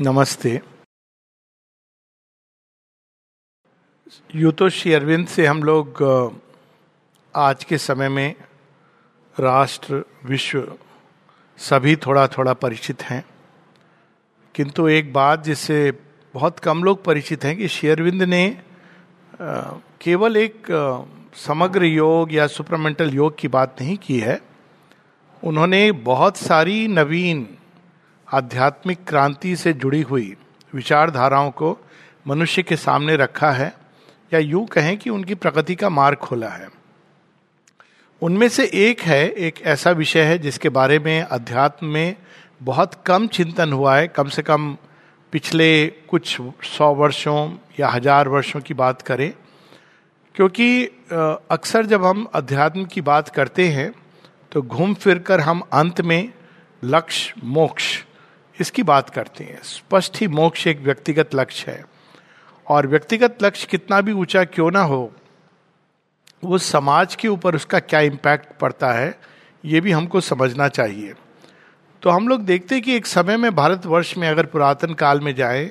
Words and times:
नमस्ते। 0.00 0.60
यू 4.34 4.50
तो 4.52 4.68
श्री 4.68 4.92
अरविंद 4.92 5.26
से 5.26 5.46
हम 5.46 5.62
लोग 5.62 6.02
आज 7.34 7.64
के 7.64 7.78
समय 7.78 8.08
में 8.08 8.34
राष्ट्र, 9.40 10.04
विश्व 10.24 10.78
सभी 11.58 11.96
थोड़ा 11.96 12.26
थोड़ा 12.28 12.52
परिचित 12.54 13.02
हैं। 13.02 13.24
किंतु 14.54 14.88
एक 14.88 15.12
बात 15.12 15.44
जिससे 15.44 15.90
बहुत 16.34 16.58
कम 16.58 16.84
लोग 16.84 17.04
परिचित 17.04 17.44
हैं 17.44 17.56
कि 17.56 17.68
शेयरविंद 17.68 18.22
ने 18.22 18.48
केवल 20.00 20.36
एक 20.36 20.66
समग्र 21.36 21.84
योग 21.84 22.32
या 22.32 22.46
सुपरमेंटल 22.46 23.14
योग 23.14 23.38
की 23.38 23.48
बात 23.48 23.76
नहीं 23.80 23.96
की 23.96 24.18
है। 24.20 24.40
उन्होंने 25.42 25.92
बहुत 25.92 26.36
सारी 26.36 26.86
नवीन 26.88 27.46
आध्यात्मिक 28.34 28.98
क्रांति 29.08 29.54
से 29.56 29.72
जुड़ी 29.74 30.00
हुई 30.02 30.34
विचारधाराओं 30.72 31.50
को 31.52 31.76
मनुष्य 32.26 32.62
के 32.62 32.76
सामने 32.78 33.16
रखा 33.16 33.50
है 33.52 33.72
या 34.32 34.38
यूँ 34.40 34.64
कहें 34.66 34.96
कि 34.98 35.10
उनकी 35.10 35.34
प्रगति 35.36 35.74
का 35.74 35.88
मार्ग 35.90 36.18
खोला 36.18 36.48
है। 36.48 36.68
उनमें 38.22 38.48
से 38.48 38.64
एक 38.66 39.00
है, 39.02 39.28
एक 39.28 39.60
ऐसा 39.62 39.90
विषय 39.92 40.22
है 40.22 40.38
जिसके 40.38 40.68
बारे 40.70 40.98
में 40.98 41.20
अध्यात्म 41.20 41.86
में 41.88 42.16
बहुत 42.62 42.94
कम 43.06 43.26
चिंतन 43.28 43.72
हुआ 43.72 43.96
है। 43.96 44.08
कम 44.08 44.28
से 44.28 44.42
कम 44.42 44.76
पिछले 45.32 45.86
कुछ 46.08 46.36
सौ 46.66 46.92
वर्षों 46.94 47.50
या 47.80 47.88
हज़ार 47.88 48.28
वर्षों 48.28 48.60
की 48.60 48.74
बात 48.74 49.02
करें, 49.02 49.32
क्योंकि 50.34 50.84
अक्सर 51.50 51.86
जब 51.86 52.04
हम 52.04 52.26
अध्यात्म 52.34 52.84
की 52.86 53.00
बात 53.02 53.28
करते 53.30 53.68
हैं 53.68 53.92
तो 54.52 54.62
घूम 54.62 54.94
फिर 54.94 55.18
कर 55.20 55.40
हम 55.40 55.62
अंत 55.72 56.00
में 56.02 56.32
लक्ष्य, 56.82 57.34
मोक्ष 57.44 58.02
इसकी 58.56 58.82
बात 58.82 59.10
करते 59.10 59.44
हैं। 59.44 59.60
स्पष्ट 59.64 60.20
ही 60.20 60.28
मोक्ष 60.28 60.66
एक 60.66 60.80
व्यक्तिगत 60.80 61.34
लक्ष्य 61.34 61.70
है। 61.70 61.84
और 62.66 62.86
व्यक्तिगत 62.86 63.42
लक्ष्य 63.42 63.66
कितना 63.70 64.00
भी 64.00 64.12
ऊँचा 64.12 64.44
क्यों 64.46 64.70
ना 64.70 64.82
हो, 64.82 65.12
वो 66.42 66.58
समाज 66.58 67.14
के 67.14 67.28
ऊपर 67.28 67.54
उसका 67.54 67.78
क्या 67.80 68.00
इम्पैक्ट 68.02 68.58
पड़ता 68.60 68.92
है, 68.92 69.14
ये 69.64 69.80
भी 69.80 69.92
हमको 69.92 70.20
समझना 70.22 70.68
चाहिए। 70.68 71.14
तो 72.02 72.10
हम 72.10 72.28
लोग 72.28 72.42
देखते 72.42 72.74
हैं 72.74 72.84
कि 72.84 72.96
एक 72.96 73.06
समय 73.06 73.36
में 73.36 73.54
भारतवर्ष 73.54 74.16
में 74.16 74.28
अगर 74.28 74.46
पुरातन 74.46 74.94
काल 74.94 75.20
में 75.20 75.34
जाए 75.34 75.70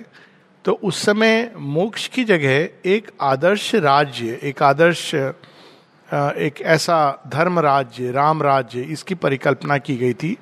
तो 0.66 0.72
उस 0.84 1.02
समय 1.06 1.52
मोक्ष 1.58 2.08
की 2.08 2.24
जगह 2.24 2.70
एक 2.86 3.12
आदर्श 3.22 3.74
राज्य, 3.76 4.40
एक 4.44 4.62
आदर्श 4.64 5.14
एक 5.14 6.62
ऐसा 6.62 7.24
धर्म 7.28 7.60
राज्य, 7.60 8.12
राम 8.12 8.44
राज्य, 8.44 8.82
इसकी 8.82 9.16
परिकल्पना 9.16 9.78
की 9.78 9.96
गई 9.98 10.14
थी। 10.14 10.38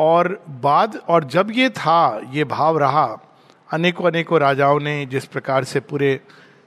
और 0.00 0.28
बाद, 0.60 0.96
और 1.08 1.24
जब 1.24 1.50
ये 1.50 1.68
था, 1.70 2.20
ये 2.32 2.44
भाव 2.46 2.78
रहा, 2.78 3.06
अनेकों 3.68 4.04
अनेकों 4.04 4.40
राजाओं 4.40 4.80
ने 4.80 5.04
जिस 5.06 5.24
प्रकार 5.26 5.64
से 5.64 5.80
पूरे 5.80 6.18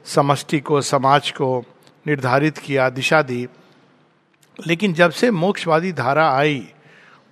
समष्टि 0.06 0.60
को, 0.60 0.82
समाज 0.82 1.32
को 1.32 1.64
निर्धारित 2.06 2.58
किया, 2.58 2.90
दिशा 2.90 3.22
दी, 3.22 3.48
लेकिन 4.60 4.94
जब 4.94 5.12
से 5.12 5.32
मोक्षवादी 5.32 5.92
धारा 5.94 6.30
आई, 6.32 6.68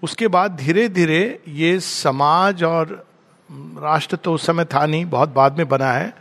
उसके 0.03 0.27
बाद 0.27 0.55
धीरे 0.55 0.87
धीरे 0.89 1.39
ये 1.47 1.79
समाज 1.79 2.63
और 2.63 2.93
राष्ट्र 3.77 4.15
तो 4.15 4.33
उस 4.33 4.45
समय 4.45 4.65
था 4.65 4.85
नहीं, 4.85 5.05
बहुत 5.05 5.29
बाद 5.29 5.57
में 5.57 5.67
बना 5.67 5.91
है, 5.91 6.13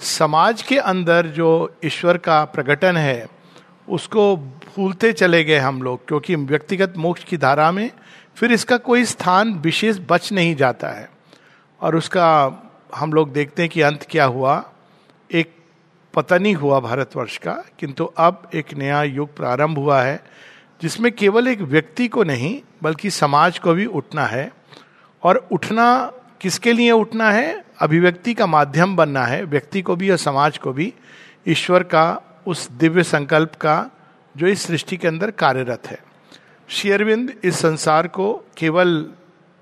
समाज 0.00 0.62
के 0.62 0.78
अंदर 0.78 1.26
जो 1.26 1.50
ईश्वर 1.84 2.16
का 2.18 2.44
प्रकटन 2.44 2.96
है, 2.96 3.26
उसको 3.88 4.36
भूलते 4.36 5.12
चले 5.12 5.44
गए 5.44 5.58
हम 5.58 5.82
लोग, 5.82 6.06
क्योंकि 6.08 6.34
व्यक्तिगत 6.36 6.94
मोक्ष 6.96 7.24
की 7.24 7.36
धारा 7.36 7.70
में 7.72 7.90
फिर 8.36 8.52
इसका 8.52 8.76
कोई 8.76 9.04
स्थान 9.04 9.54
विशेष 9.54 9.98
बच 10.10 10.32
नहीं 10.32 10.56
जाता 10.56 10.88
है। 10.88 11.10
और 11.80 11.96
उसका 11.96 12.56
हम 12.94 13.12
लोग 13.12 13.32
देखते 13.32 13.62
हैं 13.62 13.68
कि 13.70 13.80
अंत 13.80 14.06
क्या 14.10 14.24
हुआ। 14.24 14.70
एक 15.32 15.56
पतन 16.14 16.54
हुआ 16.54 16.80
भारतवर्ष 16.80 17.38
का, 17.38 17.64
किंतु 17.78 18.04
अब 18.04 18.50
एक 18.54 18.74
नया 18.74 19.02
युग 19.02 19.36
प्रारंभ 19.36 19.78
हुआ 19.78 20.02
है, 20.02 20.24
जिसमें 20.82 21.12
केवल 21.12 21.48
एक 21.48 21.60
व्यक्ति 21.60 22.08
को 22.08 22.24
नहीं, 22.24 22.60
बल्कि 22.82 23.10
समाज 23.10 23.58
को 23.58 23.74
भी 23.74 23.86
उठना 23.86 24.26
है। 24.26 24.52
और 25.22 25.48
उठना 25.52 26.12
किसके 26.40 26.72
लिए 26.72 26.90
उठना 26.90 27.30
है? 27.30 27.64
अभिव्यक्ति 27.80 28.34
का 28.34 28.46
माध्यम 28.46 28.96
बनना 28.96 29.24
है, 29.24 29.44
व्यक्ति 29.44 29.82
को 29.82 29.96
भी 29.96 30.10
और 30.10 30.16
समाज 30.16 30.58
को 30.58 30.72
भी। 30.72 30.94
ईश्वर 31.48 31.82
का, 31.82 32.22
उस 32.46 32.70
दिव्य 32.70 33.02
संकल्प 33.02 33.54
का, 33.54 33.90
जो 34.36 34.46
इस 34.46 34.62
सृष्टि 34.62 34.96
के 34.96 35.08
अंदर 35.08 35.30
कार्यरत 35.30 35.86
है। 35.86 36.09
शेयरविंद 36.70 37.34
इस 37.44 37.58
संसार 37.58 38.08
को 38.08 38.44
केवल 38.56 39.10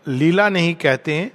लीला 0.08 0.48
नहीं 0.48 0.74
कहते 0.74 1.14
हैं, 1.14 1.30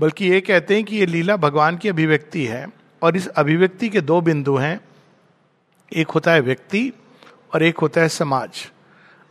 बल्कि 0.00 0.28
ये 0.28 0.40
कहते 0.40 0.74
हैं 0.74 0.84
कि 0.84 0.96
ये 0.96 1.06
लीला 1.06 1.36
भगवान 1.36 1.76
की 1.76 1.88
अभिव्यक्ति 1.88 2.44
है। 2.44 2.66
और 3.02 3.16
इस 3.16 3.28
अभिव्यक्ति 3.28 3.88
के 3.88 4.00
दो 4.00 4.20
बिंदु 4.20 4.56
हैं, 4.56 4.80
एक 5.96 6.08
होता 6.08 6.32
है 6.32 6.40
व्यक्ति 6.40 6.92
और 7.54 7.62
एक 7.62 7.78
होता 7.78 8.00
है 8.00 8.08
समाज। 8.08 8.70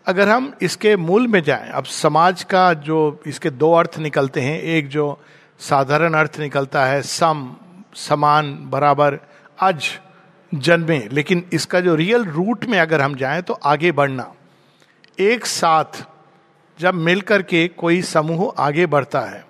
अगर 0.06 0.30
हम 0.30 0.54
इसके 0.62 0.96
मूल 0.96 1.28
में 1.28 1.44
जाएँ, 1.44 1.70
अब 1.70 1.84
समाज 1.84 2.44
का 2.44 2.74
जो 2.74 3.22
इसके 3.28 3.50
दो 3.50 3.74
अर्थ 3.74 4.00
निकलते 4.00 4.42
हैं, 4.42 4.62
एक 4.62 4.88
जो 4.88 5.22
साधारण 5.60 6.14
अर्थ 6.14 6.40
निकलता 6.40 6.86
है, 6.86 7.02
सम, 7.02 7.56
समान, 7.96 8.58
बराबर, 8.70 9.20
अज, 9.60 10.00
जन्मे, 10.54 11.08
लेकिन 11.12 11.46
इसका 11.54 11.80
जो 11.80 11.96
रियल 11.96 12.24
रूट 12.24 12.66
में 12.66 12.80
अगर 12.80 13.02
हम 13.02 13.16
जाएँ 13.16 13.42
तो 13.42 13.54
आगे 13.54 13.92
बढ़ना। 13.92 14.34
एक 15.20 15.46
साथ 15.46 16.04
जब 16.80 16.94
मिलकर 16.96 17.42
के 17.42 17.68
कोई 17.68 18.02
समूह 18.02 18.54
आगे 18.58 18.86
बढ़ता 18.86 19.20
है 19.22 19.44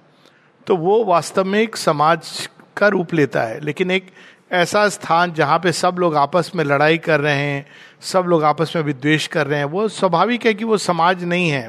तो 0.67 0.75
वो 0.77 1.03
वास्तव 1.05 1.45
में 1.45 1.59
एक 1.59 1.75
समाज 1.75 2.49
का 2.77 2.87
रूप 2.87 3.13
लेता 3.13 3.43
है। 3.43 3.59
लेकिन 3.59 3.91
एक 3.91 4.07
ऐसा 4.51 4.87
स्थान 4.89 5.33
जहाँ 5.33 5.57
पे 5.59 5.71
सब 5.71 5.95
लोग 5.99 6.15
आपस 6.15 6.51
में 6.55 6.63
लड़ाई 6.63 6.97
कर 6.97 7.19
रहे 7.19 7.35
हैं, 7.35 7.65
सब 8.01 8.25
लोग 8.27 8.43
आपस 8.43 8.73
में 8.75 8.83
विद्वेश 8.83 9.27
कर 9.27 9.47
रहे 9.47 9.59
हैं, 9.59 9.65
वो 9.65 9.87
स्वाभाविक 9.87 10.45
है 10.45 10.53
कि 10.53 10.63
वो 10.63 10.77
समाज 10.77 11.23
नहीं 11.23 11.49
है। 11.49 11.67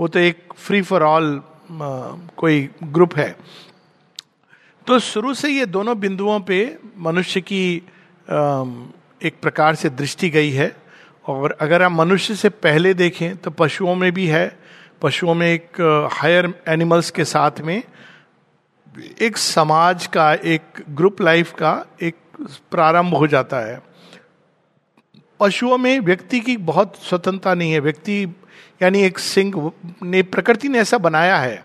वो 0.00 0.08
तो 0.08 0.18
एक 0.18 0.52
फ्री 0.56 0.82
फॉर 0.82 1.02
ऑल 1.02 1.42
कोई 1.72 2.68
ग्रुप 2.84 3.16
है। 3.16 3.34
तो 4.86 4.98
शुरू 4.98 5.34
से 5.34 5.48
ये 5.48 5.66
दोनों 5.68 5.98
बिंदुओं 6.00 6.38
पे 6.40 6.78
मनुष्य 6.98 7.40
की 7.40 7.76
एक 9.22 9.40
प्रकार 9.42 9.74
से 9.74 9.90
दृष्टि 9.90 10.30
गई 10.30 10.50
है। 10.50 10.74
और 11.26 11.56
अगर 11.60 11.82
आप 11.82 11.92
मनुष्य 11.92 12.34
से 12.34 12.48
पहले 12.48 12.94
देखें 12.94 13.36
तो 13.36 13.50
पशुओं 13.50 13.94
में 13.94 14.12
भी 14.12 14.26
है। 14.26 14.58
पशुओं 15.02 15.34
में 15.34 15.46
एक 15.46 15.80
हायर 16.12 16.54
एनिमल्स 16.68 17.10
के 17.10 17.24
साथ 17.24 17.60
में 17.60 17.82
एक 19.20 19.36
समाज 19.36 20.06
का, 20.06 20.32
एक 20.34 20.62
ग्रुप 20.90 21.20
लाइफ 21.20 21.52
का 21.52 21.86
एक 22.02 22.16
प्रारंभ 22.70 23.14
हो 23.14 23.26
जाता 23.26 23.60
है। 23.60 23.82
पशुओं 25.40 25.78
में 25.78 26.00
व्यक्ति 26.00 26.40
की 26.40 26.56
बहुत 26.56 26.96
स्वतंत्रता 27.02 27.54
नहीं 27.54 27.72
है। 27.72 27.80
व्यक्ति, 27.80 28.34
यानी 28.82 29.02
एक 29.02 29.18
सिंह, 29.18 29.72
ने, 30.02 30.22
प्रकृति 30.22 30.68
ने 30.68 30.78
ऐसा 30.78 30.98
बनाया 30.98 31.36
है 31.36 31.64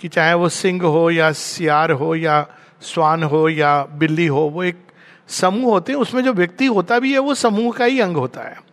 कि 0.00 0.08
चाहे 0.08 0.34
वो 0.34 0.48
सिंह 0.48 0.82
हो 0.82 1.10
या 1.10 1.32
सियार 1.32 1.90
हो 1.90 2.14
या 2.14 2.46
स्वान 2.80 3.22
हो 3.22 3.48
या 3.48 3.82
बिल्ली 3.82 4.26
हो, 4.26 4.40
वो 4.40 4.64
एक 4.64 4.82
समूह 5.28 5.72
होते 5.72 5.92
हैं। 5.92 5.98
उसमें 5.98 6.22
जो 6.24 6.32
व्यक्ति 6.32 6.66
होता 6.66 6.98
भी 6.98 7.12
है, 7.12 7.18
वो 7.18 7.34
समूह 7.34 7.72
का 7.72 7.84
ही 7.84 8.00
अंग 8.00 8.16
होता 8.16 8.40
है। 8.40 8.69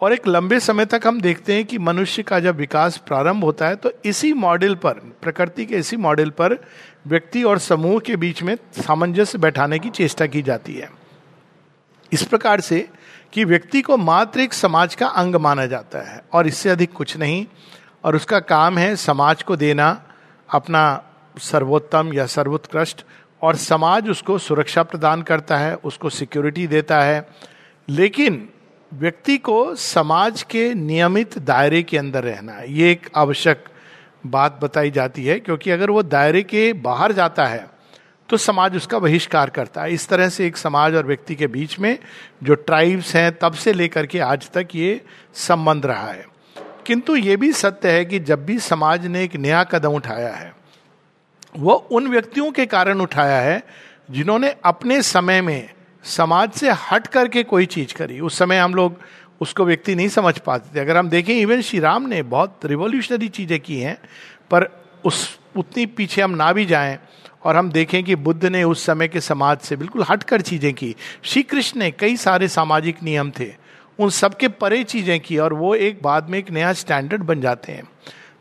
और 0.00 0.12
एक 0.12 0.26
लंबे 0.28 0.58
समय 0.60 0.84
तक 0.84 1.06
हम 1.06 1.20
देखते 1.20 1.54
हैं 1.54 1.64
कि 1.64 1.78
मनुष्य 1.78 2.22
का 2.22 2.38
जब 2.40 2.56
विकास 2.56 2.96
प्रारंभ 2.96 3.44
होता 3.44 3.68
है 3.68 3.76
तो 3.76 3.92
इसी 4.04 4.32
मॉडल 4.32 4.74
पर, 4.74 4.92
प्रकृति 5.22 5.66
के 5.66 5.76
इसी 5.76 5.96
मॉडल 5.96 6.30
पर 6.30 6.58
व्यक्ति 7.06 7.42
और 7.42 7.58
समूह 7.58 7.98
के 7.98 8.16
बीच 8.16 8.42
में 8.42 8.56
सामंजस्य 8.80 9.38
बैठाने 9.38 9.78
की 9.78 9.90
चेष्टा 9.90 10.26
की 10.26 10.42
जाती 10.42 10.74
है। 10.74 10.90
इस 12.12 12.22
प्रकार 12.22 12.60
से 12.60 12.88
कि 13.32 13.44
व्यक्ति 13.44 13.82
को 13.82 13.96
मात्र 13.96 14.40
एक 14.40 14.52
समाज 14.52 14.94
का 14.94 15.06
अंग 15.06 15.36
माना 15.36 15.66
जाता 15.66 15.98
है 16.10 16.22
और 16.32 16.46
इससे 16.46 16.70
अधिक 16.70 16.92
कुछ 16.92 17.16
नहीं। 17.16 17.46
और 18.04 18.16
उसका 18.16 18.38
काम 18.40 18.78
है 18.78 18.94
समाज 18.96 19.42
को 19.42 19.56
देना, 19.56 20.02
अपना 20.48 21.02
सर्वोत्तम 21.38 22.12
या 22.14 22.26
सर्वोत्कृष्ट, 22.26 23.04
और 23.42 23.56
समाज 23.56 24.08
उसको 24.08 24.38
सुरक्षा 24.38 24.82
प्रदान 24.82 25.22
करता 25.22 25.56
है, 25.56 25.74
उसको 25.74 26.10
सिक्योरिटी 26.10 26.66
देता 26.66 27.00
है। 27.00 27.28
लेकिन 27.88 28.48
व्यक्ति 28.92 29.36
को 29.38 29.74
समाज 29.74 30.42
के 30.42 30.72
नियमित 30.74 31.38
दायरे 31.38 31.82
के 31.82 31.98
अंदर 31.98 32.24
रहना 32.24 32.58
ये 32.58 32.90
एक 32.92 33.08
आवश्यक 33.16 33.64
बात 34.26 34.58
बताई 34.62 34.90
जाती 34.90 35.24
है, 35.24 35.38
क्योंकि 35.40 35.70
अगर 35.70 35.90
वो 35.90 36.02
दायरे 36.02 36.42
के 36.42 36.72
बाहर 36.72 37.12
जाता 37.12 37.46
है 37.46 37.66
तो 38.28 38.36
समाज 38.36 38.76
उसका 38.76 38.98
बहिष्कार 38.98 39.50
करता 39.50 39.82
है। 39.82 39.92
इस 39.92 40.08
तरह 40.08 40.28
से 40.28 40.46
एक 40.46 40.56
समाज 40.56 40.94
और 40.94 41.06
व्यक्ति 41.06 41.34
के 41.34 41.46
बीच 41.46 41.78
में 41.78 41.98
जो 42.42 42.54
ट्राइब्स 42.54 43.14
हैं, 43.16 43.30
तब 43.32 43.52
से 43.52 43.72
लेकर 43.72 44.06
के 44.06 44.18
आज 44.20 44.50
तक 44.50 44.68
ये 44.74 45.00
संबंध 45.34 45.86
रहा 45.86 46.10
है। 46.10 46.26
किंतु 46.86 47.16
ये 47.16 47.36
भी 47.36 47.52
सत्य 47.52 47.90
है 47.90 48.04
कि 48.04 48.18
जब 48.20 48.44
भी 48.46 48.58
समाज 48.60 49.06
ने 49.06 49.22
एक 49.24 49.36
नया 49.36 49.62
कदम 49.64 49.94
उठाया 49.94 50.32
है, 50.32 50.52
वो 51.56 51.74
उन 51.74 52.08
व्यक्तियों 52.08 52.50
के 52.52 52.66
कारण 52.66 53.00
उठाया 53.00 53.40
है, 53.40 53.62
जिन्होंने 54.10 54.54
अपने 54.64 55.02
समय 55.04 55.40
में 55.42 55.68
समाज 56.04 56.52
से 56.52 56.70
हट 56.90 57.06
करके 57.06 57.42
कोई 57.42 57.66
चीज़ 57.66 57.94
करी। 57.94 58.20
उस 58.20 58.38
समय 58.38 58.58
हम 58.58 58.74
लोग 58.74 59.00
उसको 59.40 59.64
व्यक्ति 59.64 59.94
नहीं 59.94 60.08
समझ 60.08 60.38
पाते 60.38 60.74
थे। 60.74 60.80
अगर 60.80 60.96
हम 60.96 61.08
देखें 61.08 61.34
इवन 61.34 61.60
श्री 61.60 61.80
राम 61.80 62.08
ने 62.08 62.22
बहुत 62.22 62.64
रिवोल्यूशनरी 62.64 63.28
चीज़ें 63.28 63.58
की 63.60 63.80
हैं, 63.80 63.96
पर 64.50 64.68
उस, 65.04 65.38
उतनी 65.56 65.86
पीछे 65.86 66.22
हम 66.22 66.30
ना 66.30 66.52
भी 66.52 66.64
जाएँ 66.66 66.98
और 67.44 67.56
हम 67.56 67.70
देखें 67.70 68.02
कि 68.04 68.14
बुद्ध 68.16 68.44
ने 68.44 68.62
उस 68.64 68.84
समय 68.86 69.08
के 69.08 69.20
समाज 69.20 69.58
से 69.58 69.76
बिल्कुल 69.76 70.04
हटकर 70.08 70.40
चीज़ें 70.40 70.72
की। 70.74 70.94
श्री 71.22 71.42
कृष्ण 71.42 71.80
ने 71.80 71.90
कई 71.90 72.16
सारे 72.16 72.48
सामाजिक 72.48 73.02
नियम 73.02 73.30
थे, 73.30 73.52
उन 73.98 74.10
सबके 74.10 74.48
परे 74.48 74.82
चीज़ें 74.84 75.18
की 75.20 75.38
और 75.38 75.52
वो 75.52 75.74
एक 75.74 76.02
बाद 76.02 76.28
में 76.28 76.38
एक 76.38 76.50
नया 76.50 76.72
स्टैंडर्ड 76.72 77.22
बन 77.22 77.40
जाते 77.40 77.72
हैं। 77.72 77.88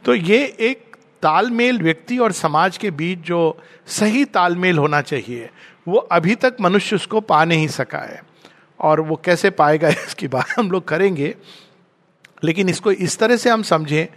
तो 0.05 0.15
ये 0.15 0.43
एक 0.59 0.95
तालमेल 1.21 1.79
व्यक्ति 1.79 2.17
और 2.17 2.31
समाज 2.31 2.77
के 2.77 2.91
बीच 2.91 3.19
जो 3.19 3.57
सही 3.87 4.25
तालमेल 4.25 4.77
होना 4.77 5.01
चाहिए। 5.01 5.49
वो 5.87 5.97
अभी 5.97 6.35
तक 6.35 6.57
मनुष्य 6.61 6.95
उसको 6.95 7.21
पा 7.21 7.45
नहीं 7.45 7.67
सका 7.67 7.97
है। 7.97 8.23
और 8.79 8.99
वो 8.99 9.15
कैसे 9.15 9.49
पाएगा, 9.49 9.89
इसकी 10.07 10.27
बात 10.27 10.45
हम 10.59 10.71
लोग 10.71 10.87
करेंगे। 10.87 11.35
लेकिन 12.43 12.69
इसको 12.69 12.91
इस 12.91 13.19
तरह 13.19 13.37
से 13.37 13.49
हम 13.49 13.61
समझें 13.61 14.07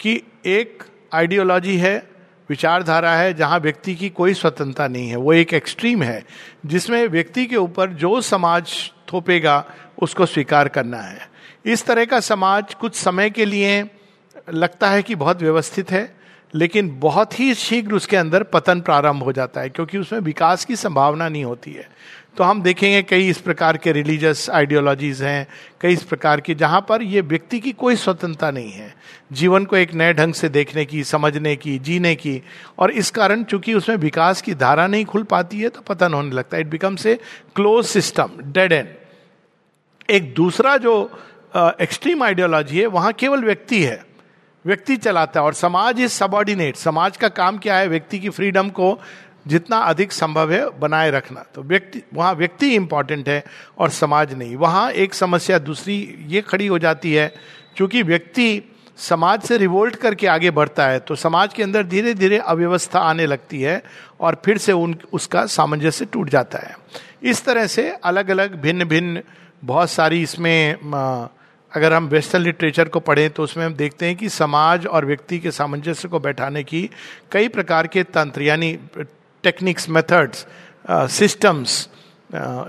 कि 0.00 0.22
एक 0.46 0.82
आइडियोलॉजी 1.12 1.76
है, 1.76 2.10
विचारधारा 2.48 3.12
है, 3.12 3.34
जहाँ 3.34 3.58
व्यक्ति 3.58 3.94
की 3.94 4.10
कोई 4.10 4.34
स्वतंत्रता 4.34 4.88
नहीं 4.88 5.08
है। 5.08 5.16
वो 5.16 5.32
एक 5.32 5.54
एक्सट्रीम 5.54 6.02
है, 6.02 6.24
जिसमें 6.66 7.08
व्यक्ति 7.08 7.46
के 7.46 7.56
ऊपर 7.56 7.90
जो 7.90 8.20
समाज 8.20 8.90
थोपेगा, 9.12 9.64
उसको 10.02 10.26
स्वीकार 10.26 10.68
करना 10.68 10.98
है। 10.98 11.30
इस 11.66 11.84
तरह 11.84 12.04
का 12.04 12.20
समाज 12.20 12.74
कुछ 12.74 12.94
समय 12.94 13.30
के 13.30 13.44
लिए 13.44 13.90
लगता 14.52 14.90
है 14.90 15.02
कि 15.02 15.14
बहुत 15.14 15.42
व्यवस्थित 15.42 15.90
है 15.90 16.19
लेकिन 16.54 16.88
बहुत 17.00 17.38
ही 17.40 17.54
शीघ्र 17.54 17.94
उसके 17.94 18.16
अंदर 18.16 18.42
पतन 18.44 18.80
प्रारंभ 18.80 19.22
हो 19.22 19.32
जाता 19.32 19.60
है, 19.60 19.68
क्योंकि 19.68 19.98
उसमें 19.98 20.20
विकास 20.20 20.64
की 20.64 20.76
संभावना 20.76 21.28
नहीं 21.28 21.44
होती 21.44 21.72
है। 21.72 21.88
तो 22.36 22.44
हम 22.44 22.62
देखेंगे 22.62 23.02
कई 23.02 23.28
इस 23.28 23.38
प्रकार 23.38 23.76
के 23.76 23.92
रिलीजियस 23.92 24.48
आइडियोलॉजीज 24.50 25.22
हैं, 25.22 25.46
कई 25.80 25.92
इस 25.92 26.02
प्रकार 26.02 26.40
की 26.40 26.54
जहाँ 26.54 26.80
पर 26.88 27.02
ये 27.02 27.20
व्यक्ति 27.22 27.60
की 27.60 27.72
कोई 27.72 27.96
स्वतंत्रता 27.96 28.50
नहीं 28.50 28.70
है। 28.70 28.94
जीवन 29.32 29.64
को 29.64 29.76
एक 29.76 29.94
नए 29.94 30.12
ढंग 30.12 30.34
से 30.34 30.48
देखने 30.48 30.84
की, 30.84 31.02
समझने 31.04 31.54
की, 31.56 31.78
जीने 31.78 32.14
की, 32.14 32.42
और 32.78 32.90
इस 32.92 33.10
कारण 33.10 33.42
चूँकि 33.44 33.74
उसमें 33.74 33.96
विकास 33.98 34.42
की 34.42 34.54
धारा 34.56 34.86
नहीं 34.86 35.04
खुल 35.04 35.22
पाती 35.24 35.60
है 35.60 35.68
तो 35.68 35.80
पतन 35.80 36.14
होने 36.14 36.30
लगता 36.30 36.56
है। 36.56 36.60
It 36.60 36.68
becomes 36.68 37.06
a 37.06 37.18
close 37.56 37.84
system 37.86 38.30
dead 38.42 38.72
end 38.72 38.88
एक 40.08 40.32
दूसरा 40.34 40.76
जो 40.76 40.94
एक्सट्रीम 41.56 42.22
आइडियोलॉजी 42.22 42.80
है, 42.80 42.86
वहाँ 42.86 43.12
केवल 43.12 43.44
व्यक्ति 43.44 43.82
है। 43.82 44.02
व्यक्ति 44.64 44.96
चलाता 44.96 45.40
है 45.40 45.46
और 45.46 45.54
समाज 45.54 46.00
इज़ 46.00 46.10
सबॉर्डिनेट। 46.10 46.76
समाज 46.76 47.16
का 47.16 47.28
काम 47.30 47.58
क्या 47.58 47.76
है? 47.76 47.88
व्यक्ति 47.88 48.18
की 48.18 48.28
फ्रीडम 48.28 48.68
को 48.70 48.98
जितना 49.46 49.76
अधिक 49.78 50.12
संभव 50.12 50.52
है, 50.52 50.64
बनाए 50.80 51.10
रखना। 51.10 51.44
तो 51.54 51.62
व्यक्ति, 51.62 52.02
वहाँ 52.14 52.34
व्यक्ति 52.34 52.74
इंपॉर्टेंट 52.74 53.28
है 53.28 53.42
और 53.78 53.90
समाज 53.90 54.34
नहीं। 54.34 54.56
वहाँ 54.56 54.90
एक 54.92 55.14
समस्या, 55.14 55.58
दूसरी 55.58 56.26
ये 56.28 56.40
खड़ी 56.40 56.66
हो 56.66 56.78
जाती 56.78 57.12
है, 57.12 57.32
क्योंकि 57.76 58.02
व्यक्ति 58.02 58.62
समाज 58.98 59.42
से 59.42 59.56
रिवोल्ट 59.56 59.94
करके 59.96 60.26
आगे 60.26 60.50
बढ़ता 60.50 60.86
है 60.86 60.98
तो 60.98 61.14
समाज 61.14 61.52
के 61.54 61.62
अंदर 61.62 61.82
धीरे 61.82 62.12
धीरे 62.14 62.38
अव्यवस्था 62.38 63.00
आने 63.00 63.26
लगती 63.26 63.60
है 63.60 63.82
और 64.20 64.40
फिर 64.44 64.58
से 64.58 64.72
उन, 64.72 64.96
उसका 65.12 65.44
सामंजस्य 65.46 66.04
टूट 66.04 66.30
जाता 66.30 66.58
है। 66.58 66.76
इस 67.22 67.44
तरह 67.44 67.66
से 67.66 67.88
अलग 68.04 68.30
अलग 68.30 68.60
भिन्न 68.60 68.84
भिन्न 68.84 69.22
बहुत 69.64 69.90
सारी 69.90 70.22
इसमें 70.22 70.76
अगर 71.72 71.92
हम 71.92 72.06
वेस्टर्न 72.08 72.42
लिटरेचर 72.42 72.88
को 72.88 73.00
पढ़ें 73.00 73.30
तो 73.30 73.42
उसमें 73.42 73.64
हम 73.66 73.74
देखते 73.74 74.06
हैं 74.06 74.16
कि 74.16 74.28
समाज 74.28 74.86
और 74.86 75.04
व्यक्ति 75.06 75.38
के 75.38 75.50
सामंजस्य 75.50 76.08
को 76.08 76.20
बैठाने 76.20 76.62
की 76.64 76.90
कई 77.32 77.48
प्रकार 77.48 77.86
के 77.86 78.02
तंत्र, 78.02 78.42
यानी 78.42 78.78
टेक्निक्स 79.44 79.88
मेथड्स 79.88 80.46
सिस्टम्स 80.90 81.88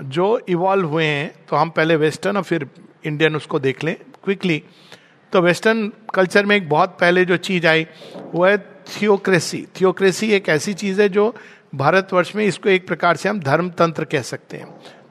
जो 0.06 0.38
इवॉल्व 0.48 0.88
हुए 0.88 1.04
हैं 1.04 1.34
तो 1.48 1.56
हम 1.56 1.70
पहले 1.70 1.96
वेस्टर्न 1.96 2.36
और 2.36 2.42
फिर 2.42 2.66
इंडियन 3.04 3.36
उसको 3.36 3.58
देख 3.58 3.84
लें 3.84 3.94
क्विकली 4.24 4.62
तो 5.32 5.40
वेस्टर्न 5.40 5.92
कल्चर 6.14 6.46
में 6.46 6.56
एक 6.56 6.68
बहुत 6.68 6.96
पहले 7.00 7.24
जो 7.24 7.36
चीज़ 7.36 7.66
आई, 7.66 7.86
वो 8.32 8.44
है 8.46 8.58
थियोक्रेसी 8.58 9.66
थियोक्रेसी 9.80 10.30
एक 10.32 10.48
ऐसी 10.48 10.74
चीज़ 10.74 11.02
है 11.02 11.08
जो 11.08 11.34
भारतवर्ष 11.74 12.34
में 12.36 12.44
इसको 12.44 12.68
एक 12.68 12.86
प्रकार 12.86 13.16
से 13.16 13.28
हम 13.28 13.40
धर्म 13.40 13.70
तंत्र 13.70 14.04
कह 14.04 14.22
सकते 14.22 14.56
हैं। 14.56 14.66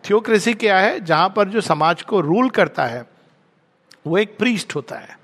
थियोक्रेसी 0.09 0.53
क्या 0.53 0.79
है? 0.79 0.99
जहाँ 0.99 1.33
पर 1.35 1.47
जो 1.49 1.61
समाज 1.61 2.01
को 2.01 2.19
रूल 2.21 2.49
करता 2.49 2.85
है 2.85 3.03
वो 4.05 4.17
एक 4.17 4.37
प्रीस्ट 4.37 4.75
होता 4.75 4.95
है। 4.95 5.19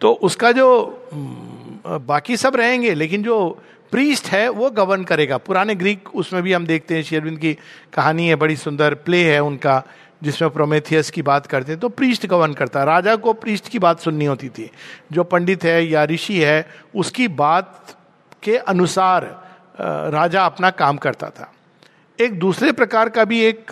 तो 0.00 0.12
उसका 0.12 0.52
जो 0.52 1.08
बाकी 1.86 2.36
सब 2.36 2.56
रहेंगे, 2.56 2.94
लेकिन 2.94 3.22
जो 3.22 3.48
प्रीस्ट 3.92 4.26
है, 4.26 4.48
वो 4.48 4.70
गवर्न 4.70 5.04
करेगा। 5.04 5.36
पुराने 5.38 5.74
ग्रीक 5.74 6.14
उसमें 6.14 6.42
भी 6.42 6.52
हम 6.52 6.66
देखते 6.66 6.94
हैं, 6.94 7.02
शेरविंद 7.02 7.38
की 7.38 7.52
कहानी 7.94 8.28
है, 8.28 8.34
बड़ी 8.34 8.56
सुंदर 8.56 8.94
प्ले 8.94 9.22
है 9.24 9.38
उनका, 9.40 9.82
जिसमें 10.22 10.50
प्रोमेथियस 10.50 11.10
की 11.10 11.22
बात 11.22 11.46
करते 11.46 11.72
हैं। 11.72 11.80
तो 11.80 11.88
प्रीस्ट 11.88 12.26
गवर्न 12.26 12.52
करता 12.52 12.80
है। 12.80 12.86
राजा 12.86 13.14
को 13.16 13.32
प्रीस्ट 13.32 13.68
की 13.68 13.78
बात 13.78 14.00
सुननी 14.00 14.24
होती 14.24 14.48
थी। 14.48 14.70
जो 15.12 15.24
पंडित 15.24 15.64
है 15.64 15.84
या 15.86 16.04
ऋषि 16.04 16.40
है, 16.40 16.68
उसकी 16.94 17.28
बात 17.28 17.96
के 18.42 18.56
अनुसार 18.56 19.24
राजा 20.10 20.44
अपना 20.46 20.70
काम 20.72 20.96
करता 20.96 21.30
था। 21.30 21.52
एक 22.18 22.38
दूसरे 22.38 22.72
प्रकार 22.72 23.08
का 23.08 23.24
भी 23.24 23.40
एक 23.44 23.66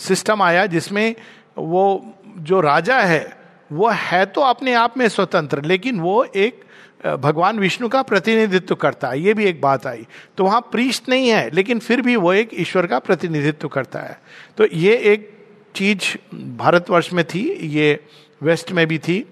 सिस्टम 0.00 0.42
आया, 0.42 0.66
जिसमें 0.66 1.14
वो 1.58 2.14
जो 2.38 2.60
राजा 2.60 2.98
है 2.98 3.43
वो 3.72 3.88
है 3.90 4.24
तो 4.26 4.40
अपने 4.40 4.74
आप 4.74 4.98
में 4.98 5.08
स्वतंत्र, 5.08 5.62
लेकिन 5.62 6.00
वो 6.00 6.22
एक 6.24 6.62
भगवान 7.04 7.58
विष्णु 7.58 7.88
का 7.88 8.00
प्रतिनिधित्व 8.02 8.74
करता 8.74 9.08
है। 9.08 9.20
ये 9.20 9.34
भी 9.34 9.44
एक 9.44 9.60
बात 9.60 9.86
आई। 9.86 10.06
तो 10.38 10.44
वहाँ 10.44 10.60
प्रीस्ट 10.72 11.08
नहीं 11.08 11.28
है, 11.28 11.50
लेकिन 11.50 11.78
फिर 11.78 12.00
भी 12.00 12.16
वो 12.16 12.32
एक 12.32 12.50
ईश्वर 12.54 12.86
का 12.86 12.98
प्रतिनिधित्व 12.98 13.68
करता 13.68 13.98
है। 13.98 14.18
तो 14.58 14.66
ये 14.66 14.96
एक 15.12 15.30
चीज़ 15.74 16.16
भारतवर्ष 16.56 17.12
में 17.12 17.24
थी, 17.24 17.42
ये 17.68 18.04
वेस्ट 18.42 18.72
में 18.72 18.86
भी 18.86 18.98
थी। 18.98 19.24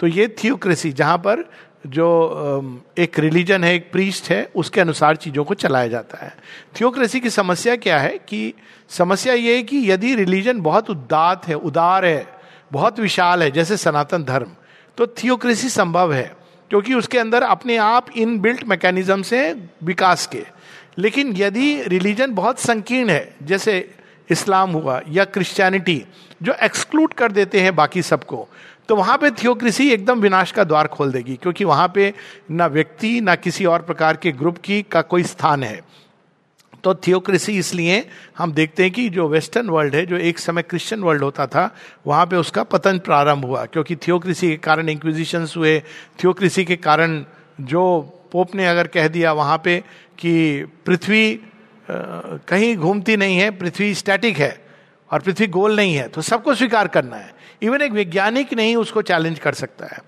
तो 0.00 0.06
ये 0.06 0.28
थियोक्रेसी 0.44 0.92
जहाँ 0.92 1.18
पर 1.18 1.44
जो 1.86 2.84
एक 2.98 3.18
रिलीजन 3.18 3.64
है, 3.64 3.74
एक 3.74 3.90
प्रीस्ट 3.92 4.30
है, 4.30 4.44
उसके 4.56 4.80
अनुसार 4.80 5.16
चीज़ों 5.16 5.44
को 5.44 5.54
चलाया 5.54 5.88
जाता 5.88 6.24
है। 6.24 6.32
थियोक्रेसी 6.80 7.20
की 7.20 7.30
समस्या 7.30 7.76
क्या 7.76 7.98
है 7.98 8.16
कि 8.18 8.52
समस्या 8.90 9.34
ये 9.34 9.56
है 9.56 9.62
कि 9.62 9.90
यदि 9.90 10.14
रिलीजन 10.14 10.60
बहुत 10.60 10.90
उदात 10.90 11.46
है, 11.48 11.54
उदार 11.54 12.04
है 12.04 12.35
बहुत 12.70 13.00
विशाल 13.00 13.42
है, 13.42 13.50
जैसे 13.50 13.76
सनातन 13.76 14.24
धर्म। 14.24 14.50
तो 14.98 15.06
थियोक्रेसी 15.06 15.68
संभव 15.68 16.12
है, 16.14 16.34
क्योंकि 16.70 16.94
उसके 16.94 17.18
अंदर 17.18 17.42
अपने 17.42 17.76
आप 17.76 18.10
इन 18.16 18.38
बिल्ट 18.38 18.64
मैकेनिज्म 18.64 19.22
से 19.22 19.50
विकास 19.84 20.26
के। 20.26 20.44
लेकिन 20.98 21.32
यदि 21.36 21.82
रिलीजन 21.82 22.32
बहुत 22.34 22.58
संकीर्ण 22.58 23.10
है, 23.10 23.34
जैसे 23.42 23.94
इस्लाम 24.28 24.70
हुआ 24.70 25.00
या 25.08 25.24
क्रिश्चियनिटी 25.24 26.02
जो 26.42 26.54
एक्सक्लूड 26.62 27.12
कर 27.12 27.32
देते 27.32 27.60
हैं 27.60 27.74
बाकी 27.76 28.02
सबको 28.02 28.48
तो 28.88 28.96
वहाँ 28.96 29.16
पे 29.18 29.30
थियोक्रेसी 29.32 29.88
एकदम 29.90 30.20
विनाश 30.20 30.50
का 30.52 30.64
द्वार 30.64 30.86
खोल 30.86 31.12
देगी, 31.12 31.34
क्योंकि 31.36 31.64
वहाँ 31.64 31.90
पे 31.94 32.12
ना 32.50 32.66
व्यक्ति, 32.66 33.20
ना 33.20 33.34
किसी 33.34 33.64
और 33.64 33.82
प्रकार 33.82 34.16
के 34.16 34.32
ग्रुप 34.32 34.58
की 34.58 34.82
का 34.82 35.02
कोई 35.02 35.22
स्थान 35.22 35.62
है। 35.62 35.80
तो 36.86 36.94
थियोक्रेसी 36.96 37.52
इसलिए 37.58 37.94
हम 38.38 38.52
देखते 38.52 38.82
हैं 38.82 38.92
कि 38.92 39.08
जो 39.10 39.26
वेस्टर्न 39.28 39.70
वर्ल्ड 39.70 39.94
है, 39.94 40.04
जो 40.06 40.16
एक 40.18 40.38
समय 40.38 40.62
क्रिश्चियन 40.62 41.02
वर्ल्ड 41.02 41.22
होता 41.22 41.46
था, 41.46 41.74
वहाँ 42.06 42.26
पे 42.26 42.36
उसका 42.36 42.62
पतन 42.64 42.98
प्रारंभ 42.98 43.44
हुआ, 43.44 43.64
क्योंकि 43.66 43.96
थियोक्रेसी 43.96 44.48
के 44.48 44.56
कारण 44.56 44.88
इंक्विजिशन 44.88 45.46
हुए 45.56 45.78
थियोक्रेसी 46.22 46.64
के 46.64 46.76
कारण 46.78 47.24
जो 47.60 47.82
पोप 48.32 48.54
ने 48.54 48.66
अगर 48.66 48.86
कह 48.86 49.08
दिया 49.08 49.32
वहाँ 49.32 49.56
पे 49.64 49.78
कि 50.18 50.64
पृथ्वी 50.86 51.40
कहीं 51.90 52.76
घूमती 52.76 53.16
नहीं 53.16 53.38
है, 53.38 53.50
पृथ्वी 53.50 53.94
स्टैटिक 53.94 54.36
है 54.36 54.56
और 55.10 55.20
पृथ्वी 55.20 55.46
गोल 55.48 55.76
नहीं 55.76 55.94
है 55.94 56.06
तो 56.08 56.22
सबको 56.22 56.54
स्वीकार 56.54 56.88
करना 56.88 57.16
है। 57.16 57.34
इवन 57.62 57.82
एक 57.82 57.92
वैज्ञानिक 57.92 58.54
नहीं 58.54 58.76
उसको 58.76 59.02
चैलेंज 59.02 59.38
कर 59.38 59.54
सकता 59.54 59.86
है। 59.86 59.98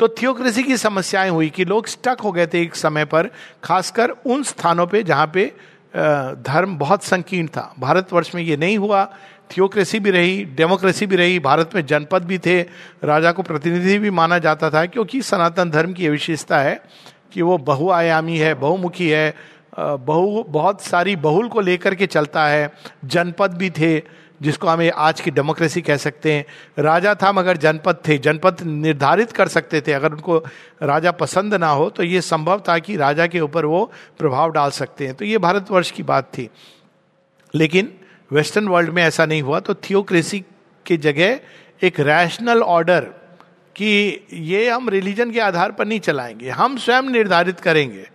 तो 0.00 0.08
थियोक्रेसी 0.10 0.62
की 0.62 0.76
समस्याएँ 0.76 1.30
हुई 1.30 1.48
कि 1.50 1.64
लोग 1.64 1.86
स्टक 1.86 2.20
हो 2.24 2.32
गए 2.32 2.46
थे 2.46 2.62
एक 2.62 2.74
समय 2.76 3.04
पर, 3.04 3.30
खासकर 3.64 4.10
उन 4.10 4.42
स्थानों 4.42 4.86
पे 4.86 5.02
जहाँ 5.02 5.30
पे 5.34 5.50
धर्म 5.94 6.76
बहुत 6.78 7.02
संकीर्ण 7.02 7.48
था। 7.48 7.74
भारतवर्ष 7.78 8.34
में 8.34 8.42
ये 8.42 8.56
नहीं 8.56 8.78
हुआ। 8.78 9.04
थियोक्रेसी 9.50 9.98
भी 10.00 10.10
रही, 10.10 10.44
डेमोक्रेसी 10.44 11.06
भी 11.06 11.16
रही, 11.16 11.38
भारत 11.38 11.74
में 11.74 11.84
जनपद 11.86 12.24
भी 12.24 12.38
थे, 12.38 12.60
राजा 13.04 13.32
को 13.32 13.42
प्रतिनिधि 13.42 13.98
भी 13.98 14.10
माना 14.10 14.38
जाता 14.38 14.70
था, 14.70 14.84
क्योंकि 14.86 15.22
सनातन 15.22 15.70
धर्म 15.70 15.92
की 15.92 16.08
विशेषता 16.08 16.58
है 16.58 16.80
कि 17.32 17.42
वो 17.42 17.58
बहुआयामी 17.58 18.38
है, 18.38 18.54
बहुमुखी 18.54 19.08
है 19.08 19.34
बहु, 19.78 20.42
बहुत 20.42 20.82
सारी 20.82 21.16
बहुल 21.16 21.48
को 21.48 21.60
लेकर 21.60 21.94
के 21.94 22.06
चलता 22.06 22.46
है, 22.46 22.70
जनपद 23.04 23.54
भी 23.54 23.70
थे 23.70 23.98
जिसको 24.42 24.68
हमें 24.68 24.90
आज 24.90 25.20
की 25.20 25.30
डेमोक्रेसी 25.30 25.80
कह 25.82 25.96
सकते 25.96 26.32
हैं। 26.32 26.44
राजा 26.78 27.14
था 27.14 27.32
मगर 27.32 27.56
जनपद 27.56 27.98
थे, 28.08 28.18
जनपद 28.18 28.62
निर्धारित 28.62 29.32
कर 29.32 29.48
सकते 29.48 29.80
थे। 29.80 29.92
अगर 29.92 30.12
उनको 30.12 30.38
राजा 30.82 31.10
पसंद 31.12 31.54
ना 31.54 31.68
हो 31.68 31.88
तो 31.90 32.02
ये 32.02 32.20
संभव 32.20 32.62
था 32.68 32.78
कि 32.78 32.96
राजा 32.96 33.26
के 33.26 33.40
ऊपर 33.40 33.64
वो 33.64 33.84
प्रभाव 34.18 34.52
डाल 34.52 34.70
सकते 34.70 35.06
हैं। 35.06 35.14
तो 35.14 35.24
ये 35.24 35.38
भारतवर्ष 35.38 35.90
की 35.90 36.02
बात 36.02 36.30
थी। 36.38 36.48
लेकिन 37.54 37.92
वेस्टर्न 38.30 38.68
वर्ल्ड 38.68 38.90
में 38.90 39.02
ऐसा 39.02 39.26
नहीं 39.26 39.42
हुआ 39.42 39.60
तो 39.60 39.74
थियोक्रेसी 39.74 40.44
की 40.86 40.96
जगह 40.96 41.40
एक 41.82 42.00
रैशनल 42.00 42.62
ऑर्डर 42.62 43.00
कि 43.76 44.20
ये 44.32 44.68
हम 44.70 44.88
रिलीजन 44.88 45.30
के 45.30 45.40
आधार 45.40 45.72
पर 45.72 45.86
नहीं 45.86 46.00
चलाएँगे, 46.00 46.50
हम 46.50 46.76
स्वयं 46.76 47.02
निर्धारित 47.02 47.60
करेंगे। 47.60 48.08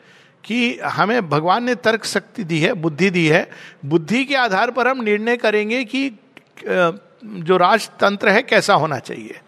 कि 0.48 0.80
हमें 0.80 1.30
भगवान 1.30 1.63
ने 1.63 1.75
तर्क 1.75 2.06
शक्ति 2.06 2.44
दी 2.44 2.60
है, 2.60 2.74
बुद्धि 2.74 3.10
दी 3.10 3.27
है। 3.27 3.50
बुद्धि 3.86 4.25
के 4.25 4.36
आधार 4.36 4.72
पर 4.72 4.88
हम 4.88 5.04
निर्णय 5.04 5.38
करेंगे 5.38 5.84
कि 5.84 6.10
जो 7.25 7.58
राजतंत्र 7.58 8.30
है 8.30 8.42
कैसा 8.42 8.74
होना 8.74 9.00
चाहिए। 9.00 9.39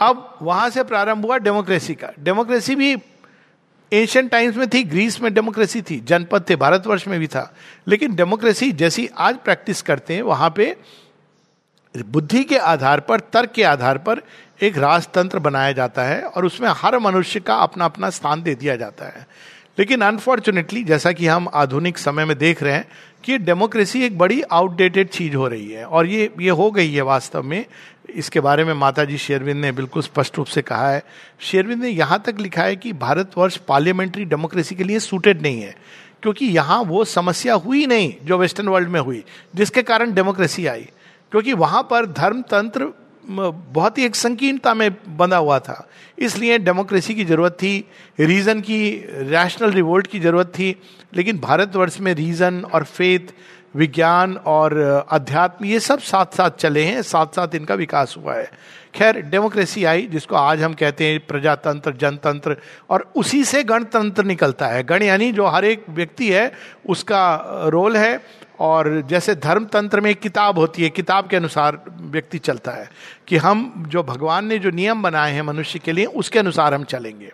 अब 0.00 0.38
वहाँ 0.42 0.70
से 0.70 0.84
प्रारंभ 0.84 1.24
हुआ 1.24 1.38
डेमोक्रेसी 1.38 1.94
का। 1.94 2.10
डेमोक्रेसी 2.20 2.74
भी 2.74 2.96
एशियन 3.92 4.28
टाइम्स 4.28 4.56
में 4.56 4.68
थी, 4.68 4.84
ग्रीस 4.84 5.20
में 5.20 5.34
डेमोक्रेसी 5.34 5.82
थी, 5.82 6.00
जनपद 6.00 6.44
थे, 6.50 6.56
भारतवर्ष 6.56 7.08
में 7.08 7.20
भी 7.20 7.26
था। 7.26 7.54
लेकिन 7.88 8.14
डेमोक्रेसी 8.14 8.72
जैसी 8.72 9.08
आज 9.18 9.36
प्रैक्टिस 9.36 9.82
करते 9.82 10.14
हैं, 10.14 10.22
वहाँ 10.22 10.50
पे 10.56 10.76
बुद्धि 11.96 12.44
के 12.44 12.58
आधार 12.58 13.00
पर, 13.00 13.20
तर्क 13.20 13.52
के 13.52 13.62
आधार 13.62 13.98
पर 13.98 14.22
एक 14.62 14.78
राजतंत्र 14.78 15.38
बनाया 15.38 15.72
जाता 15.72 16.02
है 16.02 16.22
और 16.22 16.44
उसमें 16.44 16.68
हर 16.72 16.98
मनुष्य 16.98 17.40
का 17.40 17.54
अपना 17.54 17.84
अपना 17.84 18.10
स्थान 18.10 18.42
दे 18.42 18.54
दिया 18.54 18.76
जाता 18.76 19.04
है। 19.04 19.26
लेकिन 19.78 20.00
अनफॉर्चुनेटली 20.00 20.84
जैसा 20.84 21.12
कि 21.12 21.26
हम 21.26 21.48
आधुनिक 21.54 21.98
समय 21.98 22.24
में 22.24 22.38
देख 22.38 22.62
रहे 22.62 22.72
हैं 22.72 22.88
कि 23.24 23.38
डेमोक्रेसी 23.38 24.02
एक 24.02 24.18
बड़ी 24.18 24.42
आउटडेटेड 24.42 25.08
चीज़ 25.08 25.36
हो 25.36 25.48
रही 25.48 25.70
है। 25.70 25.84
और 25.84 26.06
ये 26.06 26.34
ये 26.40 26.50
हो 26.50 26.70
गई 26.70 26.92
है 26.92 27.02
वास्तव 27.02 27.42
में। 27.42 27.64
इसके 28.14 28.40
बारे 28.40 28.64
में 28.64 28.74
माता 28.74 29.04
जी 29.04 29.18
शेरविंद 29.18 29.60
ने 29.60 29.72
बिल्कुल 29.72 30.02
स्पष्ट 30.02 30.38
रूप 30.38 30.46
से 30.46 30.62
कहा 30.62 30.90
है। 30.90 31.02
शेरविंद 31.40 31.82
ने 31.82 31.88
यहाँ 31.88 32.22
तक 32.26 32.36
लिखा 32.40 32.62
है 32.62 32.76
कि 32.76 32.92
भारतवर्ष 32.92 33.56
पार्लियामेंट्री 33.56 34.24
डेमोक्रेसी 34.24 34.74
के 34.74 34.84
लिए 34.84 34.98
सूटेड 34.98 35.42
नहीं 35.42 35.60
है। 35.60 35.76
क्योंकि 36.22 36.46
यहाँ 36.46 36.82
वो 36.82 37.04
समस्या 37.04 37.54
हुई 37.54 37.86
नहीं 37.86 38.14
जो 38.24 38.38
वेस्टर्न 38.38 38.68
वर्ल्ड 38.68 38.88
में 38.88 39.00
हुई, 39.00 39.24
जिसके 39.54 39.82
कारण 39.82 40.14
डेमोक्रेसी 40.14 40.66
आई। 40.66 40.88
क्योंकि 41.30 41.52
वहाँ 41.52 41.82
पर 41.82 42.06
धर्म 42.06 42.42
तंत्र 42.42 43.07
बहुत 43.30 43.98
ही 43.98 44.04
एक 44.04 44.16
संकीर्णता 44.16 44.74
में 44.74 44.90
बंधा 45.16 45.36
हुआ 45.36 45.58
था। 45.58 45.88
इसलिए 46.18 46.58
डेमोक्रेसी 46.58 47.14
की 47.14 47.24
ज़रूरत 47.24 47.52
थी, 47.52 47.84
रीजन 48.20 48.60
की, 48.60 49.04
रैशनल 49.08 49.70
रिवोल्ट 49.70 50.06
की 50.06 50.20
ज़रूरत 50.20 50.46
थी, 50.46 50.74
लेकिन 51.14 51.38
भारतवर्ष 51.38 52.00
में 52.00 52.14
रीजन 52.14 52.64
और 52.74 52.84
फेथ, 52.84 53.34
विज्ञान 53.76 54.36
और 54.36 54.76
अध्यात्म, 55.10 55.64
ये 55.64 55.80
सब 55.80 55.98
साथ 55.98 56.26
साथ 56.26 56.50
चले 56.50 56.84
हैं 56.84 57.02
साथ 57.02 57.26
साथ 57.26 57.54
इनका 57.54 57.74
विकास 57.74 58.14
हुआ 58.18 58.34
है। 58.34 58.50
खैर, 58.94 59.20
डेमोक्रेसी 59.20 59.84
आई, 59.84 60.06
जिसको 60.06 60.36
आज 60.36 60.62
हम 60.62 60.74
कहते 60.74 61.06
हैं 61.06 61.26
प्रजातंत्र, 61.26 61.92
जनतंत्र, 61.92 62.56
और 62.90 63.12
उसी 63.16 63.44
से 63.44 63.62
गणतंत्र 63.64 64.24
निकलता 64.24 64.66
है। 64.66 64.82
गण 64.82 65.02
यानी 65.02 65.32
जो 65.32 65.46
हर 65.46 65.64
एक 65.64 65.84
व्यक्ति 65.88 66.30
है, 66.30 66.52
उसका 66.88 67.40
रोल 67.66 67.96
है 67.96 68.16
और 68.60 69.00
जैसे 69.08 69.34
धर्म 69.34 69.64
तंत्र 69.64 70.00
में 70.00 70.10
एक 70.10 70.20
किताब 70.20 70.58
होती 70.58 70.82
है, 70.82 70.88
किताब 70.90 71.28
के 71.28 71.36
अनुसार 71.36 71.80
व्यक्ति 72.00 72.38
चलता 72.38 72.72
है 72.72 72.88
कि 73.28 73.36
हम 73.36 73.84
जो 73.88 74.02
भगवान 74.02 74.46
ने 74.46 74.58
जो 74.58 74.70
नियम 74.70 75.02
बनाए 75.02 75.32
हैं 75.32 75.42
मनुष्य 75.42 75.78
के 75.78 75.92
लिए, 75.92 76.04
उसके 76.04 76.38
अनुसार 76.38 76.74
हम 76.74 76.84
चलेंगे। 76.84 77.32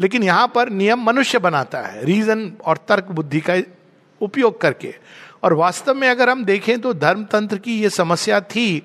लेकिन 0.00 0.22
यहाँ 0.22 0.46
पर 0.54 0.68
नियम 0.70 1.02
मनुष्य 1.02 1.38
बनाता 1.38 1.80
है 1.80 2.04
रीजन 2.04 2.52
और 2.64 2.76
तर्क 2.88 3.10
बुद्धि 3.10 3.40
का 3.40 3.56
उपयोग 4.20 4.60
करके। 4.60 4.94
और 5.44 5.52
वास्तव 5.52 5.94
में 5.94 6.08
अगर 6.08 6.30
हम 6.30 6.44
देखें 6.44 6.78
तो 6.80 6.92
धर्म 6.94 7.24
तंत्र 7.24 7.58
की 7.58 7.80
ये 7.80 7.90
समस्या 7.90 8.40
थी 8.40 8.82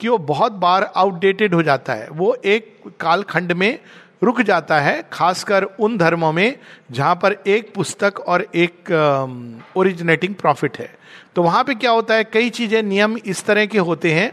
कि 0.00 0.08
वो 0.08 0.18
बहुत 0.18 0.52
बार 0.52 0.90
आउटडेटेड 0.96 1.54
हो 1.54 1.62
जाता 1.62 1.92
है। 1.92 2.08
वो 2.10 2.34
एक 2.34 2.80
कालखंड 3.00 3.52
में 3.52 3.78
रुक 4.22 4.40
जाता 4.42 4.78
है, 4.80 5.02
खासकर 5.12 5.64
उन 5.64 5.96
धर्मों 5.98 6.32
में 6.32 6.58
जहाँ 6.90 7.14
पर 7.14 7.32
एक 7.46 7.72
पुस्तक 7.74 8.20
और 8.20 8.46
एक 8.54 8.90
ओरिजिनेटिंग 9.76 10.34
प्रॉफिट 10.34 10.78
है। 10.78 10.90
तो 11.36 11.42
वहाँ 11.42 11.62
पे 11.64 11.74
क्या 11.74 11.90
होता 11.90 12.14
है, 12.14 12.24
कई 12.24 12.50
चीज़ें, 12.50 12.82
नियम 12.82 13.16
इस 13.16 13.44
तरह 13.44 13.66
के 13.66 13.78
होते 13.80 14.12
हैं 14.12 14.32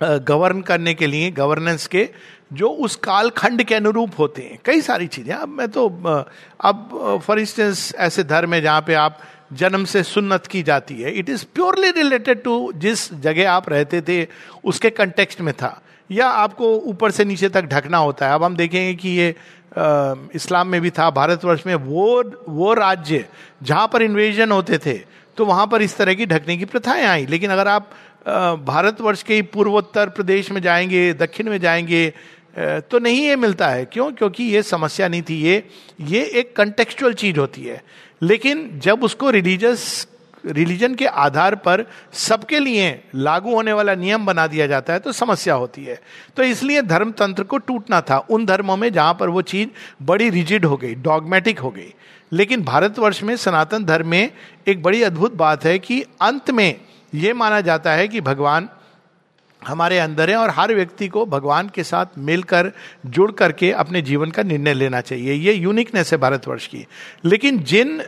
गवर्न 0.00 0.60
करने 0.62 0.92
के 0.94 1.06
लिए 1.06 1.30
गवर्नेंस 1.30 1.86
के, 1.86 2.08
जो 2.52 2.68
उस 2.68 2.96
कालखंड 2.96 3.62
के 3.62 3.74
अनुरूप 3.74 4.18
होते 4.18 4.42
हैं। 4.42 4.58
कई 4.64 4.80
सारी 4.80 5.06
चीज़ें। 5.06 5.34
अब 5.34 5.48
मैं 5.48 5.68
तो 5.68 5.86
अब 6.60 7.20
फॉर 7.24 7.38
इंस्टेंस 7.40 7.92
ऐसे 7.98 8.24
धर्म 8.24 8.54
है 8.54 8.60
जहाँ 8.60 8.80
पे 8.80 8.94
आप 8.96 9.18
जन्म 9.52 9.84
से 9.84 10.02
सुन्नत 10.02 10.46
की 10.46 10.62
जाती 10.62 10.94
है। 10.94 11.12
It 11.12 11.28
is 11.28 11.44
purely 11.54 11.90
related 11.92 12.42
to 12.42 12.72
जिस 12.76 13.12
जगह 13.14 13.50
आप 13.50 13.68
रहते 13.68 14.00
थे, 14.02 14.26
उसके 14.64 14.90
कंटेक्स्ट 14.92 15.40
में 15.40 15.52
था। 15.54 15.80
या 16.10 16.28
आपको 16.28 16.74
ऊपर 16.86 17.10
से 17.10 17.24
नीचे 17.24 17.48
तक 17.48 17.64
ढकना 17.64 17.98
होता 17.98 18.26
है। 18.26 18.34
अब 18.34 18.44
हम 18.44 18.56
देखेंगे 18.56 18.94
कि 18.94 19.08
ये 19.10 19.34
इस्लाम 20.34 20.68
में 20.68 20.80
भी 20.80 20.90
था, 20.90 21.10
भारतवर्ष 21.10 21.66
में, 21.66 21.74
वो 21.74 22.22
वो 22.48 22.72
राज्य 22.74 23.24
जहाँ 23.62 23.88
पर 23.92 24.02
इन्वेजन 24.02 24.52
होते 24.52 24.78
थे 24.78 24.98
तो 25.38 25.44
वहाँ 25.44 25.66
पर 25.66 25.82
इस 25.82 25.96
तरह 25.96 26.14
की 26.14 26.26
ढकने 26.26 26.56
की 26.56 26.64
प्रथाएँ 26.64 27.04
आई। 27.04 27.26
लेकिन 27.26 27.50
अगर 27.50 27.68
आप 27.68 27.90
भारतवर्ष 28.66 29.22
के 29.22 29.40
पूर्वोत्तर 29.44 30.08
प्रदेश 30.08 30.50
में 30.50 30.60
जाएँगे, 30.62 31.12
दक्षिण 31.14 31.50
में 31.50 31.58
जाएँगे 31.60 32.12
तो 32.90 32.98
नहीं 32.98 33.20
ये 33.20 33.36
मिलता 33.36 33.68
है। 33.68 33.84
क्यों? 33.84 34.10
क्योंकि 34.12 34.44
ये 34.44 34.62
समस्या 34.62 35.08
नहीं 35.08 35.22
थी। 35.22 35.40
ये 35.42 35.62
ये 36.02 36.22
एक 36.32 36.54
कंटेक्चुअल 36.56 37.14
चीज़ 37.14 37.38
होती 37.38 37.62
है। 37.62 37.82
लेकिन 38.22 38.68
जब 38.82 39.02
उसको 39.04 39.30
रिलीजियस 39.30 40.06
रिलीजन 40.44 40.94
के 40.94 41.06
आधार 41.06 41.54
पर 41.56 41.84
सबके 42.14 42.58
लिए 42.58 42.88
लागू 43.14 43.54
होने 43.54 43.72
वाला 43.72 43.94
नियम 43.94 44.26
बना 44.26 44.46
दिया 44.46 44.66
जाता 44.66 44.92
है 44.92 44.98
तो 44.98 45.12
समस्या 45.12 45.54
होती 45.54 45.84
है। 45.84 45.98
तो 46.36 46.42
इसलिए 46.42 46.82
धर्म 46.82 47.10
तंत्र 47.12 47.42
को 47.42 47.58
टूटना 47.58 48.00
था। 48.00 48.18
उन 48.30 48.46
धर्मों 48.46 48.76
में 48.76 48.92
जहाँ 48.92 49.14
पर 49.20 49.28
वो 49.28 49.42
चीज़ 49.44 49.68
बड़ी 50.02 50.28
रिजिड 50.30 50.64
हो 50.64 50.76
गई 50.76 50.94
डॉगमेटिक 50.94 51.58
हो 51.58 51.70
गई। 51.70 51.92
लेकिन 52.32 52.62
भारतवर्ष 52.62 53.22
में 53.22 53.36
सनातन 53.36 53.84
धर्म 53.84 54.08
में 54.08 54.30
एक 54.66 54.82
बड़ी 54.82 55.02
अद्भुत 55.02 55.34
बात 55.34 55.64
है 55.64 55.78
कि 55.78 56.04
अंत 56.20 56.50
में 56.50 56.74
ये 57.14 57.32
माना 57.32 57.60
जाता 57.60 57.92
है 57.92 58.08
कि 58.08 58.20
भगवान 58.20 58.68
हमारे 59.62 59.98
अंदर 59.98 60.30
है 60.30 60.36
और 60.36 60.50
हर 60.50 60.74
व्यक्ति 60.74 61.08
को 61.08 61.24
भगवान 61.26 61.68
के 61.68 61.82
साथ 61.84 62.06
मिलकर, 62.18 62.70
जुड़ 63.06 63.30
करके 63.32 63.70
अपने 63.72 64.02
जीवन 64.02 64.30
का 64.30 64.42
निर्णय 64.42 64.74
लेना 64.74 65.00
चाहिए। 65.00 65.32
ये 65.32 65.52
यूनिकनेस 65.52 66.12
है 66.12 66.18
भारतवर्ष 66.18 66.66
की। 66.66 66.86
लेकिन 67.24 67.58
जिन 67.58 67.98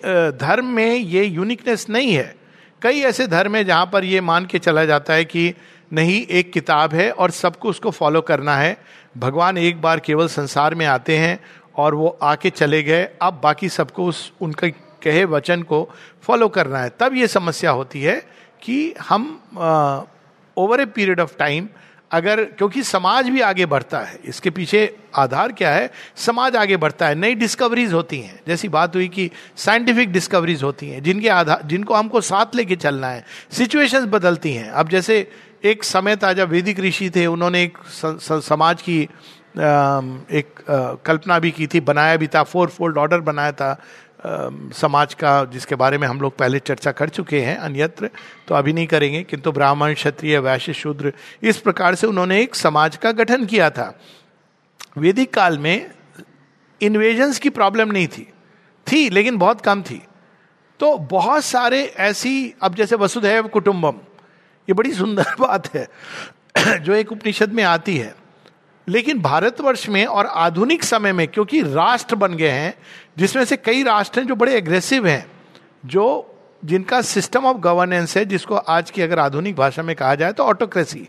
धर्म 0.41 0.67
में 0.67 0.95
ये 0.95 1.25
यूनिकनेस 1.25 1.87
नहीं 1.91 2.13
है, 2.13 2.35
कई 2.83 3.01
ऐसे 3.01 3.27
धर्म 3.27 3.57
है 3.57 3.65
जहाँ 3.65 3.89
पर 3.93 4.05
ये 4.05 4.21
मान 4.21 4.47
के 4.47 4.59
चला 4.59 4.85
जाता 4.85 5.15
है 5.15 5.25
कि 5.25 5.53
नहीं, 5.93 6.27
एक 6.27 6.53
किताब 6.53 6.95
है 6.95 7.11
और 7.11 7.31
सबको 7.31 7.69
उसको 7.69 7.91
फॉलो 7.91 8.21
करना 8.21 8.57
है। 8.57 8.77
भगवान 9.19 9.59
एक 9.59 9.81
बार 9.83 10.01
केवल 10.01 10.29
संसार 10.29 10.75
में 10.75 10.85
आते 10.87 11.17
हैं 11.19 11.39
और 11.79 11.95
वो 11.95 12.17
आके 12.23 12.51
चले 12.51 12.83
गए। 12.83 13.09
अब 13.23 13.41
बाकी 13.43 13.69
सबको 13.69 14.07
उस, 14.07 14.33
उनके 14.41 14.71
कहे 15.03 15.25
वचन 15.27 15.63
को 15.63 15.89
फॉलो 16.23 16.49
करना 16.49 16.79
है। 16.79 16.91
तब 17.01 17.15
ये 17.15 17.27
समस्या 17.29 17.71
होती 17.71 18.03
है 18.03 18.17
कि 18.63 18.95
हम 19.01 19.27
over 20.57 20.81
a 20.81 20.87
period 20.87 21.21
of 21.21 21.37
time 21.39 21.69
अगर, 22.11 22.43
क्योंकि 22.45 22.83
समाज 22.83 23.29
भी 23.29 23.41
आगे 23.41 23.67
बढ़ता 23.67 23.99
है, 24.01 24.19
इसके 24.25 24.51
पीछे 24.51 24.81
आधार 25.15 25.53
क्या 25.53 25.71
है? 25.71 25.91
समाज 26.17 26.57
आगे 26.57 26.77
बढ़ता 26.77 27.09
है, 27.09 27.15
नई 27.15 27.35
डिस्कवरीज 27.35 27.93
होती 27.93 28.21
हैं। 28.21 28.41
जैसी 28.49 28.69
बात 28.69 28.95
हुई 28.97 29.09
कि 29.09 29.31
साइंटिफिक 29.57 30.13
डिस्कवरीज 30.13 30.63
होती 30.63 30.89
हैं, 30.89 31.03
जिनके 31.03 31.29
आधार 31.29 31.63
जिनको 31.65 31.95
हमको 31.95 32.21
साथ 32.21 32.55
लेके 32.55 32.77
चलना 32.77 33.09
है 33.09 33.25
सिचुएशंस 33.53 34.05
बदलती 34.09 34.53
हैं। 34.53 34.71
अब 34.71 34.89
जैसे 34.89 35.27
एक 35.65 35.85
समय 35.85 36.17
था 36.17 36.33
जब 36.33 36.49
वैदिक 36.49 36.81
ऋषि 36.81 37.11
थे, 37.11 37.27
उन्होंने 37.27 37.63
एक 37.63 37.79
समाज 38.43 38.83
की 38.83 39.09
एक 39.59 40.61
कल्पना 41.05 41.39
भी 41.39 41.51
की 41.51 41.67
थी, 41.67 41.81
बनाया 41.81 42.17
भी 42.17 42.27
था 42.27 42.43
फोर 42.43 42.69
फोल्ड 42.69 42.99
ऑर्डर 42.99 43.21
बनाया 43.21 43.53
था 43.53 43.81
समाज 44.75 45.15
का, 45.15 45.45
जिसके 45.45 45.75
बारे 45.75 45.99
में 45.99 46.09
हम 46.09 46.21
लोग 46.21 46.37
पहले 46.37 46.59
चर्चा 46.59 46.93
कर 46.93 47.09
चुके 47.09 47.41
हैं, 47.41 47.57
अन्यत्र 47.57 48.11
तो 48.49 48.55
अभी 48.55 48.73
नहीं 48.73 48.87
करेंगे, 48.87 49.23
किंतु 49.23 49.53
ब्राह्मण, 49.53 49.95
क्षत्रिय, 49.95 50.39
वैश्य, 50.39 50.73
शूद्र, 50.73 51.13
इस 51.43 51.59
प्रकार 51.59 51.95
से 51.95 52.07
उन्होंने 52.07 52.41
एक 52.43 52.55
समाज 52.55 52.97
का 52.97 53.13
गठन 53.13 53.47
किया 53.47 53.71
था। 53.71 53.99
वैदिक 54.99 55.35
काल 55.35 55.59
में 55.59 55.91
इन्वेजन्स 56.83 57.39
की 57.39 57.51
प्रॉब्लम 57.51 57.93
नहीं 57.93 58.07
थी। 58.07 58.33
थी, 58.93 59.11
लेकिन 59.11 59.37
बहुत 59.37 59.61
कम 59.61 59.83
थी। 59.83 60.03
तो 60.81 60.99
बहुत 60.99 61.45
सारे 61.45 61.85
ऐसी, 61.85 62.55
अब 62.63 62.75
जैसे 62.75 62.97
वसुधैव 62.97 63.49
कुटुंबम, 63.49 63.99
ये 64.69 64.73
बड़ी 64.73 64.93
सुंदर 64.93 65.35
बात 65.41 65.75
है, 65.75 65.89
जो 66.81 66.95
एक 66.95 67.13
उपनिषद 67.13 67.53
में 67.53 67.65
आती 67.65 67.97
है। 67.97 68.28
लेकिन 68.89 69.21
भारतवर्ष 69.23 69.89
में 69.89 70.05
और 70.07 70.27
आधुनिक 70.27 70.85
समय 70.85 71.13
में, 71.13 71.27
क्योंकि 71.29 71.63
राष्ट्र 71.63 72.17
बन 72.17 72.35
गए 72.35 72.51
हैं, 72.51 72.75
जिसमें 73.19 73.45
से 73.45 73.57
कई 73.57 73.83
राष्ट्र 73.83 74.21
हैं 74.21 74.27
जो 74.29 74.37
बड़े 74.37 74.57
एग्रेसिव 74.57 75.07
हैं, 75.07 75.27
जो 75.87 76.35
जिनका 76.65 77.01
सिस्टम 77.03 77.45
ऑफ़ 77.45 77.57
गवर्नेंस 77.57 78.17
है, 78.17 78.25
जिसको 78.25 78.57
आज 78.57 78.91
की 78.91 79.03
अगर 79.03 79.19
आधुनिक 79.19 79.57
भाषा 79.57 79.83
में 79.83 79.95
कहा 79.97 80.15
जाए 80.15 80.33
तो 80.33 80.45
ऑटोक्रेसी 80.45 81.09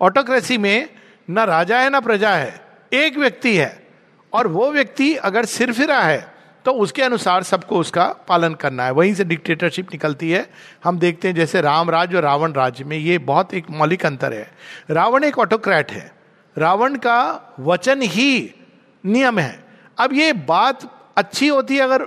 ऑटोक्रेसी 0.00 0.58
में 0.58 0.88
न 1.30 1.38
राजा 1.38 1.78
है, 1.78 1.90
ना 1.90 2.00
प्रजा 2.00 2.30
है, 2.30 2.60
एक 2.92 3.18
व्यक्ति 3.18 3.56
है, 3.56 3.86
और 4.32 4.46
वो 4.46 4.70
व्यक्ति 4.72 5.14
अगर 5.14 5.44
सिरफिरा 5.44 6.00
है 6.00 6.34
तो 6.64 6.72
उसके 6.72 7.02
अनुसार 7.02 7.42
सबको 7.42 7.78
उसका 7.78 8.04
पालन 8.28 8.54
करना 8.54 8.84
है। 8.84 8.90
वहीं 8.90 9.14
से 9.14 9.24
डिक्टेटरशिप 9.24 9.92
निकलती 9.92 10.30
है। 10.30 10.46
हम 10.84 10.98
देखते 10.98 11.28
हैं 11.28 11.34
जैसे 11.34 11.60
राम 11.60 11.90
राज्य 11.90 12.16
और 12.16 12.22
रावण 12.22 12.52
राज्य 12.52 12.84
में 12.84 12.96
ये 12.96 13.16
बहुत 13.18 13.54
एक 13.54 13.70
मौलिक 13.70 14.04
अंतर 14.06 14.32
है। 14.32 14.50
रावण 14.90 15.24
एक 15.24 15.38
ऑटोक्रैट 15.38 15.92
है। 15.92 16.19
रावण 16.58 16.94
का 16.94 17.40
वचन 17.60 18.02
ही 18.02 18.54
नियम 19.06 19.38
है। 19.38 19.64
अब 19.98 20.12
ये 20.12 20.32
बात 20.32 20.80
अच्छी 21.16 21.48
होती 21.48 21.76
है 21.76 21.82
अगर 21.82 22.04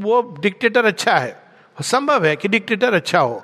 वो 0.00 0.20
डिक्टेटर 0.40 0.84
अच्छा 0.84 1.16
है। 1.18 1.42
संभव 1.80 2.24
है 2.24 2.36
कि 2.36 2.48
डिक्टेटर 2.48 2.94
अच्छा 2.94 3.18
हो। 3.18 3.42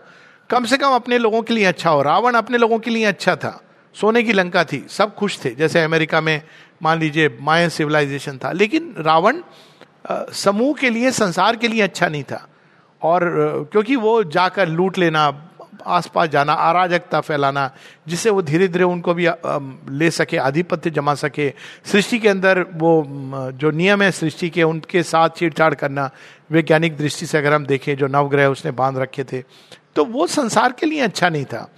कम 0.51 0.65
से 0.65 0.77
कम 0.77 0.91
अपने 0.91 1.19
लोगों 1.19 1.43
के 1.43 1.55
लिए 1.55 1.65
अच्छा 1.65 1.91
हो। 1.91 2.03
रावण 2.03 2.35
अपने 2.35 2.59
लोगों 2.59 2.79
के 2.79 2.91
लिए 2.91 3.05
अच्छा 3.05 3.37
था। 3.37 3.61
सोने 3.95 4.23
की 4.23 4.33
लंका 4.33 4.65
थी। 4.65 4.87
सब 4.89 5.15
खुश 5.15 5.39
थे। 5.45 5.51
जैसे 5.51 5.83
अमेरिका 5.83 6.21
में 6.21 6.43
मान 6.83 6.99
लीजिए 6.99 7.39
माया 7.41 7.69
सिविलाइजेशन 7.69 8.39
था। 8.39 8.53
लेकिन 8.53 8.95
रावण 8.99 9.43
समूह 10.33 10.75
के 10.75 10.91
लिए, 10.91 11.11
संसार 11.11 11.57
के 11.57 11.69
लिए 11.69 11.83
अच्छा 11.83 12.09
नहीं 12.09 12.25
था। 12.25 12.47
और 13.03 13.69
क्योंकि 13.73 13.97
वो 13.97 14.23
जाकर 14.25 14.69
लूट 14.69 14.99
लेना 14.99 15.48
आसपास 15.89 16.29
जाना, 16.29 16.53
अराजकता 16.53 17.21
फैलाना, 17.21 17.71
जिससे 18.09 18.31
वो 18.31 18.43
धीरे 18.43 18.69
धीरे 18.69 18.85
उनको 18.85 19.15
भी 19.15 19.27
ले 19.93 20.11
सके, 20.11 20.37
आधिपत्य 20.39 20.91
जमा 20.91 21.15
सके। 21.17 21.53
सृष्टि 21.85 22.19
के 22.19 22.29
अंदर 22.29 22.63
वो 22.75 23.05
जो 23.55 23.71
नियम 23.71 24.03
है 24.03 24.11
सृष्टि 24.13 24.51
के, 24.51 24.63
उनके 24.63 25.03
साथ 25.03 25.37
छेड़छाड़ 25.37 25.75
करना, 25.75 26.11
वैज्ञानिक 26.51 26.97
दृष्टि 26.97 27.27
से 27.27 27.39
अगर 27.39 27.53
हम 27.53 27.67
देखें, 27.67 27.97
जो 27.97 28.07
नवग्रह 28.09 28.47
उसने 28.49 28.71
बाँध 28.73 28.99
रखे 28.99 29.25
थे 29.25 29.43
तो 29.97 30.05
वो 30.05 30.27
संसार 30.27 30.73
के 30.73 30.87
लिए 30.87 31.01
अच्छा 31.01 31.29
नहीं 31.29 31.45
था। 31.45 31.69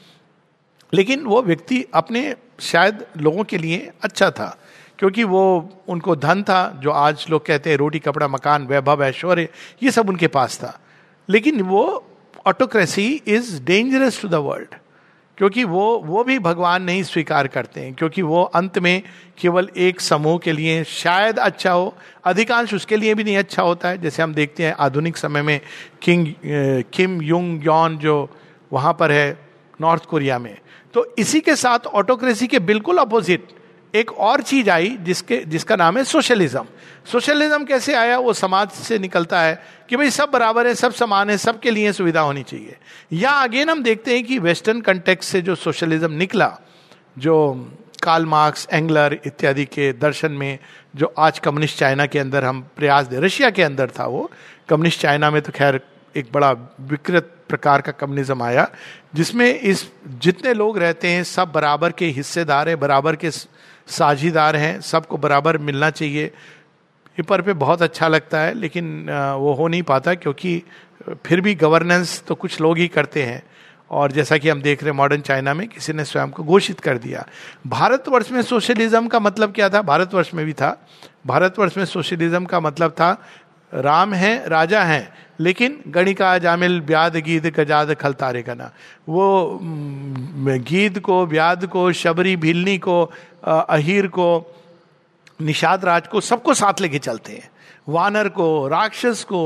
लेकिन 0.93 1.23
वो 1.25 1.43
व्यक्ति 1.43 1.85
अपने, 1.95 2.35
शायद 2.61 3.05
लोगों 3.17 3.45
के 3.45 3.59
लिए 3.59 3.91
अच्छा 4.03 4.31
था, 4.31 4.57
क्योंकि 4.99 5.25
वो, 5.25 5.43
उनको 5.89 6.17
धन 6.17 6.43
था, 6.43 6.81
जो 6.83 6.91
आज 6.91 7.25
लोग 7.31 7.45
कहते 7.47 7.71
हैं 7.71 7.77
रोटी, 7.77 7.99
कपड़ा, 7.99 8.29
मकान, 8.29 8.67
वैभव, 8.67 9.05
ऐश्वर्य, 9.05 9.49
ये 9.83 9.91
सब 9.91 10.09
उनके 10.09 10.27
पास 10.29 10.59
था। 10.59 10.79
लेकिन 11.29 11.61
वो 11.63 11.83
autocracy 12.47 13.09
is 13.27 13.63
dangerous 13.63 14.21
to 14.23 14.29
the 14.29 14.35
world 14.35 14.75
क्योंकि 15.39 15.63
वो 15.65 15.85
वो 16.05 16.23
भी 16.25 16.39
भगवान 16.39 16.83
नहीं 16.83 17.03
स्वीकार 17.03 17.47
करते 17.49 17.81
हैं, 17.81 17.93
क्योंकि 17.95 18.23
वो 18.23 18.43
अंत 18.45 18.79
में 18.79 19.03
केवल 19.39 19.69
एक 19.77 20.01
समूह 20.01 20.39
के 20.39 20.53
लिए 20.53 20.83
शायद 20.85 21.39
अच्छा 21.39 21.73
हो, 21.73 21.95
अधिकांश 22.25 22.75
उसके 22.75 22.97
लिए 22.97 23.15
भी 23.15 23.25
नहीं 23.25 23.37
अच्छा 23.37 23.63
होता 23.63 23.89
है। 23.89 23.99
जैसे 23.99 24.23
हम 24.23 24.35
देखते 24.35 24.65
हैं 24.65 24.75
आधुनिक 24.79 25.17
समय 25.17 25.43
में 25.43 25.61
किंग 26.03 26.27
किम 26.93 27.21
युंग 27.23 27.65
यॉन 27.67 27.97
जो 27.99 28.29
वहाँ 28.73 28.93
पर 29.01 29.13
है 29.13 29.39
नॉर्थ 29.81 30.05
कोरिया 30.05 30.39
में। 30.39 30.57
तो 30.95 31.15
इसी 31.19 31.41
के 31.41 31.57
साथ 31.57 31.87
ऑटोक्रेसी 31.87 32.47
के 32.47 32.59
बिल्कुल 32.61 32.99
अपोजिट 32.99 33.49
एक 33.95 34.13
और 34.13 34.43
चीज़ 34.43 34.71
आई 34.71 34.97
जिसके, 35.01 35.37
जिसका 35.37 35.77
नाम 35.77 35.99
है 35.99 36.05
सोशलिज्म। 36.05 36.65
सोशलिज्म 37.13 37.65
कैसे 37.65 37.95
आया? 37.95 38.19
वो 38.19 38.33
समाज 38.33 38.71
से 38.71 38.99
निकलता 38.99 39.41
है 39.41 39.63
कि 39.89 39.97
भाई 39.97 40.11
सब 40.11 40.31
बराबर 40.31 40.67
है, 40.67 40.75
सब 40.75 40.93
समान 40.93 41.31
है, 41.31 41.39
सबके 41.39 41.71
लिए 41.71 41.93
सुविधा 41.93 42.21
होनी 42.21 42.43
चाहिए। 42.43 42.77
या 43.13 43.31
अगेन 43.31 43.71
हम 43.71 43.83
देखते 43.83 44.15
हैं 44.15 44.25
कि 44.25 44.39
वेस्टर्न 44.39 44.81
कंटेक्स 44.81 45.27
से 45.27 45.43
जो 45.43 45.55
सोशलिज्म 45.55 46.13
निकला, 46.13 46.59
जो 47.19 47.71
कार्ल 48.03 48.27
मार्क्स 48.27 48.69
एंगलर 48.73 49.21
इत्यादि 49.27 49.65
के 49.65 49.93
दर्शन 49.93 50.33
में, 50.33 50.59
जो 50.97 51.15
आज 51.19 51.39
कम्युनिस्ट 51.39 51.79
चाइना 51.79 52.07
के 52.07 52.19
अंदर 52.19 52.45
हम 52.45 52.69
प्रयास 52.77 53.07
दे, 53.07 53.21
रशिया 53.21 53.51
के 53.51 53.63
अंदर 53.63 53.91
था 53.91 54.07
वो, 54.07 54.31
कम्युनिस्ट 54.69 55.01
चाइना 55.01 55.31
में 55.31 55.43
तो 55.43 55.53
खैर 55.53 55.81
एक 56.17 56.29
बड़ा 56.33 56.51
विकृत 56.81 57.37
प्रकार 57.49 57.81
का 57.81 57.93
कम्युनिज्म 57.93 58.43
आया, 58.43 58.71
जिसमें 59.15 59.61
इस 59.61 59.91
जितने 60.09 60.55
लोग 60.55 60.79
रहते 60.79 61.09
हैं, 61.09 61.25
सब 61.25 61.53
बराबर 61.53 61.93
के 61.93 62.07
हिस्सेदार 62.07 62.69
हैं, 62.69 62.81
बराबर 62.81 63.17
के 63.17 63.31
साझीदार 63.91 64.57
हैं, 64.57 64.81
सबको 64.81 65.17
बराबर 65.17 65.59
मिलना 65.59 65.91
चाहिए। 65.91 66.27
पेपर 67.17 67.41
पे 67.43 67.53
बहुत 67.53 67.83
अच्छा 67.83 68.09
लगता 68.09 68.41
है, 68.41 68.55
लेकिन 68.55 69.07
वो 69.39 69.53
हो 69.55 69.69
नहीं 69.69 69.83
पाता 69.83 70.15
क्योंकि 70.15 70.63
फिर 71.27 71.41
भी 71.41 71.55
गवर्नेंस 71.55 72.23
तो 72.29 72.35
कुछ 72.35 72.61
लोग 72.61 72.79
ही 72.79 72.89
करते 72.89 73.23
हैं। 73.23 73.43
और 73.91 74.13
जैसा 74.13 74.37
कि 74.39 74.49
हम 74.49 74.61
देख 74.63 74.83
रहे 74.83 74.91
हैं 74.91 74.97
मॉडर्न 74.97 75.21
चाइना 75.21 75.55
में, 75.55 75.67
किसी 75.69 75.93
ने 75.93 76.05
स्वयं 76.05 76.31
को 76.31 76.45
घोषित 76.45 76.81
कर 76.81 76.99
दिया। 76.99 77.27
भारतवर्ष 77.67 78.31
में 78.31 78.41
सोशलिज्म 78.43 79.09
का 79.09 79.21
मतलब 79.21 79.53
क्या 79.53 79.69
था? 79.69 79.83
भारतवर्ष 79.83 80.31
में 80.35 80.45
भी 80.47 80.53
था। 80.53 80.87
भारतवर्ष 81.27 81.77
में 81.77 81.85
सोशलिज्म 81.85 82.45
का 82.45 82.61
मतलब 82.61 82.91
था 82.91 83.11
राम 83.73 84.15
है, 84.15 84.49
राजा 84.49 84.83
हैं, 84.83 85.13
लेकिन 85.41 85.79
गणिका 85.89 86.37
जामिल 86.39 86.81
ब्याद 86.81 87.17
गीत 87.17 87.47
गजाद 87.57 87.95
खलतारे 87.95 88.43
का 88.43 88.55
ना। 88.55 88.71
वो 89.09 89.59
गीत 89.63 90.99
को, 90.99 91.25
ब्याद 91.27 91.67
को, 91.67 91.91
शबरी 91.93 92.35
भीलनी 92.37 92.77
को 92.79 93.03
अहीर 93.45 94.07
को, 94.09 94.57
निषाद 95.41 95.85
राज 95.85 96.07
को 96.07 96.21
सबको 96.21 96.55
साथ 96.55 96.81
लेके 96.81 96.99
चलते 96.99 97.33
हैं। 97.33 97.51
वानर 97.89 98.29
को, 98.29 98.69
राक्षस 98.69 99.25
को 99.25 99.41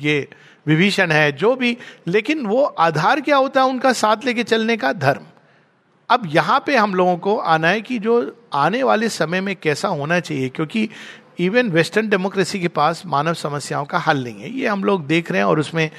ये 0.00 0.28
विभीषण 0.66 1.10
है, 1.10 1.30
जो 1.32 1.54
भी, 1.56 1.76
लेकिन 2.06 2.46
वो 2.46 2.62
आधार 2.62 3.20
क्या 3.20 3.36
होता 3.36 3.60
है 3.60 3.68
उनका 3.68 3.92
साथ 3.92 4.24
लेके 4.24 4.42
चलने 4.44 4.76
का? 4.76 4.92
धर्म। 4.92 5.26
अब 6.10 6.22
यहाँ 6.26 6.62
पे 6.66 6.76
हम 6.76 6.94
लोगों 6.94 7.16
को 7.16 7.36
आना 7.36 7.68
है 7.68 7.80
कि 7.80 7.98
जो 7.98 8.14
आने 8.54 8.82
वाले 8.82 9.08
समय 9.08 9.40
में 9.40 9.54
कैसा 9.56 9.88
होना 9.88 10.18
चाहिए, 10.20 10.48
क्योंकि 10.48 10.88
इवन 11.38 11.70
वेस्टर्न 11.70 12.08
डेमोक्रेसी 12.08 12.60
के 12.60 12.68
पास 12.68 13.02
मानव 13.06 13.34
समस्याओं 13.34 13.84
का 13.84 13.98
हल 13.98 14.22
नहीं 14.24 14.40
है। 14.42 14.50
ये 14.50 14.66
हम 14.66 14.82
लोग 14.84 15.06
देख 15.06 15.30
रहे 15.30 15.40
हैं 15.40 15.46
और 15.46 15.58
उसमें 15.58 15.90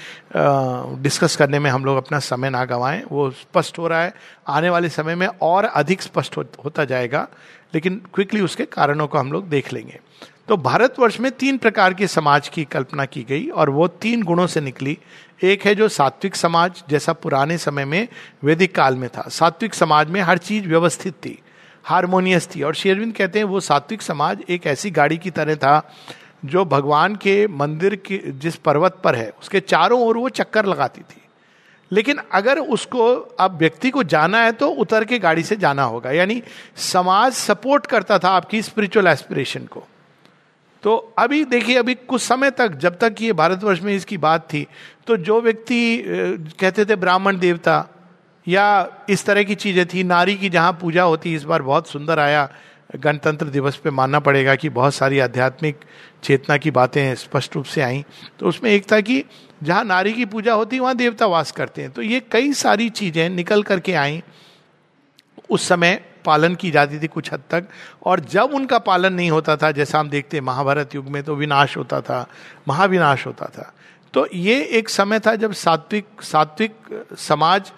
डिस्कस 1.03 1.35
करने 1.35 1.59
में 1.59 1.69
हम 1.69 1.85
लोग 1.85 1.97
अपना 1.97 2.19
समय 2.19 2.49
ना 2.49 2.63
गंवाएँ। 2.65 3.03
वो 3.11 3.29
स्पष्ट 3.31 3.79
हो 3.79 3.87
रहा 3.87 4.01
है। 4.03 4.13
आने 4.47 4.69
वाले 4.69 4.89
समय 4.89 5.15
में 5.15 5.27
और 5.27 5.65
अधिक 5.65 6.01
स्पष्ट 6.01 6.37
हो, 6.37 6.45
होता 6.65 6.85
जाएगा 6.85 7.27
लेकिन 7.73 8.01
क्विकली 8.13 8.41
उसके 8.41 8.65
कारणों 8.65 9.07
को 9.07 9.17
हम 9.17 9.31
लोग 9.31 9.49
देख 9.49 9.73
लेंगे। 9.73 9.99
तो 10.47 10.57
भारतवर्ष 10.57 11.19
में 11.19 11.31
तीन 11.31 11.57
प्रकार 11.57 11.93
के 11.93 12.07
समाज 12.07 12.47
की 12.49 12.63
कल्पना 12.65 13.05
की 13.05 13.25
गई 13.29 13.47
और 13.47 13.69
वो 13.69 13.87
तीन 13.87 14.23
गुणों 14.23 14.47
से 14.47 14.61
निकली। 14.61 14.97
एक 15.43 15.65
है 15.65 15.75
जो 15.75 15.87
सात्विक 15.89 16.35
समाज 16.35 16.83
जैसा 16.89 17.13
पुराने 17.13 17.57
समय 17.57 17.85
में 17.85 18.07
वैदिक 18.43 18.75
काल 18.75 18.95
में 18.95 19.09
था। 19.09 19.27
सात्विक 19.29 19.73
समाज 19.73 20.09
में 20.09 20.21
हर 20.21 20.37
चीज़ 20.37 20.67
व्यवस्थित 20.67 21.13
थी। 21.15 21.37
हारमोनियस 21.85 22.47
थी। 22.55 22.61
और 22.61 22.75
शेरविंद 22.75 23.13
कहते 23.15 23.39
हैं, 23.39 23.45
वो 23.45 23.59
सात्विक 23.59 24.01
समाज 24.01 24.43
एक 24.49 24.65
ऐसी 24.67 24.91
गाड़ी 24.91 25.17
की 25.17 25.29
तरह 25.31 25.55
था, 25.55 25.95
जो 26.45 26.65
भगवान 26.65 27.15
के 27.15 27.47
मंदिर 27.47 27.95
के, 27.95 28.21
जिस 28.27 28.55
पर्वत 28.55 28.99
पर 29.03 29.15
है, 29.15 29.31
उसके 29.41 29.59
चारों 29.59 30.01
ओर 30.01 30.17
वो 30.17 30.29
चक्कर 30.29 30.65
लगाती 30.65 31.01
थी। 31.01 31.21
लेकिन 31.91 32.19
अगर 32.31 32.59
उसको, 32.59 33.05
अब 33.39 33.57
व्यक्ति 33.57 33.89
को 33.89 34.03
जाना 34.03 34.41
है 34.41 34.51
तो 34.51 34.67
उतर 34.71 35.05
के 35.05 35.19
गाड़ी 35.19 35.43
से 35.43 35.55
जाना 35.55 35.83
होगा। 35.83 36.11
यानी 36.11 36.41
समाज 36.75 37.33
सपोर्ट 37.33 37.85
करता 37.85 38.19
था 38.19 38.29
आपकी 38.29 38.61
स्पिरिचुअल 38.61 39.07
एस्पिरेशन 39.07 39.65
को। 39.65 39.83
तो 40.83 40.95
अभी, 41.17 41.43
देखिए, 41.45 41.77
अभी 41.77 41.93
कुछ 41.95 42.21
समय 42.21 42.51
तक, 42.51 42.73
जब 42.73 42.97
तक 42.97 43.15
ये 43.21 43.33
भारतवर्ष 43.33 43.81
में 43.81 43.93
इसकी 43.95 44.17
बात 44.17 44.47
थी 44.53 44.67
तो 45.07 45.17
जो 45.17 45.39
व्यक्ति 45.41 46.03
कहते 46.59 46.85
थे 46.85 46.95
ब्राह्मण 46.95 47.37
देवता 47.37 47.85
या 48.49 48.87
इस 49.09 49.25
तरह 49.25 49.43
की 49.43 49.55
चीज़ें 49.55 49.85
थी, 49.85 50.03
नारी 50.03 50.35
की 50.35 50.49
जहाँ 50.49 50.77
पूजा 50.81 51.03
होती, 51.03 51.35
इस 51.35 51.43
बार 51.43 51.61
बहुत 51.61 51.87
सुंदर 51.87 52.19
आया। 52.19 52.49
गणतंत्र 52.95 53.45
दिवस 53.45 53.75
पे 53.75 53.89
मानना 53.89 54.19
पड़ेगा 54.19 54.55
कि 54.55 54.69
बहुत 54.69 54.93
सारी 54.93 55.19
आध्यात्मिक 55.19 55.79
चेतना 56.23 56.57
की 56.57 56.71
बातें 56.71 57.15
स्पष्ट 57.15 57.55
रूप 57.55 57.65
से 57.65 57.81
आई। 57.81 58.03
तो 58.39 58.47
उसमें 58.47 58.69
एक 58.71 58.91
था 58.91 58.99
कि 59.01 59.23
जहाँ 59.63 59.83
नारी 59.83 60.13
की 60.13 60.25
पूजा 60.25 60.53
होती, 60.53 60.79
वहाँ 60.79 60.95
देवता 60.95 61.25
वास 61.25 61.51
करते 61.51 61.81
हैं। 61.81 61.91
तो 61.91 62.01
ये 62.01 62.19
कई 62.31 62.53
सारी 62.53 62.89
चीज़ें 62.89 63.29
निकल 63.29 63.63
करके 63.63 63.93
आई। 63.93 64.21
उस 65.49 65.67
समय 65.67 66.01
पालन 66.25 66.55
की 66.55 66.71
जाती 66.71 66.99
थी 66.99 67.07
कुछ 67.07 67.31
हद 67.33 67.43
तक, 67.49 67.67
और 68.05 68.19
जब 68.19 68.53
उनका 68.53 68.79
पालन 68.79 69.13
नहीं 69.13 69.29
होता 69.31 69.55
था, 69.57 69.71
जैसा 69.71 69.99
हम 69.99 70.09
देखते 70.09 70.37
हैं 70.37 70.43
महाभारत 70.43 70.95
युग 70.95 71.07
में 71.07 71.21
तो 71.23 71.35
विनाश 71.35 71.77
होता 71.77 72.01
था, 72.01 72.25
महाविनाश 72.67 73.25
होता 73.27 73.45
था। 73.45 73.73
तो 74.13 74.27
ये 74.33 74.61
एक 74.71 74.89
समय 74.89 75.19
था 75.19 75.35
जब 75.35 75.51
सात्विक 75.53 76.21
सात्विक 76.21 77.05
समाज 77.17 77.71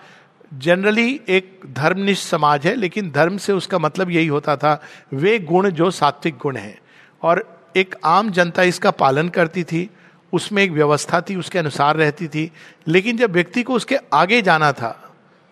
जनरली 0.52 1.20
एक 1.30 1.60
धर्मनिष्ठ 1.68 2.28
समाज 2.28 2.66
है, 2.68 2.76
लेकिन 2.76 3.12
धर्म 3.12 3.38
से 3.38 3.54
उसका 3.54 3.80
मतलब 3.80 4.10
यही 4.10 4.28
होता 4.28 4.56
था, 4.56 4.82
वे 5.14 5.38
गुण 5.40 5.70
जो 5.70 5.90
सात्विक 5.92 6.38
गुण 6.38 6.58
हैं। 6.58 6.78
और 7.24 7.44
एक 7.76 7.96
आम 8.06 8.32
जनता 8.32 8.64
इसका 8.64 8.92
पालन 8.92 9.30
करती 9.30 9.64
थी, 9.64 9.90
उसमें 10.34 10.62
एक 10.64 10.72
व्यवस्था 10.72 11.22
थी, 11.22 11.36
उसके 11.36 11.60
अनुसार 11.60 11.96
रहती 11.96 12.28
थी, 12.28 12.52
लेकिन 12.88 13.18
जब 13.18 13.32
व्यक्ति 13.32 13.64
को 13.64 13.74
उसके 13.74 13.98
आगे 14.14 14.42
जाना 14.42 14.72
था, 14.72 14.98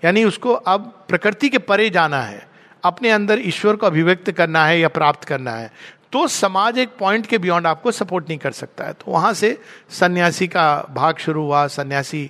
यानी 0.04 0.24
उसको 0.24 0.54
अब 0.54 0.94
प्रकृति 1.10 1.50
के 1.50 1.58
परे 1.60 1.90
जाना 1.90 2.22
है, 2.22 2.48
अपने 2.84 3.10
अंदर 3.12 3.40
ईश्वर 3.40 3.76
को 3.76 3.86
अभिव्यक्त 3.88 4.32
करना 4.32 4.66
है 4.66 4.80
या 4.80 4.88
प्राप्त 4.90 5.24
करना 5.24 5.52
है 5.52 5.72
तो 6.14 6.28
समाज 6.28 6.78
एक 6.78 6.90
पॉइंट 7.00 7.26
के 7.26 7.38
बियॉन्ड 7.38 7.68
आपको 7.68 7.92
सपोर्ट 7.92 8.30
नहीं 8.30 8.38
कर 8.40 8.52
सकता 8.52 8.84
है। 8.84 8.94
तो 8.94 9.12
वहाँ 9.12 9.34
से 9.34 9.58
सन्यासी 9.90 10.48
का 10.48 10.86
भाग 10.92 11.18
शुरू 11.18 11.44
हुआ, 11.44 11.66
सन्यासी 11.68 12.30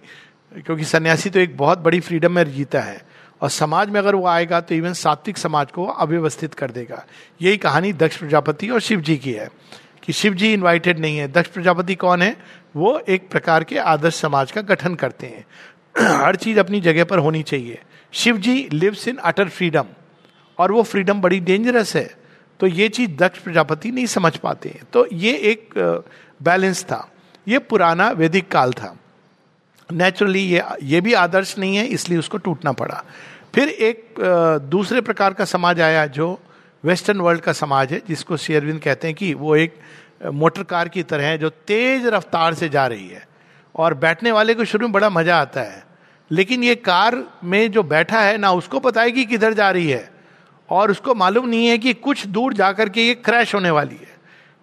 क्योंकि 0.55 0.83
सन्यासी 0.83 1.29
तो 1.29 1.39
एक 1.39 1.57
बहुत 1.57 1.79
बड़ी 1.79 1.99
फ्रीडम 1.99 2.31
में 2.31 2.51
जीता 2.53 2.81
है। 2.81 3.01
और 3.41 3.49
समाज 3.49 3.89
में 3.89 3.99
अगर 3.99 4.15
वो 4.15 4.27
आएगा 4.27 4.62
तो 4.62 4.75
इवन 4.75 4.93
सात्विक 4.93 5.38
समाज 5.38 5.71
को 5.71 5.85
अव्यवस्थित 5.85 6.53
कर 6.53 6.71
देगा। 6.71 7.05
यही 7.41 7.57
कहानी 7.57 7.93
दक्ष 7.93 8.17
प्रजापति 8.17 8.69
और 8.69 8.79
शिव 8.79 9.01
जी 9.01 9.17
की 9.17 9.31
है 9.31 9.49
कि 10.03 10.13
शिव 10.13 10.33
जी 10.33 10.53
इन्वाइटेड 10.53 10.99
नहीं 10.99 11.17
है। 11.17 11.27
दक्ष 11.27 11.49
प्रजापति 11.49 11.95
कौन 11.95 12.21
है? 12.21 12.38
वो 12.75 12.99
एक 12.99 13.29
प्रकार 13.29 13.63
के 13.63 13.77
आदर्श 13.77 14.15
समाज 14.15 14.51
का 14.51 14.62
गठन 14.62 14.95
करते 14.95 15.27
हैं। 15.27 15.45
हर 16.25 16.35
चीज़ 16.35 16.59
अपनी 16.59 16.81
जगह 16.81 17.03
पर 17.03 17.17
होनी 17.17 17.43
चाहिए। 17.43 17.81
Shiv 18.12 18.38
ji 18.38 18.69
lives 18.73 19.07
in 19.07 19.15
utter 19.15 19.49
freedom 19.49 19.85
और 20.57 20.71
वो 20.71 20.83
फ्रीडम 20.83 21.21
बड़ी 21.21 21.39
डेंजरस 21.39 21.95
है। 21.95 22.15
तो 22.59 22.67
ये 22.67 22.89
चीज़ 22.89 23.12
दक्ष 23.12 23.39
प्रजापति 23.39 23.91
नहीं 23.91 24.05
समझ 24.05 24.38
पाते 24.38 24.69
हैं। 24.69 24.83
तो 24.93 25.07
ये 25.13 25.33
एक 25.33 25.73
बैलेंस 26.43 26.83
था। 26.83 27.12
ये 27.47 27.59
पुराना 27.59 28.09
वैदिक 28.09 28.51
काल 28.51 28.73
था। 28.73 28.97
नेचुरली 29.89 30.41
ये 30.41 30.63
ये 30.84 31.02
भी 31.02 31.13
आदर्श 31.13 31.58
नहीं 31.58 31.75
है, 31.78 31.86
इसलिए 31.86 32.19
उसको 32.19 32.38
टूटना 32.38 32.71
पड़ा। 32.71 33.04
फिर 33.56 33.69
एक 33.69 34.15
दूसरे 34.69 35.02
प्रकार 35.02 35.34
का 35.34 35.45
समाज 35.45 35.82
आया 35.82 36.06
जो 36.08 36.39
वेस्टर्न 36.84 37.19
वर्ल्ड 37.19 37.41
का 37.41 37.54
समाज 37.54 37.93
है, 37.93 38.02
जिसको 38.08 38.38
शेयरविंद 38.38 38.80
कहते 38.82 39.08
हैं 39.08 39.15
कि 39.15 39.34
वो 39.34 39.56
एक 39.56 39.75
मोटर 40.25 40.63
कार 40.63 40.89
की 40.89 41.04
तरह 41.04 41.25
है, 41.25 41.38
जो 41.38 41.49
तेज 41.49 42.06
रफ्तार 42.06 42.54
से 42.54 42.69
जा 42.69 42.86
रही 42.88 43.08
है। 43.08 43.28
और 43.75 43.93
बैठने 43.93 44.32
वाले 44.32 44.54
को 44.54 44.65
शुरू 44.65 44.88
में 44.88 44.91
बड़ा 44.91 45.10
मज़ा 45.10 45.39
आता 45.41 45.62
है। 45.62 45.84
लेकिन 46.32 46.63
ये 46.63 46.75
कार 46.75 47.23
में 47.43 47.71
जो 47.71 47.84
बैठा 47.84 48.21
है, 48.21 48.38
ना 48.38 48.52
उसको 48.52 48.80
पता 48.80 49.02
है 49.02 49.12
कि 49.12 49.25
किधर 49.25 49.54
जा 49.54 49.69
रही 49.71 49.89
है। 49.89 50.12
और 50.69 50.91
उसको 50.91 51.15
मालूम 51.15 51.47
नहीं 51.49 51.67
है 51.67 51.78
कि 51.78 51.93
कुछ 51.93 52.25
दूर 52.28 52.54
जाकर 52.54 52.89
के 52.89 53.08
ये 53.08 53.13
क्रैश 53.15 53.56
होने 53.56 53.71
वाली 53.71 53.95
है। 53.95 54.17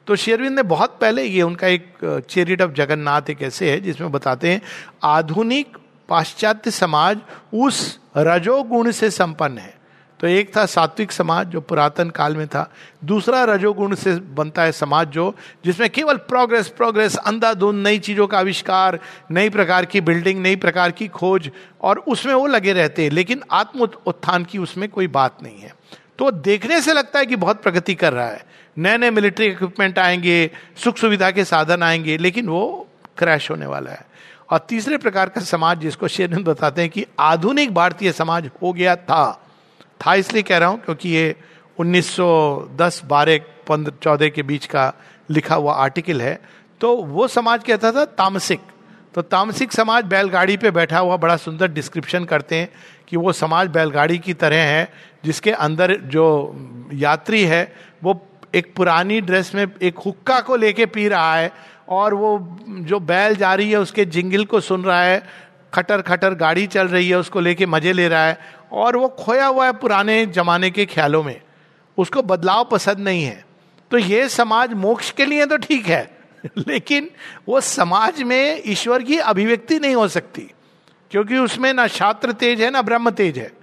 तो 0.07 0.17
शेरविंद 0.17 0.57
ने 0.57 0.63
बहुत 0.63 0.99
पहले 1.01 1.25
ये 1.25 1.43
उनका 1.43 1.67
एक 1.67 1.95
चेरिट 2.31 2.63
ऑफ़ 2.63 2.71
जगन्नाथ 2.71 3.23
एक 3.31 3.43
ऐसे 3.43 3.71
है, 3.71 3.81
जिसमें 3.81 4.13
बताते 4.13 4.51
हैं, 4.51 4.63
आधुनिक 5.03 5.77
पाश्चात्य 6.09 6.71
समाज 6.71 7.19
उस 7.55 7.99
रजोगुण 8.17 8.91
से 8.91 9.11
संपन्न 9.11 9.59
है। 9.59 9.77
तो 10.21 10.27
एक 10.27 10.57
था 10.57 10.67
सात्विक 10.67 11.13
समाज, 11.13 11.47
जो 11.47 11.61
पुरातन 11.61 12.11
काल 12.11 12.37
में 12.37 12.49
था। 12.49 12.73
दूसरा 13.05 13.45
रजोगुण 13.45 13.95
से 13.95 14.15
बनता 14.15 14.63
है 14.63 14.73
समाज, 14.73 15.09
जो, 15.09 15.35
जिसमें 15.65 15.91
केवल 15.91 16.17
प्रोग्रेस 16.17 16.69
प्रोग्रेस 16.69 17.17
अंधाधुंध, 17.17 17.87
नई 17.87 17.99
चीज़ों 17.99 18.27
का 18.27 18.39
आविष्कार, 18.39 18.99
नई 19.31 19.49
प्रकार 19.49 19.85
की 19.85 20.01
बिल्डिंग 20.01 20.43
नई 20.43 20.57
प्रकार 20.57 20.91
की 20.91 21.09
खोज, 21.09 21.51
और 21.81 21.99
उसमें 21.99 22.35
वो 22.35 22.47
लगे 22.47 22.73
रहते 22.73 23.03
हैं, 23.03 23.11
लेकिन 23.11 23.43
आत्म 23.51 23.89
उत्थान 24.07 24.45
की 24.45 24.59
उसमें 24.59 24.89
कोई 24.89 25.07
बात 25.07 25.43
नहीं 25.43 25.59
है। 25.59 25.75
तो 26.19 26.31
देखने 26.31 26.81
से 26.81 26.93
लगता 26.93 27.19
है 27.19 27.27
कि 27.27 27.37
बहुत 27.37 27.63
प्रगति 27.63 27.95
कर 27.95 28.13
रहा 28.13 28.29
है। 28.29 28.56
नए 28.79 28.99
नए 28.99 29.11
मिलिट्री 29.11 29.47
इक्विपमेंट 29.47 29.99
आएँगे 29.99 30.51
सुख 30.77 30.97
सुविधा 30.97 31.31
के 31.31 31.45
साधन 31.45 31.83
आएँगे, 31.83 32.17
लेकिन 32.17 32.49
वो 32.49 32.89
क्रैश 33.19 33.51
होने 33.51 33.67
वाला 33.67 33.91
है। 33.91 34.07
और 34.51 34.59
तीसरे 34.59 34.97
प्रकार 34.97 35.29
का 35.29 35.41
समाज 35.41 35.79
जिसको 35.79 36.09
शेरन 36.09 36.43
बताते 36.43 36.81
हैं 36.81 36.91
कि 36.91 37.07
आधुनिक 37.21 37.75
भारतीय 37.75 38.13
समाज 38.13 38.51
हो 38.63 38.73
गया 38.73 38.97
था। 38.97 39.43
था 40.07 40.15
इसलिए 40.15 40.43
कह 40.43 40.59
रहा 40.59 40.69
हूँ 40.69 40.81
क्योंकि 40.81 41.09
ये 41.09 41.37
1910 41.79 43.03
बारह, 43.05 43.41
पंद्रह, 43.69 43.95
चौदह 44.03 44.29
के 44.29 44.43
बीच 44.43 44.67
का 44.67 44.95
लिखा 45.31 45.55
हुआ 45.55 45.75
आर्टिकल 45.75 46.23
है। 46.23 46.41
तो 46.81 46.97
वो 46.97 47.29
समाज 47.29 47.65
कहता 47.65 47.93
था 47.93 48.05
तामसिक। 48.05 48.61
तो 49.15 49.23
तामसिक 49.23 49.73
समाज 49.73 50.05
बैलगाड़ी 50.05 50.57
पे 50.57 50.71
बैठा 50.71 50.99
हुआ 50.99 51.17
बड़ा 51.17 51.37
सुंदर 51.37 51.69
डिस्क्रिप्शन 51.69 52.25
करते 52.25 52.57
हैं 52.57 52.69
कि 53.09 53.17
वो 53.17 53.33
समाज 53.33 53.69
बैलगाड़ी 53.69 54.19
की 54.19 54.35
तरह 54.35 54.57
है, 54.57 54.93
जिसके 55.25 55.51
अंदर 55.51 55.97
जो 55.97 56.57
यात्री 56.93 57.45
है, 57.45 57.77
वो 58.05 58.27
एक 58.57 58.73
पुरानी 58.77 59.21
ड्रेस 59.21 59.55
में 59.55 59.67
एक 59.83 59.99
हुक्का 59.99 60.41
को 60.41 60.57
लेके 60.57 60.87
पी 60.87 61.09
रहा 61.09 61.35
है 61.37 61.53
और 61.89 62.15
वो 62.15 62.59
जो 62.69 63.01
बैल 63.01 63.35
जा 63.37 63.55
रही 63.55 63.71
है 63.71 63.81
उसके 63.81 64.05
जिंगल 64.05 64.45
को 64.45 64.61
सुन 64.61 64.85
रहा 64.85 65.03
है, 65.03 65.23
खटर 65.75 66.03
खटर 66.03 66.35
गाड़ी 66.35 66.67
चल 66.67 66.89
रही 66.89 67.09
है 67.09 67.19
उसको 67.19 67.41
लेके 67.41 67.67
मज़े 67.67 67.93
ले 67.93 68.09
रहा 68.09 68.27
है 68.27 68.39
और 68.73 68.97
वो 68.97 69.09
खोया 69.09 69.47
हुआ 69.47 69.67
है 69.67 69.73
पुराने 69.73 70.25
जमाने 70.27 70.71
के 70.71 70.87
ख्यालों 70.87 71.23
में। 71.23 71.41
उसको 71.99 72.23
बदलाव 72.23 72.65
पसंद 72.65 72.99
नहीं 72.99 73.25
है। 73.25 73.45
तो 73.91 73.99
ये 73.99 74.29
समाज 74.29 74.73
मोक्ष 74.73 75.11
के 75.11 75.27
लिए 75.27 75.47
तो 75.47 75.57
ठीक 75.57 75.87
है, 75.87 76.11
लेकिन 76.59 77.11
वो 77.49 77.61
समाज 77.61 78.23
में 78.23 78.63
ईश्वर 78.67 79.03
की 79.03 79.19
अभिव्यक्ति 79.19 79.79
नहीं 79.79 79.95
हो 79.95 80.09
सकती, 80.09 80.51
क्योंकि 81.11 81.39
उसमें 81.39 81.73
ना 81.73 81.87
छात्र 81.87 82.33
तेज 82.33 82.61
है, 82.63 82.71
ना 82.71 82.83
ब्रह्म 82.83 83.11
तेज 83.11 83.39
है। 83.39 83.56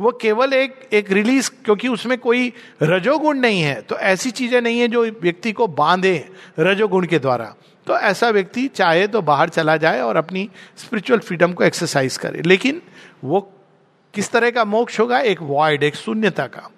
वो 0.00 0.10
केवल 0.12 0.52
एक 0.52 0.88
एक 0.92 1.10
रिलीज़ 1.12 1.50
क्योंकि 1.64 1.88
उसमें 1.88 2.16
कोई 2.18 2.52
रजोगुण 2.82 3.38
नहीं 3.38 3.60
है। 3.62 3.80
तो 3.82 3.96
ऐसी 3.96 4.30
चीज़ें 4.30 4.60
नहीं 4.60 4.80
है 4.80 4.88
जो 4.88 5.04
व्यक्ति 5.22 5.52
को 5.52 5.66
बांधे 5.68 6.16
रजोगुण 6.58 7.06
के 7.06 7.18
द्वारा। 7.18 7.54
तो 7.86 7.98
ऐसा 7.98 8.30
व्यक्ति 8.30 8.66
चाहे 8.68 9.06
तो 9.06 9.22
बाहर 9.22 9.48
चला 9.48 9.76
जाए 9.76 10.00
और 10.00 10.16
अपनी 10.16 10.48
स्पिरिचुअल 10.76 11.20
फ्रीडम 11.20 11.52
को 11.52 11.64
एक्सरसाइज 11.64 12.16
करे। 12.16 12.42
लेकिन 12.42 12.82
वो 13.24 13.40
किस 14.14 14.30
तरह 14.30 14.50
का 14.50 14.64
मोक्ष 14.64 14.98
होगा? 15.00 15.18
एक 15.20 15.42
वॉइड 15.42 15.82
एक 15.82 15.96
शून्यता 15.96 16.46
का। 16.46 16.70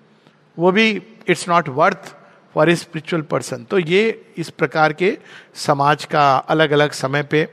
वो 0.59 0.73
भी 0.73 0.91
it's 1.29 1.49
not 1.49 1.69
worth 1.71 2.15
for 2.55 2.71
a 2.71 2.75
spiritual 2.77 3.23
person 3.23 3.65
तो 3.65 3.79
ये 3.79 4.21
इस 4.37 4.51
प्रकार 4.51 4.93
के 4.93 5.17
समाज 5.57 6.05
का 6.05 6.37
अलग 6.49 6.71
अलग 6.71 6.93
समय 6.93 7.23
पे 7.23 7.45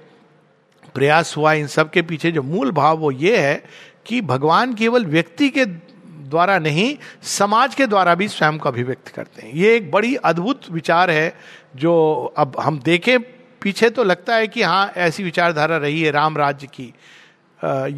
प्रयास 0.96 1.36
हुआ। 1.38 1.54
इन 1.54 1.68
सब 1.68 1.90
के 1.90 2.02
पीछे 2.02 2.32
जो 2.32 2.42
मूल 2.44 2.72
भाव 2.72 2.98
वो 2.98 3.12
ये 3.12 3.38
है 3.38 3.64
कि 4.06 4.22
भगवान 4.24 4.74
केवल 4.74 5.06
व्यक्ति 5.06 5.50
के 5.50 5.66
द्वारा 5.66 6.58
नहीं, 6.60 6.96
समाज 7.24 7.76
के 7.76 7.86
द्वारा 7.88 8.16
भी 8.16 8.28
स्वयं 8.28 8.58
को 8.58 8.70
अभिव्यक्त 8.70 9.08
करते 9.08 9.42
हैं। 9.42 9.54
ये 9.54 9.76
एक 9.76 9.92
बड़ी 9.92 10.16
अद्भुत 10.16 10.72
विचार 10.72 11.12
है 11.12 11.34
जो 11.76 12.34
अब 12.38 12.56
हम 12.60 12.80
देखें, 12.80 13.20
पीछे 13.62 13.90
तो 13.90 14.04
लगता 14.04 14.36
है 14.36 14.48
कि 14.48 14.62
हाँ 14.62 14.92
ऐसी 14.98 15.24
विचारधारा 15.24 15.78
रही 15.78 16.02
है 16.02 16.12
राम 16.12 16.38
राज्य 16.38 16.68
की 16.68 16.94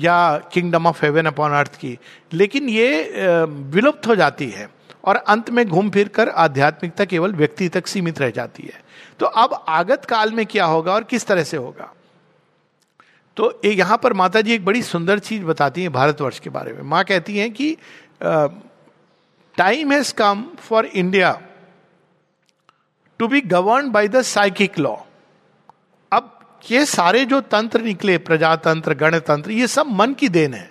या 0.05 0.37
kingdom 0.53 0.87
of 0.87 1.05
heaven 1.05 1.25
upon 1.25 1.51
earth 1.51 1.75
की। 1.75 1.97
लेकिन 2.33 2.69
ये 2.69 3.43
विलुप्त 3.47 4.07
हो 4.07 4.15
जाती 4.15 4.49
है 4.49 4.69
और 5.03 5.15
अंत 5.15 5.49
में 5.49 5.67
घूम 5.67 5.89
फिर 5.89 6.07
कर 6.07 6.29
आध्यात्मिकता 6.29 7.05
केवल 7.05 7.33
व्यक्ति 7.33 7.67
तक 7.69 7.87
सीमित 7.87 8.19
रह 8.19 8.29
जाती 8.29 8.63
है। 8.63 8.81
तो 9.19 9.25
अब 9.25 9.63
आगत 9.69 10.05
काल 10.05 10.31
में 10.31 10.45
क्या 10.45 10.65
होगा 10.65 10.93
और 10.93 11.03
किस 11.03 11.25
तरह 11.27 11.43
से 11.43 11.57
होगा? 11.57 11.93
तो 13.37 13.59
यहाँ 13.65 13.97
पर 13.97 14.13
माता 14.13 14.41
जी 14.41 14.53
एक 14.53 14.65
बड़ी 14.65 14.81
सुंदर 14.81 15.19
चीज़ 15.19 15.43
बताती 15.43 15.81
हैं 15.81 15.91
भारतवर्ष 15.93 16.39
के 16.39 16.49
बारे 16.49 16.73
में। 16.73 16.81
माँ 16.83 17.03
कहती 17.03 17.37
हैं 17.37 17.51
कि 17.51 17.75
time 19.57 19.91
has 19.91 20.13
come 20.13 20.43
for 20.59 20.85
India 20.85 21.39
to 23.19 23.27
be 23.27 23.41
govern 23.41 23.91
by 23.91 24.07
the 24.07 24.21
psychic 24.21 24.79
law 24.79 24.95
अब 26.11 26.33
ये 26.71 26.85
सारे 26.85 27.25
जो 27.25 27.41
तंत्र 27.41 27.81
निकले, 27.81 28.17
प्रजातंत्र, 28.17 28.93
गणतंत्र, 28.93 29.51
ये 29.51 29.67
सब 29.67 29.87
मन 29.91 30.13
की 30.13 30.29
देन 30.29 30.53
है। 30.53 30.69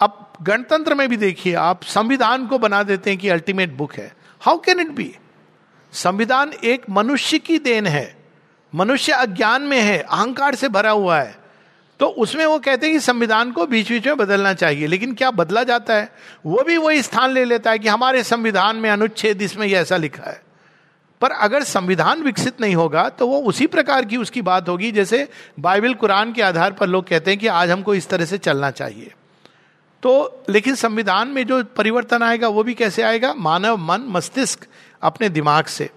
अब 0.00 0.32
गणतंत्र 0.42 0.94
में 0.94 1.08
भी 1.08 1.16
देखिए, 1.16 1.54
आप 1.54 1.82
संविधान 1.84 2.46
को 2.46 2.58
बना 2.58 2.82
देते 2.82 3.10
हैं 3.10 3.18
कि 3.18 3.28
अल्टीमेट 3.28 3.72
बुक 3.72 3.92
है। 3.94 4.12
हाउ 4.42 4.58
कैन 4.58 4.80
इट 4.80 4.90
बी 4.90 5.14
संविधान 5.92 6.52
एक 6.64 6.90
मनुष्य 6.90 7.38
की 7.38 7.58
देन 7.58 7.86
है। 7.86 8.16
मनुष्य 8.72 9.12
अज्ञान 9.12 9.62
में 9.62 9.80
है, 9.80 9.98
अहंकार 9.98 10.54
से 10.54 10.68
भरा 10.68 10.90
हुआ 10.90 11.20
है। 11.20 11.43
तो 12.00 12.06
उसमें 12.06 12.44
वो 12.46 12.58
कहते 12.58 12.86
हैं 12.86 12.94
कि 12.94 13.00
संविधान 13.00 13.50
को 13.52 13.66
बीच 13.66 13.90
बीच 13.90 14.06
में 14.06 14.16
बदलना 14.16 14.52
चाहिए, 14.54 14.86
लेकिन 14.86 15.14
क्या 15.14 15.30
बदला 15.30 15.62
जाता 15.62 15.94
है? 15.94 16.10
वो 16.46 16.62
भी 16.62 16.76
वही 16.76 17.02
स्थान 17.02 17.30
ले 17.30 17.44
लेता 17.44 17.70
है 17.70 17.78
कि 17.78 17.88
हमारे 17.88 18.22
संविधान 18.22 18.76
में 18.76 18.90
अनुच्छेद 18.90 19.42
इसमें 19.42 19.66
यह 19.66 19.80
ऐसा 19.80 19.96
लिखा 19.96 20.30
है। 20.30 20.42
पर 21.20 21.30
अगर 21.30 21.62
संविधान 21.62 22.22
विकसित 22.22 22.60
नहीं 22.60 22.74
होगा 22.74 23.08
तो 23.08 23.26
वो 23.26 23.40
उसी 23.42 23.66
प्रकार 23.66 24.04
की 24.04 24.16
उसकी 24.16 24.42
बात 24.42 24.68
होगी, 24.68 24.90
जैसे 24.92 25.28
बाइबल 25.60 25.94
कुरान 25.94 26.32
के 26.32 26.42
आधार 26.42 26.72
पर 26.72 26.86
लोग 26.86 27.08
कहते 27.08 27.30
हैं 27.30 27.40
कि 27.40 27.46
आज 27.46 27.70
हमको 27.70 27.94
इस 27.94 28.08
तरह 28.08 28.24
से 28.24 28.38
चलना 28.38 28.70
चाहिए। 28.70 29.12
तो 30.02 30.44
लेकिन 30.48 30.74
संविधान 30.74 31.28
में 31.28 31.46
जो 31.46 31.62
परिवर्तन 31.76 32.22
आएगा, 32.22 32.48
वो 32.48 32.62
भी 32.62 32.74
कैसे 32.74 33.02
आएगा? 33.02 33.32
मानव 33.34 33.76
मन, 33.76 34.04
मस्तिष्क 34.08 34.66
अपने 35.02 35.28
दिमाग 35.28 35.64
से। 35.66 35.90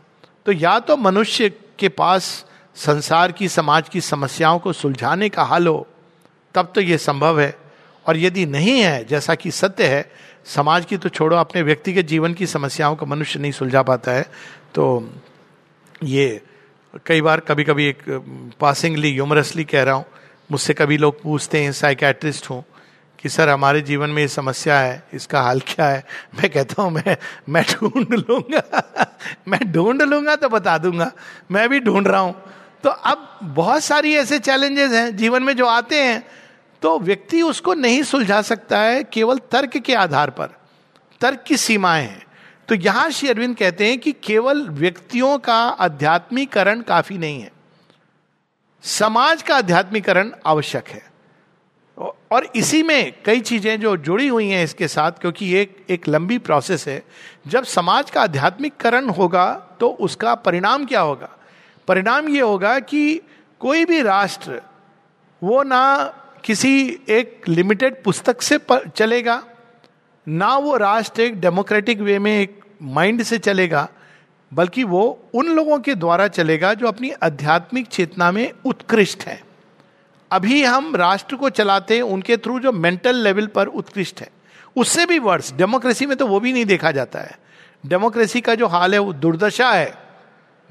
तो 0.46 0.52
या 0.52 0.80
तो 0.80 0.98
मनुष्य 0.98 1.50
के 1.80 1.90
पास 1.90 2.46
संसार 2.78 3.32
की, 3.32 3.48
समाज 3.50 3.90
की 3.90 4.02
समस्याओं 4.02 4.60
को 4.60 4.74
सुलझाने 4.74 5.30
का 5.30 5.44
हल 5.44 5.68
हो, 5.68 5.88
तब 6.56 6.72
तो 6.76 6.82
ये 6.82 6.98
संभव 6.98 7.40
है। 7.40 7.56
और 8.06 8.18
यदि 8.18 8.46
नहीं 8.46 8.80
है, 8.82 9.04
जैसा 9.06 9.36
कि 9.36 9.52
सत्य 9.52 9.88
है, 9.88 10.12
समाज 10.46 10.86
की 10.86 10.98
तो 10.98 11.10
छोड़ो, 11.10 11.36
अपने 11.38 11.62
व्यक्तिगत 11.62 12.06
जीवन 12.06 12.34
की 12.34 12.48
समस्याओं 12.48 12.96
को 12.96 13.06
मनुष्य 13.06 13.40
नहीं 13.40 13.52
सुलझा 13.52 13.82
पाता 13.84 14.12
है 14.12 14.26
तो 14.76 15.10
ये 16.04 16.42
कई 17.06 17.22
बार 17.22 17.40
कभी 17.40 17.64
कभी 17.64 17.86
एक 17.86 18.04
पासिंगली 18.60 19.10
यूमरसली 19.10 19.64
कह 19.64 19.84
रहा 19.84 19.96
हूँ। 19.96 20.06
मुझसे 20.50 20.74
कभी 20.74 20.98
लोग 20.98 21.22
पूछते 21.22 21.64
हैं 21.64 21.72
साइकेट्रिस्ट 21.72 22.50
हूँ, 22.50 22.64
कि 23.20 23.30
सर, 23.30 23.50
हमारे 23.50 23.82
जीवन 23.82 24.10
में 24.10 24.22
ये 24.22 24.28
समस्या 24.28 24.80
है, 24.80 25.04
इसका 25.14 25.42
हल 25.42 25.60
क्या 25.68 25.88
है? 25.88 26.04
मैं 26.36 26.50
कहता 26.50 26.82
हूँ, 26.82 26.92
मैं 26.92 27.16
मैं 27.50 27.64
ढूंढ 27.64 28.14
लूँगा, 28.14 29.08
मैं 29.48 29.60
ढूंढ 29.72 30.02
लूँगा 30.02 30.36
तो 30.36 30.50
बता 30.50 30.78
दूँगा। 30.78 31.12
मैं 31.52 31.68
भी 31.70 31.80
ढूंढ 31.80 32.08
रहा 32.08 32.22
हूँ। 32.22 32.36
तो 32.84 32.90
अब 32.90 33.40
बहुत 33.44 33.84
सारी 33.84 34.14
ऐसे 34.16 34.40
चैलेंजेस 34.40 34.92
हैं 34.92 35.16
जीवन 35.16 35.44
में 35.44 35.56
जो 35.56 35.66
आते 35.66 36.02
हैं 36.02 36.24
तो 36.82 36.98
व्यक्ति 37.00 37.42
उसको 37.42 37.74
नहीं 37.74 38.02
सुलझा 38.04 38.42
सकता 38.42 38.80
है 38.80 39.04
केवल 39.04 39.38
तर्क 39.52 39.78
के 39.78 39.94
आधार 39.96 40.30
पर, 40.30 40.50
तर्क 41.22 41.44
की 41.48 41.58
सीमाएँ 41.58 42.04
हैं। 42.04 42.26
तो 42.70 42.76
यहाँ 42.76 43.10
श्री 43.10 43.30
अरविंद 43.30 43.56
कहते 43.58 43.88
हैं 43.88 43.98
कि 44.00 44.12
केवल 44.24 44.68
व्यक्तियों 44.70 45.38
का 45.40 45.56
आध्यात्मिकरण 45.56 46.82
काफ़ी 46.82 47.18
नहीं 47.18 47.42
है। 47.42 47.52
समाज 48.84 49.42
का 49.42 49.56
आध्यात्मिकरण 49.56 50.32
आवश्यक 50.46 50.88
है। 50.88 51.06
और 52.32 52.48
इसी 52.56 52.82
में 52.84 53.14
कई 53.26 53.40
चीज़ें 53.40 53.80
जो 53.80 53.96
जुड़ी 53.98 54.28
हुई 54.28 54.48
हैं 54.50 54.64
इसके 54.64 54.88
साथ, 54.88 55.12
क्योंकि 55.12 55.46
ये 55.46 55.62
एक 55.62 55.86
एक 55.90 56.08
लंबी 56.08 56.38
प्रोसेस 56.40 56.88
है। 56.88 57.02
जब 57.48 57.64
समाज 57.66 58.12
का 58.12 58.22
आध्यात्मिकरण 58.22 59.10
होगा 59.10 59.54
तो 59.80 59.90
उसका 59.90 60.36
परिणाम 60.36 60.86
क्या 60.86 61.02
होगा? 61.02 61.30
परिणाम 61.88 62.30
ये 62.30 62.42
होगा 62.42 62.80
कि 62.80 63.22
कोई 63.62 63.86
भी 63.86 64.02
राष्ट्र, 64.02 64.62
वो 65.42 65.62
ना 65.64 66.14
किसी 66.44 67.00
एक 67.10 67.48
लिमिटेड 67.48 68.04
पुस्तक 68.04 68.42
से 68.42 68.60
चलेगा, 68.98 69.44
ना 70.28 70.56
वो 70.58 70.78
राष्ट्र 70.78 71.22
एक 71.22 71.40
डेमोक्रेटिक 71.42 72.00
वे 72.00 72.20
में 72.20 72.32
एक 72.40 72.60
माइंड 72.82 73.24
से 73.24 73.38
चलेगा, 73.38 73.88
बल्कि 74.52 74.84
वो 74.84 75.04
उन 75.34 75.48
लोगों 75.48 75.80
के 75.80 75.96
द्वारा 75.96 76.28
चलेगा 76.28 76.74
जो 76.74 76.88
अपनी 76.88 77.12
आध्यात्मिक 77.24 77.88
चेतना 77.88 78.32
में 78.32 78.52
उत्कृष्ट 78.66 79.24
है। 79.24 79.42
अभी 80.32 80.64
हम 80.64 80.96
राष्ट्र 80.96 81.36
को 81.36 81.50
चलाते 81.50 81.96
हैं, 81.96 82.02
उनके 82.02 82.38
थ्रू 82.38 82.60
जो 82.60 82.72
मेंटल 82.72 83.16
लेवल 83.16 83.48
पर 83.48 83.68
उत्कृष्ट 83.68 84.22
है, 84.22 84.30
उससे 84.76 85.06
भी 85.06 85.20
वर्ष 85.20 85.52
डेमोक्रेसी 85.54 86.06
में 86.06 86.18
तो 86.18 86.28
वो 86.28 86.40
भी 86.40 86.54
नहीं 86.54 86.66
देखा 86.66 86.92
जाता 86.92 87.20
है। 87.20 87.38
डेमोक्रेसी 87.86 88.42
का 88.42 88.56
जो 88.56 88.68
हाल 88.68 88.94
है, 88.94 89.00
वो 89.00 89.14
दुर्दशा 89.14 89.72
है। 89.72 90.07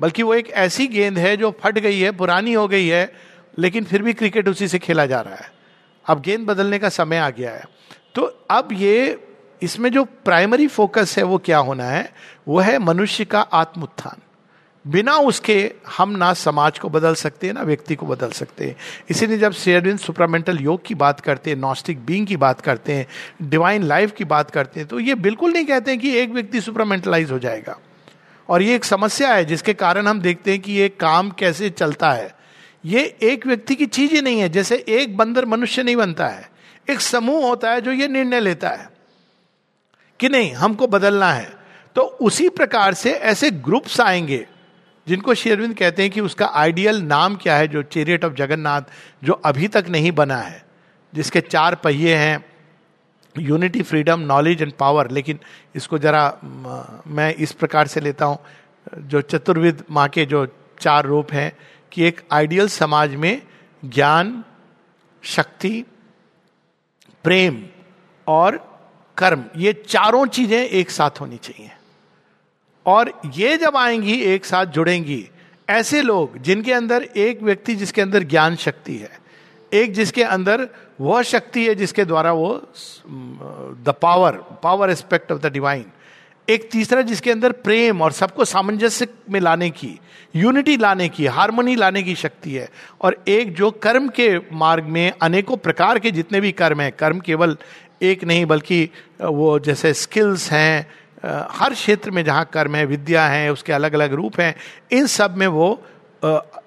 बल्कि 0.00 0.22
वो 0.22 0.34
एक 0.34 0.48
ऐसी 0.48 0.86
गेंद 0.86 1.18
है 1.18 1.36
जो 1.36 1.50
फट 1.60 1.78
गई 1.78 1.98
है, 2.00 2.10
पुरानी 2.12 2.52
हो 2.52 2.66
गई 2.68 2.86
है, 2.86 3.12
लेकिन 3.58 3.84
फिर 3.84 4.02
भी 4.02 4.12
क्रिकेट 4.12 4.48
उसी 4.48 4.68
से 4.68 4.78
खेला 4.78 5.06
जा 5.06 5.20
रहा 5.20 5.34
है। 5.34 5.50
अब 6.06 6.20
गेंद 6.20 6.46
बदलने 6.46 6.78
का 6.78 6.88
समय 6.88 7.16
आ 7.16 7.30
गया 7.30 7.50
है। 7.50 7.64
तो 8.14 8.22
अब 8.50 8.68
ये, 8.72 9.18
इसमें 9.62 9.90
जो 9.90 10.04
प्राइमरी 10.04 10.66
फोकस 10.66 11.14
है, 11.18 11.24
वो 11.24 11.38
क्या 11.38 11.58
होना 11.58 11.84
है? 11.84 12.12
वो 12.48 12.58
है 12.60 12.78
मनुष्य 12.78 13.24
का 13.24 13.40
आत्मोत्थान। 13.40 14.22
बिना 14.84 15.16
उसके 15.18 15.72
हम 15.96 16.10
ना 16.10 16.32
समाज 16.34 16.78
को 16.78 16.88
बदल 16.88 17.14
सकते 17.14 17.46
हैं 17.46 17.54
ना 17.54 17.62
व्यक्ति 17.62 17.94
को 17.94 18.06
बदल 18.06 18.30
सकते। 18.30 18.66
हैं 18.66 18.76
इसीलिए 19.10 19.38
जब 19.38 19.52
शेयरविंद 19.52 19.98
सुपरामेंटल 19.98 20.58
योग 20.58 20.84
की 20.86 20.94
बात 20.94 21.20
करते 21.20 21.50
हैं 21.50 21.56
नॉस्टिक 21.56 22.04
बींग 22.06 22.26
की 22.26 22.36
बात 22.36 22.60
करते 22.60 22.92
हैं 22.92 23.06
डिवाइन 23.48 23.82
लाइफ 23.82 24.12
की 24.12 24.24
बात 24.24 24.50
करते 24.50 24.80
हैं 24.80 24.88
तो 24.88 25.00
ये 25.00 25.14
बिल्कुल 25.14 25.52
नहीं 25.52 25.64
कहते 25.64 25.90
हैं 25.90 26.00
कि 26.00 26.16
एक 26.16 26.30
व्यक्ति 26.30 26.60
सुपरामेंटलाइज 26.60 27.30
हो 27.30 27.38
जाएगा। 27.38 27.78
और 28.48 28.62
ये 28.62 28.74
एक 28.74 28.84
समस्या 28.84 29.34
है, 29.34 29.44
जिसके 29.44 29.74
कारण 29.74 30.06
हम 30.06 30.20
देखते 30.20 30.50
हैं 30.50 30.60
कि 30.60 30.72
ये 30.72 30.88
काम 30.88 31.30
कैसे 31.30 31.70
चलता 31.70 32.10
है। 32.10 32.34
ये 32.84 33.16
एक 33.22 33.46
व्यक्ति 33.46 33.74
की 33.74 33.86
चीज़ 33.86 34.12
ही 34.12 34.20
नहीं 34.20 34.40
है, 34.40 34.48
जैसे 34.48 34.84
एक 34.88 35.16
बंदर 35.16 35.44
मनुष्य 35.44 35.82
नहीं 35.82 35.96
बनता 35.96 36.28
है। 36.28 36.50
एक 36.90 37.00
समूह 37.00 37.46
होता 37.46 37.70
है 37.70 37.80
जो 37.80 37.92
ये 37.92 38.08
निर्णय 38.08 38.40
लेता 38.40 38.68
है 38.68 38.90
कि 40.20 40.28
नहीं, 40.28 40.52
हमको 40.52 40.86
बदलना 40.86 41.32
है। 41.32 41.52
तो 41.94 42.02
उसी 42.02 42.48
प्रकार 42.48 42.94
से 42.94 43.12
ऐसे 43.12 43.50
ग्रुप्स 43.50 44.00
आएँगे, 44.00 44.46
जिनको 45.08 45.34
शेरविंद 45.34 45.74
कहते 45.74 46.02
हैं 46.02 46.10
कि 46.10 46.20
उसका 46.20 46.46
आइडियल 46.46 47.02
नाम 47.02 47.36
क्या 47.36 47.56
है, 47.56 47.68
जो 47.68 47.82
चेरियट 47.82 48.24
ऑफ़ 48.24 48.32
जगन्नाथ, 48.32 48.82
जो 49.24 49.32
अभी 49.32 49.68
तक 49.68 49.84
नहीं 49.88 50.12
बना 50.12 50.36
है, 50.36 50.66
जिसके 51.14 51.40
चार 51.40 51.74
पहिए 51.74 52.16
हैं। 52.16 52.55
Unity, 53.38 53.82
freedom, 53.82 54.20
knowledge 54.20 54.62
and 54.62 54.72
power. 54.72 55.10
लेकिन 55.10 55.38
इसको 55.74 55.98
जरा, 55.98 56.38
मैं 57.06 57.34
इस 57.34 57.52
प्रकार 57.52 57.86
से 57.86 58.00
लेता 58.00 58.24
हूँ, 58.24 58.38
जो 58.98 59.20
चतुर्विद 59.20 59.82
माँ 59.90 60.08
के 60.08 60.24
जो 60.26 60.46
चार 60.80 61.06
रूप 61.06 61.32
हैं, 61.32 61.52
कि 61.92 62.04
एक 62.04 62.20
आइडियल 62.32 62.68
समाज 62.68 63.14
में 63.14 63.42
ज्ञान, 63.84 64.44
शक्ति, 65.22 65.84
प्रेम 67.24 67.62
और 68.26 68.56
कर्म, 69.16 69.44
ये 69.56 69.72
चारों 69.88 70.26
चीज़ें 70.26 70.58
एक 70.58 70.90
साथ 70.90 71.20
होनी 71.20 71.36
चाहिए। 71.36 71.70
और 72.86 73.12
ये 73.34 73.56
जब 73.56 73.76
आएँगी, 73.76 74.14
एक 74.14 74.44
साथ 74.44 74.66
जुड़ेंगी, 74.66 75.28
ऐसे 75.68 76.02
लोग 76.02 76.38
जिनके 76.38 76.72
अंदर 76.72 77.02
एक 77.02 77.42
व्यक्ति 77.42 77.74
जिसके 77.74 78.00
अंदर 78.00 78.22
ज्ञान, 78.22 78.56
शक्ति 78.56 78.96
है, 78.96 79.18
एक 79.72 79.92
जिसके 79.92 80.22
अंदर 80.22 80.68
वह 81.00 81.22
शक्ति 81.22 81.66
है 81.68 81.74
जिसके 81.74 82.04
द्वारा 82.04 82.32
वो 82.32 82.62
the 83.84 83.94
power 84.02 84.32
power 84.62 84.90
aspect 84.90 85.32
of 85.32 85.40
the 85.40 85.46
divine 85.46 85.84
एक 86.48 86.70
तीसरा 86.70 87.02
जिसके 87.02 87.30
अंदर 87.30 87.52
प्रेम 87.52 88.02
और 88.02 88.12
सबको 88.12 88.44
सामंजस्य 88.44 89.06
में 89.30 89.40
लाने 89.40 89.70
की 89.70 89.98
यूनिटी 90.36 90.76
लाने 90.76 91.08
की 91.08 91.26
हारमोनी 91.26 91.74
लाने 91.74 92.02
की 92.02 92.14
शक्ति 92.14 92.52
है। 92.52 92.68
और 93.00 93.24
एक 93.28 93.54
जो 93.54 93.70
कर्म 93.70 94.08
के 94.08 94.38
मार्ग 94.52 94.84
में, 94.84 95.12
अनेकों 95.22 95.56
प्रकार 95.56 95.98
के 95.98 96.10
जितने 96.10 96.40
भी 96.40 96.52
कर्म 96.52 96.80
हैं, 96.80 96.92
कर्म 96.92 97.20
केवल 97.20 97.56
एक 98.02 98.24
नहीं, 98.24 98.46
बल्कि, 98.46 98.90
वो 99.22 99.58
जैसे 99.58 99.94
स्किल्स 99.94 100.50
हैं, 100.52 100.86
हर 101.50 101.74
क्षेत्र 101.74 102.10
में 102.10 102.24
जहाँ 102.24 102.44
कर्म 102.52 102.74
है, 102.74 102.86
विद्या 102.86 103.26
है, 103.26 103.52
उसके 103.52 103.72
अलग 103.72 103.94
अलग 103.94 104.12
रूप 104.12 104.40
हैं, 104.40 104.54
इन 104.92 105.06
सब 105.06 105.36
में 105.36 105.46
वो 105.46 105.82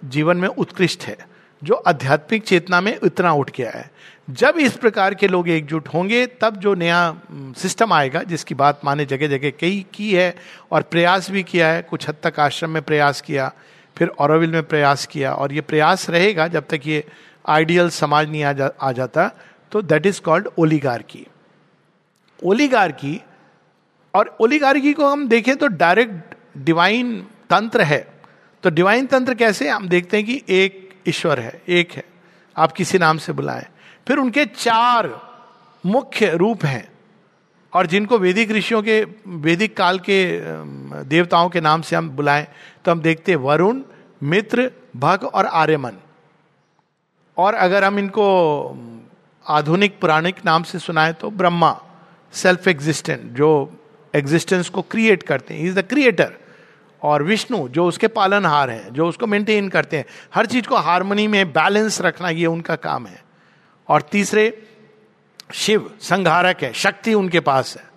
जीवन 0.05 0.37
में 0.37 0.47
उत्कृष्ट 0.47 1.03
है, 1.03 1.17
जो 1.63 1.73
आध्यात्मिक 1.73 2.43
चेतना 2.43 2.81
में 2.81 2.97
इतना 3.03 3.33
उठ 3.33 3.51
गया 3.57 3.71
है। 3.71 3.91
जब 4.29 4.55
इस 4.57 4.73
प्रकार 4.73 5.13
के 5.13 5.27
लोग 5.27 5.49
एकजुट 5.49 5.87
होंगे 5.87 6.25
तब 6.25 6.55
जो 6.55 6.73
नया 6.73 7.21
सिस्टम 7.31 7.93
आएगा 7.93 8.23
जिसकी 8.23 8.55
बात 8.55 8.81
माने 8.85 9.05
जगह 9.05 9.27
जगह 9.27 9.49
कई 9.49 9.85
की 9.93 10.13
है 10.13 10.35
और 10.71 10.81
प्रयास 10.81 11.31
भी 11.31 11.43
किया 11.43 11.67
है 11.67 11.81
कुछ 11.81 12.09
हद 12.09 12.15
तक 12.23 12.39
आश्रम 12.39 12.69
में 12.69 12.81
प्रयास 12.81 13.21
किया 13.21 13.51
फिर 13.97 14.07
औरविल 14.07 14.51
में 14.51 14.63
प्रयास 14.63 15.05
किया 15.05 15.33
और 15.33 15.53
ये 15.53 15.61
प्रयास 15.61 16.09
रहेगा 16.09 16.47
जब 16.47 16.67
तक 16.69 16.81
ये 16.85 17.05
आइडियल 17.47 17.89
समाज 17.89 18.29
नहीं 18.29 18.43
आ, 18.43 18.53
जा, 18.53 18.71
आ 18.81 18.91
जाता 18.91 19.31
तो 19.71 19.81
दैट 19.81 20.05
इज़ 20.05 20.21
कॉल्ड 20.21 20.49
ओलीगार 20.57 21.01
की 21.01 21.27
ओलीगार 22.43 22.91
की 22.91 23.21
और 24.15 24.37
ओलिगार्की 24.39 24.93
को 24.93 25.09
हम 25.09 25.27
देखें 25.27 25.55
तो 25.55 25.67
डायरेक्ट 25.67 26.35
डिवाइन 26.57 27.27
तंत्र 27.49 27.81
है। 27.81 28.07
तो 28.63 28.69
डिवाइन 28.69 29.05
तंत्र 29.05 29.33
कैसे? 29.33 29.69
हम 29.69 29.89
देखते 29.89 30.17
हैं 30.17 30.25
कि 30.25 30.41
एक 30.49 30.89
ईश्वर 31.07 31.39
है 31.39 31.61
एक 31.69 31.91
है। 31.91 32.03
आप 32.57 32.71
किसी 32.71 32.97
नाम 32.97 33.17
से 33.17 33.33
बुलाएँ। 33.33 33.65
फिर 34.09 34.17
उनके 34.17 34.45
चार 34.45 35.09
मुख्य 35.83 36.29
रूप 36.35 36.63
हैं। 36.65 36.87
और 37.73 37.87
जिनको 37.87 38.17
वैदिक 38.19 38.51
ऋषियों 38.51 38.81
के, 38.83 39.03
वैदिक 39.27 39.75
काल 39.77 39.99
के 39.99 40.19
देवताओं 41.05 41.49
के 41.49 41.61
नाम 41.61 41.81
से 41.81 41.95
हम 41.95 42.09
बुलाएँ 42.09 42.47
तो 42.85 42.91
हम 42.91 43.01
देखते 43.01 43.31
हैं 43.31 43.39
वरुण, 43.39 43.81
मित्र, 44.23 44.71
भग 44.97 45.23
और 45.25 45.45
आर्यमन। 45.45 45.97
और 47.37 47.53
अगर 47.53 47.83
हम 47.83 47.99
इनको 47.99 48.25
आधुनिक 49.45 49.99
पुराणिक 49.99 50.35
नाम 50.45 50.63
से 50.63 50.79
सुनाएँ 50.79 51.13
तो 51.13 51.29
ब्रह्मा 51.29 51.71
सेल्फ 52.33 52.67
एग्जिस्टेंट 52.67 53.31
जो 53.33 53.51
एग्जिस्टेंस 54.13 54.69
को 54.69 54.81
क्रिएट 54.81 55.23
करते 55.23 55.53
हैं। 55.53 55.61
इज़ 55.61 55.79
द 55.79 55.85
क्रिएटर 55.85 56.33
और 57.01 57.23
विष्णु, 57.23 57.67
जो 57.69 57.85
उसके 57.85 58.07
पालनहार 58.09 58.69
हैं, 58.69 58.93
जो 58.93 59.07
उसको 59.07 59.27
मेंटेन 59.27 59.69
करते 59.69 59.97
हैं। 59.97 60.05
हर 60.33 60.45
चीज़ 60.45 60.67
को 60.67 60.75
हारमोनी 60.75 61.27
में 61.27 61.51
बैलेंस 61.53 62.01
रखना, 62.01 62.29
ये 62.29 62.45
उनका 62.45 62.75
काम 62.75 63.07
है। 63.07 63.28
और 63.89 64.01
तीसरे, 64.01 64.63
शिव 65.53 65.91
संहारक 66.01 66.63
है, 66.63 66.73
शक्ति 66.73 67.13
उनके 67.13 67.39
पास 67.39 67.77
है। 67.77 67.89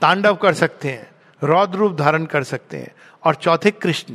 तांडव 0.00 0.34
कर 0.34 0.54
सकते 0.54 0.88
हैं, 0.88 1.10
रौद्र 1.44 1.78
रूप 1.78 1.96
धारण 1.96 2.24
कर 2.24 2.42
सकते 2.42 2.76
हैं। 2.76 2.92
और 3.24 3.34
चौथे, 3.34 3.70
कृष्ण, 3.70 4.14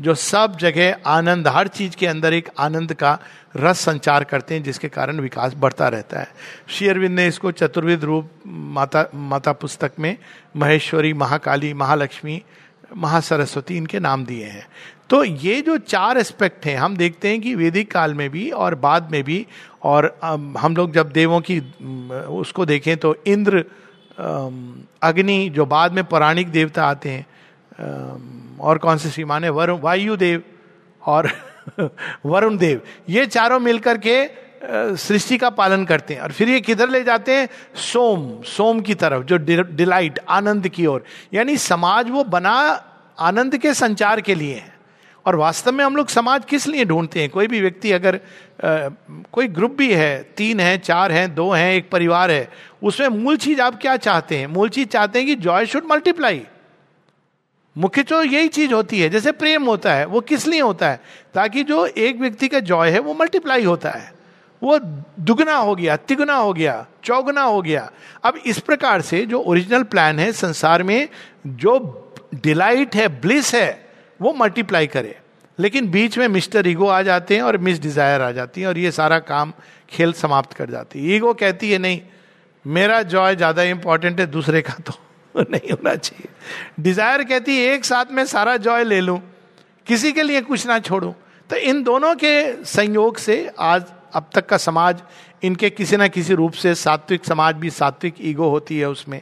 जो 0.00 0.14
सब 0.14 0.56
जगह 0.56 0.98
आनंद, 1.06 1.48
हर 1.48 1.68
चीज़ 1.68 1.96
के 1.96 2.06
अंदर 2.06 2.32
एक 2.32 2.48
आनंद 2.58 2.94
का 2.94 3.18
रस 3.56 3.80
संचार 3.80 4.24
करते 4.24 4.54
हैं, 4.54 4.62
जिसके 4.62 4.88
कारण 4.88 5.20
विकास 5.20 5.54
बढ़ता 5.56 5.88
रहता 5.88 6.20
है। 6.20 6.28
श्री 6.68 6.88
अरविंद 6.88 7.16
ने 7.16 7.26
इसको 7.26 7.52
चतुर्विद 7.52 8.04
रूप, 8.04 8.30
माता 8.46 9.06
माता 9.14 9.52
पुस्तक 9.52 9.92
में 9.98 10.18
महेश्वरी, 10.56 11.12
महाकाली, 11.12 11.74
महालक्ष्मी, 11.74 12.42
महासरस्वती, 12.96 13.76
इनके 13.76 14.00
नाम 14.00 14.24
दिए 14.24 14.44
हैं। 14.44 14.66
तो 15.10 15.24
ये 15.24 15.60
जो 15.60 15.76
चार 15.78 16.18
एस्पेक्ट 16.18 16.66
हैं, 16.66 16.76
हम 16.76 16.96
देखते 16.96 17.28
हैं 17.28 17.40
कि 17.40 17.54
वैदिक 17.54 17.90
काल 17.92 18.14
में 18.14 18.28
भी 18.30 18.50
और 18.50 18.74
बाद 18.74 19.10
में 19.12 19.22
भी, 19.24 19.46
और 19.82 20.18
हम 20.58 20.74
लोग 20.76 20.92
जब 20.92 21.10
देवों 21.10 21.40
की 21.40 21.60
उसको 22.28 22.66
देखें 22.66 22.96
तो 22.96 23.14
इंद्र 23.26 23.64
अग्नि, 25.02 25.48
जो 25.48 25.66
बाद 25.66 25.92
में 25.92 26.04
पौराणिक 26.04 26.48
देवता 26.48 26.86
आते 26.86 27.10
हैं 27.10 27.26
और 28.58 28.78
कौन 28.78 28.96
से 28.96 29.10
श्रीमान 29.10 29.44
है? 29.44 29.50
वरुण, 29.50 29.80
वायु 29.80 30.16
देव 30.16 30.42
और 31.06 31.30
वरुण 32.26 32.56
देव। 32.56 32.80
ये 33.08 33.26
चारों 33.26 33.58
मिलकर 33.60 33.98
के 33.98 34.16
सृष्टि 34.96 35.38
का 35.38 35.50
पालन 35.50 35.84
करते 35.84 36.14
हैं। 36.14 36.20
और 36.20 36.32
फिर 36.32 36.48
ये 36.48 36.60
किधर 36.60 36.88
ले 36.88 37.02
जाते 37.04 37.32
हैं? 37.32 37.48
सोम 37.74 38.42
सोम 38.42 38.80
की 38.80 38.94
तरफ़, 38.94 39.22
जो 39.24 39.36
डिलाइट, 39.76 40.18
आनंद 40.28 40.68
की 40.68 40.86
ओर। 40.86 41.04
यानी 41.34 41.56
समाज 41.56 42.10
वो 42.10 42.24
बना 42.24 42.56
आनंद 43.18 43.56
के 43.58 43.74
संचार 43.74 44.20
के 44.20 44.34
लिए 44.34 44.54
है। 44.54 44.77
और 45.28 45.36
वास्तव 45.36 45.72
में 45.72 45.84
हम 45.84 45.96
लोग 45.96 46.08
समाज 46.08 46.44
किस 46.44 46.66
लिए 46.66 46.84
ढूंढते 46.84 47.20
हैं? 47.20 47.30
कोई 47.30 47.46
भी 47.46 47.60
व्यक्ति 47.60 47.92
अगर 47.92 48.14
आ, 48.14 48.88
कोई 49.32 49.48
ग्रुप 49.48 49.74
भी 49.78 49.92
है 49.94 50.22
तीन 50.36 50.60
है 50.60 50.78
चार 50.78 51.12
हैं 51.12 51.34
दो 51.34 51.50
हैं 51.50 51.72
एक 51.74 51.90
परिवार 51.90 52.30
है 52.30 52.48
उसमें 52.82 53.08
मूल 53.08 53.36
चीज़ 53.36 53.60
आप 53.60 53.80
क्या 53.80 53.96
चाहते 53.96 54.36
हैं? 54.36 54.46
मूल 54.46 54.68
चीज़ 54.68 54.88
चाहते 54.88 55.18
हैं 55.18 55.28
कि 55.28 55.34
जॉय 55.34 55.66
शुड 55.66 55.84
मल्टीप्लाई 55.90 56.42
मुख्य 57.76 58.02
तो 58.02 58.22
यही 58.24 58.48
चीज़ 58.48 58.72
होती 58.74 59.00
है 59.00 59.08
जैसे 59.10 59.32
प्रेम 59.32 59.64
होता 59.64 59.94
है 59.94 60.04
वो 60.06 60.20
किस 60.20 60.46
लिए 60.46 60.60
होता 60.60 60.90
है? 60.90 61.00
ताकि 61.34 61.62
जो 61.62 61.86
एक 61.86 62.20
व्यक्ति 62.20 62.48
का 62.48 62.60
जॉय 62.60 62.90
है 62.90 62.98
वो 62.98 63.14
मल्टीप्लाई 63.14 63.64
होता 63.64 63.90
है। 63.90 64.12
वो 64.62 64.78
दुगना 64.78 65.54
हो 65.54 65.74
गया 65.74 65.96
तिगुना 65.96 66.34
हो 66.34 66.52
गया 66.52 66.86
चौगुना 67.04 67.42
हो 67.42 67.60
गया। 67.62 67.90
अब 68.24 68.38
इस 68.46 68.58
प्रकार 68.58 69.00
से 69.00 69.24
जो 69.26 69.40
ओरिजिनल 69.40 69.82
प्लान 69.82 70.18
है 70.18 70.32
संसार 70.32 70.82
में 70.82 71.08
जो 71.46 71.76
डिलाइट 72.34 72.96
है 72.96 73.08
ब्लिस 73.20 73.54
है 73.54 73.87
वो 74.20 74.32
मल्टीप्लाई 74.32 74.86
करे। 74.86 75.18
लेकिन 75.58 75.90
बीच 75.90 76.18
में 76.18 76.28
मिस्टर 76.28 76.66
ईगो 76.66 76.86
आ 76.86 77.00
जाते 77.02 77.36
हैं 77.36 77.42
और 77.42 77.56
मिस 77.58 77.80
डिज़ायर 77.80 78.22
आ 78.22 78.30
जाती 78.32 78.60
है 78.60 78.66
और 78.66 78.78
ये 78.78 78.90
सारा 78.90 79.18
काम 79.18 79.52
खेल 79.88 80.12
समाप्त 80.12 80.52
कर 80.52 80.70
जाती 80.70 80.98
है। 80.98 81.16
ईगो 81.16 81.32
कहती 81.34 81.70
है, 81.70 81.78
नहीं, 81.78 82.00
मेरा 82.64 83.02
जॉय 83.02 83.36
ज़्यादा 83.36 83.62
इंपॉर्टेंट 83.62 84.20
है, 84.20 84.26
दूसरे 84.26 84.62
का 84.62 84.74
तो 84.86 84.92
नहीं 85.50 85.70
होना 85.70 85.94
चाहिए। 85.94 86.28
डिज़ायर 86.80 87.24
कहती 87.24 87.56
है, 87.56 87.74
एक 87.74 87.84
साथ 87.84 88.12
में 88.12 88.24
सारा 88.26 88.56
जॉय 88.56 88.84
ले 88.84 89.00
लूँ, 89.00 89.20
किसी 89.86 90.12
के 90.12 90.22
लिए 90.22 90.40
कुछ 90.40 90.66
ना 90.66 90.78
छोड़ू। 90.78 91.14
तो 91.50 91.56
इन 91.56 91.82
दोनों 91.82 92.14
के 92.14 92.64
संयोग 92.64 93.16
से 93.16 93.50
आज, 93.58 93.84
अब 94.14 94.30
तक 94.34 94.46
का 94.46 94.56
समाज, 94.56 95.02
इनके 95.42 95.70
किसी 95.70 95.96
ना 95.96 96.08
किसी 96.08 96.34
रूप 96.34 96.52
से 96.52 96.74
सात्विक 96.74 97.24
समाज 97.24 97.54
भी 97.54 97.70
सात्विक 97.70 98.14
ईगो 98.20 98.48
होती 98.48 98.78
है 98.78 98.88
उसमें। 98.88 99.20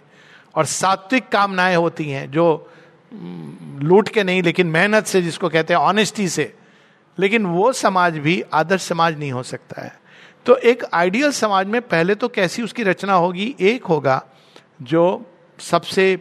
और 0.54 0.64
सात्विक 0.64 1.28
कामनाएँ 1.28 1.76
होती 1.76 2.10
हैं, 2.10 2.30
जो 2.30 2.72
लूट 3.82 4.08
के 4.08 4.22
नहीं, 4.24 4.42
लेकिन 4.42 4.66
मेहनत 4.66 5.06
से, 5.06 5.22
जिसको 5.22 5.48
कहते 5.48 5.74
हैं 5.74 5.80
ऑनेस्टी 5.80 6.28
से। 6.28 6.52
लेकिन 7.18 7.46
वो 7.46 7.72
समाज 7.72 8.18
भी 8.18 8.40
आदर्श 8.52 8.82
समाज 8.82 9.18
नहीं 9.18 9.32
हो 9.32 9.42
सकता 9.42 9.82
है। 9.82 9.92
तो 10.46 10.56
एक 10.56 10.84
आइडियल 10.94 11.30
समाज 11.32 11.66
में 11.66 11.80
पहले 11.82 12.14
तो 12.14 12.28
कैसी 12.28 12.62
उसकी 12.62 12.82
रचना 12.82 13.12
होगी? 13.14 13.54
एक 13.60 13.84
होगा 13.84 14.22
जो 14.82 15.32
सबसे 15.58 16.16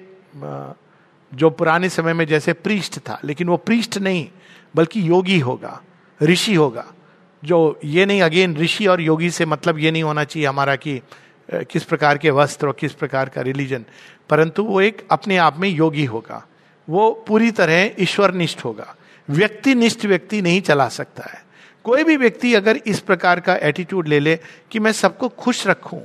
जो 1.31 1.49
पुराने 1.49 1.89
समय 1.89 2.13
में 2.13 2.25
जैसे 2.27 2.53
पृष्ठ 2.53 2.97
था, 2.99 3.19
लेकिन 3.23 3.47
वो 3.47 3.57
पृष्ठ 3.57 3.97
नहीं, 3.97 4.27
बल्कि 4.75 5.07
योगी 5.09 5.39
होगा, 5.39 5.81
ऋषि 6.21 6.53
होगा। 6.53 6.85
जो 7.43 7.79
ये 7.85 8.05
नहीं 8.05 8.21
अगेन 8.21 8.55
ऋषि 8.57 8.85
और 8.87 9.01
योगी 9.01 9.29
से 9.29 9.45
मतलब 9.45 9.79
ये 9.79 9.91
नहीं 9.91 10.03
होना 10.03 10.23
चाहिए 10.23 10.47
हमारा 10.47 10.75
कि 10.75 10.99
किस 11.49 11.83
प्रकार 11.83 12.17
के 12.17 12.29
वस्त्र 12.29 12.67
और 12.67 12.75
किस 12.79 12.93
प्रकार 12.93 13.29
का 13.29 13.41
रिलीजन 13.41 13.85
परंतु 14.29 14.63
वो 14.63 14.81
एक 14.81 15.05
अपने 15.11 15.37
आप 15.37 15.57
में 15.59 15.69
योगी 15.69 16.05
होगा। 16.05 16.45
वो 16.87 17.11
पूरी 17.27 17.51
तरह 17.51 17.91
ईश्वरनिष्ठ 17.99 18.63
होगा। 18.65 18.95
व्यक्ति 19.29 19.75
निष्ठ 19.75 20.05
व्यक्ति 20.05 20.41
नहीं 20.41 20.61
चला 20.61 20.87
सकता 20.89 21.23
है। 21.23 21.43
कोई 21.85 22.03
भी 22.03 22.17
व्यक्ति 22.17 22.53
अगर 22.53 22.77
इस 22.77 22.99
प्रकार 22.99 23.39
का 23.39 23.55
एटीट्यूड 23.55 24.07
ले 24.07 24.19
ले 24.19 24.35
कि 24.71 24.79
मैं 24.79 24.91
सबको 24.91 25.29
खुश 25.29 25.65
रखूँ। 25.67 26.01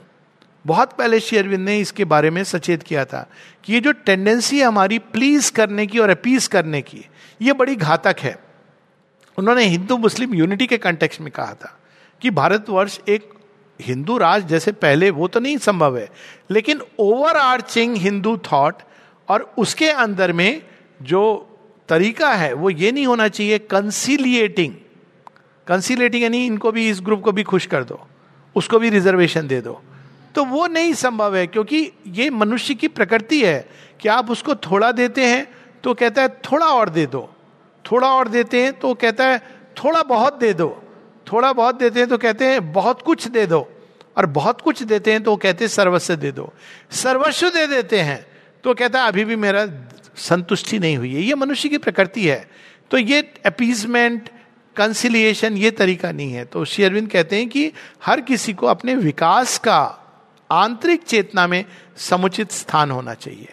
बहुत 0.65 0.93
पहले 0.93 1.21
शेयरविंद 1.21 1.65
ने 1.65 1.79
इसके 1.79 2.05
बारे 2.05 2.31
में 2.31 2.43
सचेत 2.45 2.83
किया 2.83 3.05
था 3.05 3.27
कि 3.65 3.73
ये 3.73 3.81
जो 3.81 3.93
टेंडेंसी 3.93 4.61
हमारी 4.61 4.99
प्लीज़ 4.99 5.51
करने 5.53 5.87
की 5.87 5.99
और 5.99 6.11
अपीज 6.11 6.47
करने 6.47 6.81
की, 6.83 7.05
ये 7.41 7.53
बड़ी 7.53 7.77
घातक 7.77 8.17
है। 8.21 8.37
उन्होंने 9.39 9.65
हिंदू 9.65 9.97
मुस्लिम 9.97 10.35
यूनिटी 10.35 10.67
के 10.67 10.79
कंटेक्स 10.79 11.21
में 11.21 11.31
कहा 11.31 11.55
था 11.55 11.77
कि 12.23 12.31
भारतवर्ष 12.31 12.99
एक 13.09 13.33
हिंदू 13.81 14.17
राज 14.19 14.47
जैसे 14.47 14.73
पहले 14.73 15.11
वो 15.11 15.29
तो 15.29 15.41
नहीं 15.41 15.59
संभव 15.59 15.97
है, 15.99 16.09
लेकिन 16.51 16.81
ओवर 16.99 17.37
आर्चिंग 17.37 17.97
हिंदू 17.97 18.37
थॉट 18.53 18.83
और 19.29 19.53
उसके 19.59 19.91
अंदर 19.91 20.33
में 20.33 20.63
जो 21.01 21.47
तरीका 21.89 22.33
है, 22.35 22.53
वो 22.53 22.71
ये 22.71 22.93
नहीं 22.93 23.07
होना 23.07 23.29
चाहिए 23.29 23.59
कंसीलिएटिंग 23.61 24.75
कंसिलेटिंग 25.67 26.23
यानी 26.23 26.45
इनको 26.47 26.73
भी, 26.73 26.89
इस 26.91 27.01
ग्रुप 27.01 27.23
को 27.23 27.33
भी 27.33 27.43
खुश 27.43 27.67
कर 27.67 27.85
दो, 27.85 28.01
उसको 28.57 28.79
भी 28.79 28.91
रिजर्वेशन 28.91 29.47
दे 29.47 29.61
दो। 29.61 29.81
तो 30.35 30.45
वो 30.45 30.67
नहीं 30.67 30.93
संभव 30.95 31.37
है, 31.37 31.47
क्योंकि 31.47 31.91
ये 32.07 32.29
मनुष्य 32.31 32.75
की 32.75 32.89
प्रकृति 32.89 33.43
है 33.45 33.69
कि 34.01 34.09
आप 34.09 34.31
उसको 34.31 34.55
थोड़ा 34.55 34.91
देते 34.93 35.25
हैं 35.27 35.47
तो 35.85 35.95
कहता 35.95 36.23
है 36.23 36.29
थोड़ा 36.45 36.67
और 36.67 36.89
दे 36.89 37.07
दो। 37.07 37.29
थोड़ा 37.85 38.09
और 38.09 38.29
देते 38.29 38.63
हैं 38.63 38.73
तो 38.79 38.95
कहता 38.95 39.27
है 39.27 39.39
थोड़ा 39.77 40.03
बहुत 40.03 40.39
दे 40.39 40.53
दो। 40.55 40.69
थोड़ा 41.27 41.53
बहुत 41.53 41.79
देते 41.79 42.01
हैं 42.01 42.09
तो 42.09 42.19
कहते 42.19 42.45
हैं 42.45 42.73
बहुत 42.73 43.03
कुछ 43.03 43.27
दे 43.29 43.47
दो। 43.47 43.61
और 44.17 44.27
बहुत 44.29 44.61
कुछ 44.61 44.83
देते 44.83 45.13
हैं 45.13 45.23
तो 45.23 45.37
कहते 45.37 45.65
हैं 45.65 45.69
सर्वस्व 45.69 46.15
दे 46.17 46.33
दो। 46.33 46.53
सर्वस्व 46.93 47.49
दे 47.49 47.67
देते 47.67 48.01
हैं 48.01 48.25
तो 48.65 48.75
कहता 48.75 49.03
है 49.03 49.09
अभी 49.09 49.25
भी 49.25 49.37
मेरा 49.37 49.65
संतुष्टि 50.17 50.79
नहीं 50.79 50.97
हुई। 50.97 51.15
है 51.15 51.21
ये 51.21 51.35
मनुष्य 51.35 51.69
की 51.69 51.79
प्रकृति 51.79 52.29
है। 52.29 52.51
तो 52.91 52.99
ये 52.99 53.33
अपीजमेंट 53.47 54.29
कंसिलिएशन 54.77 55.57
ये 55.57 55.71
तरीका 55.71 56.13
नहीं 56.13 56.33
है। 56.33 56.45
तो 56.45 56.65
श्री 56.65 56.85
अरविंद 56.85 57.11
कहते 57.11 57.37
हैं 57.37 57.49
कि 57.49 57.73
हर 58.05 58.21
किसी 58.21 58.53
को 58.53 58.67
अपने 58.67 58.95
विकास 58.95 59.59
का 59.59 59.97
आंतरिक 60.51 61.03
चेतना 61.03 61.47
में 61.47 61.65
समुचित 61.97 62.53
स्थान 62.53 62.91
होना 62.91 63.15
चाहिए। 63.15 63.49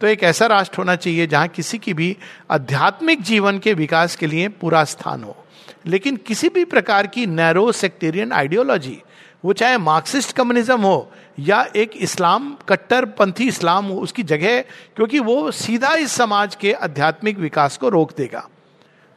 तो 0.00 0.06
एक 0.06 0.22
ऐसा 0.22 0.46
राष्ट्र 0.46 0.78
होना 0.78 0.96
चाहिए 0.96 1.26
जहाँ 1.26 1.48
किसी 1.48 1.78
की 1.78 1.94
भी 1.94 2.16
आध्यात्मिक 2.50 3.22
जीवन 3.22 3.58
के 3.58 3.74
विकास 3.74 4.16
के 4.16 4.26
लिए 4.26 4.48
पूरा 4.48 4.84
स्थान 4.84 5.22
हो। 5.22 5.44
लेकिन 5.86 6.16
किसी 6.16 6.48
भी 6.48 6.64
प्रकार 6.64 7.06
की 7.06 7.26
नैरो 7.26 7.72
सेक्टेरियन 7.72 8.32
आइडियोलॉजी 8.32 9.02
वो 9.44 9.52
चाहे 9.52 9.78
मार्क्सिस्ट 9.78 10.36
कम्युनिज्म 10.36 10.80
हो 10.80 11.10
या 11.40 11.64
एक 11.76 11.96
इस्लाम, 11.96 12.54
कट्टरपंथी 12.68 13.46
इस्लाम 13.48 13.86
हो, 13.86 13.94
उसकी 13.94 14.22
जगह, 14.22 14.60
क्योंकि 14.96 15.18
वो 15.18 15.50
सीधा 15.50 15.94
इस 15.94 16.12
समाज 16.12 16.54
के 16.54 16.72
आध्यात्मिक 16.72 17.38
विकास 17.38 17.76
को 17.76 17.88
रोक 17.88 18.16
देगा। 18.16 18.48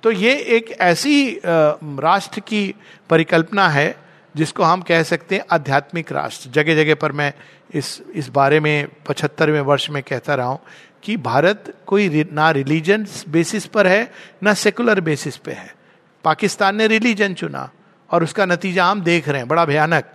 तो 0.03 0.11
ये 0.11 0.33
एक 0.57 0.71
ऐसी 0.71 1.41
राष्ट्र 1.45 2.39
की 2.39 2.73
परिकल्पना 3.09 3.67
है, 3.69 3.95
जिसको 4.35 4.63
हम 4.63 4.81
कह 4.81 5.03
सकते 5.03 5.35
हैं 5.35 5.45
आध्यात्मिक 5.51 6.11
राष्ट्र। 6.11 6.49
जगह 6.49 6.75
जगह 6.75 6.95
पर 6.95 7.11
मैं 7.11 7.33
इस 7.73 8.01
इस 8.13 8.29
बारे 8.29 8.59
में, 8.59 8.88
पचहत्तरवें 9.07 9.61
वर्ष 9.61 9.89
में 9.89 10.01
कहता 10.03 10.35
रहा 10.35 10.47
हूँ 10.47 10.59
कि 11.03 11.15
भारत 11.17 11.73
कोई 11.88 12.23
ना 12.31 12.49
रिलीजन 12.51 13.05
बेसिस 13.29 13.65
पर 13.67 13.88
है, 13.88 14.11
ना 14.43 14.53
सेकुलर 14.53 14.99
बेसिस 15.01 15.38
पे 15.38 15.51
है। 15.51 15.73
पाकिस्तान 16.23 16.75
ने 16.75 16.88
रिलीजन 16.88 17.33
चुना 17.33 17.69
और 18.09 18.23
उसका 18.23 18.45
नतीजा 18.45 18.85
हम 18.85 19.01
देख 19.01 19.27
रहे 19.29 19.38
हैं, 19.38 19.47
बड़ा 19.47 19.65
भयानक। 19.65 20.11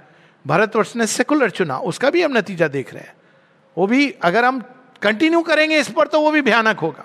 भारतवर्ष 0.46 0.96
ने 0.96 1.06
सेकुलर 1.06 1.50
चुना, 1.50 1.78
उसका 1.78 2.10
भी 2.10 2.22
हम 2.22 2.36
नतीजा 2.38 2.68
देख 2.68 2.94
रहे 2.94 3.02
हैं। 3.02 3.14
वो 3.78 3.86
भी, 3.86 4.10
अगर 4.22 4.44
हम 4.44 4.62
कंटिन्यू 5.02 5.40
करेंगे 5.42 5.78
इस 5.78 5.90
पर 5.90 6.06
तो 6.06 6.20
वो 6.20 6.30
भी 6.30 6.42
भयानक 6.42 6.80
होगा। 6.80 7.04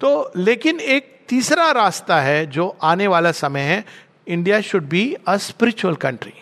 तो 0.00 0.32
लेकिन 0.36 0.80
एक 0.80 1.24
तीसरा 1.28 1.70
रास्ता 1.70 2.20
है, 2.20 2.46
जो 2.46 2.76
आने 2.82 3.06
वाला 3.06 3.32
समय 3.32 3.60
है 3.60 3.84
India 4.28 4.60
should 4.60 4.88
be 4.88 5.16
a 5.28 5.36
spiritual 5.36 5.94
country 5.94 6.32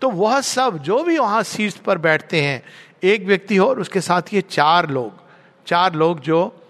तो 0.00 0.10
वह 0.10 0.40
सब, 0.40 0.78
जो 0.78 1.02
भी 1.02 1.18
वहाँ 1.18 1.42
शीर्ष 1.42 1.74
पर 1.74 1.98
बैठते 1.98 2.40
हैं, 2.42 2.62
एक 3.04 3.24
व्यक्ति 3.24 3.56
हो 3.56 3.66
और 3.66 3.80
उसके 3.80 4.00
साथ 4.00 4.22
ये 4.32 4.40
चार 4.40 4.90
लोग 4.90 5.22
चार 5.66 5.94
लोग 5.94 6.20
जो 6.20 6.60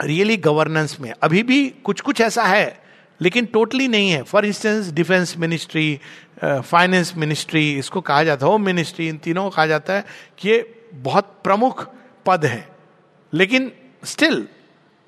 रियली 0.00 0.36
really 0.36 0.44
गवर्नेंस 0.44 0.96
में, 1.00 1.12
अभी 1.22 1.42
भी 1.42 1.68
कुछ 1.84 2.00
कुछ 2.00 2.20
ऐसा 2.20 2.44
है 2.44 2.87
लेकिन 3.20 3.46
टोटली 3.46 3.88
नहीं 3.88 4.10
है। 4.10 4.22
For 4.22 4.46
instance 4.46 4.90
defence 4.92 5.36
ministry 5.38 6.00
finance 6.44 7.12
ministry 7.16 7.72
इसको 7.74 8.00
कहा 8.00 8.22
जाता 8.24 8.46
है 8.46 8.52
होम 8.52 8.64
मिनिस्ट्री 8.64 9.08
इन 9.08 9.16
तीनों 9.16 9.44
को 9.44 9.50
कहा 9.50 9.66
जाता 9.66 9.92
है 9.92 10.04
कि 10.38 10.48
ये 10.48 10.74
बहुत 10.94 11.34
प्रमुख 11.44 11.88
पद 12.26 12.44
है। 12.44 12.68
लेकिन 13.32 13.70
स्टिल 14.04 14.46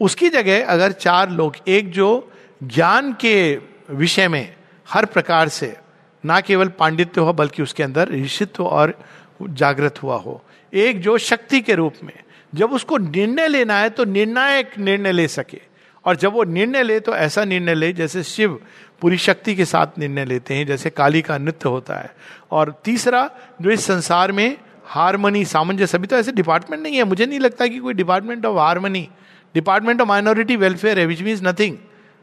उसकी 0.01 0.29
जगह 0.29 0.67
अगर 0.67 0.93
चार 0.93 1.31
लोग 1.31 1.57
एक 1.69 1.91
जो 1.91 2.33
ज्ञान 2.63 3.13
के 3.13 3.59
विषय 3.91 4.29
में 4.29 4.55
हर 4.89 5.05
प्रकार 5.05 5.49
से 5.49 5.77
ना 6.25 6.41
केवल 6.41 6.69
पांडित्य 6.69 7.21
हो, 7.21 7.33
बल्कि 7.33 7.63
उसके 7.63 7.83
अंदर 7.83 8.09
ऋषित्व 8.09 8.65
और 8.65 8.95
जागृत 9.43 10.03
हुआ 10.03 10.17
हो, 10.17 10.43
एक 10.73 11.01
जो 11.01 11.17
शक्ति 11.19 11.61
के 11.61 11.75
रूप 11.75 11.95
में, 12.05 12.13
जब 12.55 12.73
उसको 12.73 12.99
निर्णय 12.99 13.49
लेना 13.49 13.79
है 13.79 13.91
तो 13.91 14.05
निर्णायक 14.05 14.79
निर्णय 14.79 15.13
ले 15.13 15.29
सके। 15.29 15.61
और 16.05 16.17
जब 16.17 16.33
वो 16.33 16.45
निर्णय 16.45 16.83
ले 16.83 17.01
तो 17.01 17.15
ऐसा 17.15 17.45
निर्णय 17.45 17.75
ले 17.75 17.93
जैसे 17.93 18.23
शिव 18.23 18.61
पूरी 19.01 19.17
शक्ति 19.17 19.55
के 19.55 19.65
साथ 19.65 19.87
निर्णय 19.99 20.25
लेते 20.25 20.55
हैं, 20.55 20.67
जैसे 20.67 20.91
काली 20.91 21.23
का 21.23 21.39
नृत्य 21.39 21.69
होता 21.69 21.95
है। 21.95 22.15
और 22.51 22.81
तीसरा, 22.85 23.31
जो 23.63 23.71
इस 23.71 23.85
संसार 23.85 24.33
में 24.33 24.57
हारमोनी, 24.85 25.45
सामंजस्य 25.45 25.99
अभी 25.99 26.07
तो 26.07 26.17
ऐसे 26.17 26.33
डिपार्टमेंट 26.33 26.83
नहीं 26.83 26.97
है। 26.97 27.05
मुझे 27.05 27.27
नहीं 27.27 27.41
लगता 27.41 27.67
कि 27.67 27.79
कोई 27.79 27.95
department 27.95 28.47
of 28.47 28.59
harmony 28.59 29.09
department 29.55 30.01
of 30.01 30.09
minority 30.09 30.57
welfare 30.57 30.99
है 30.99 31.07
विच 31.07 31.23
मीन्स 31.23 31.41
नथिंग 31.43 31.77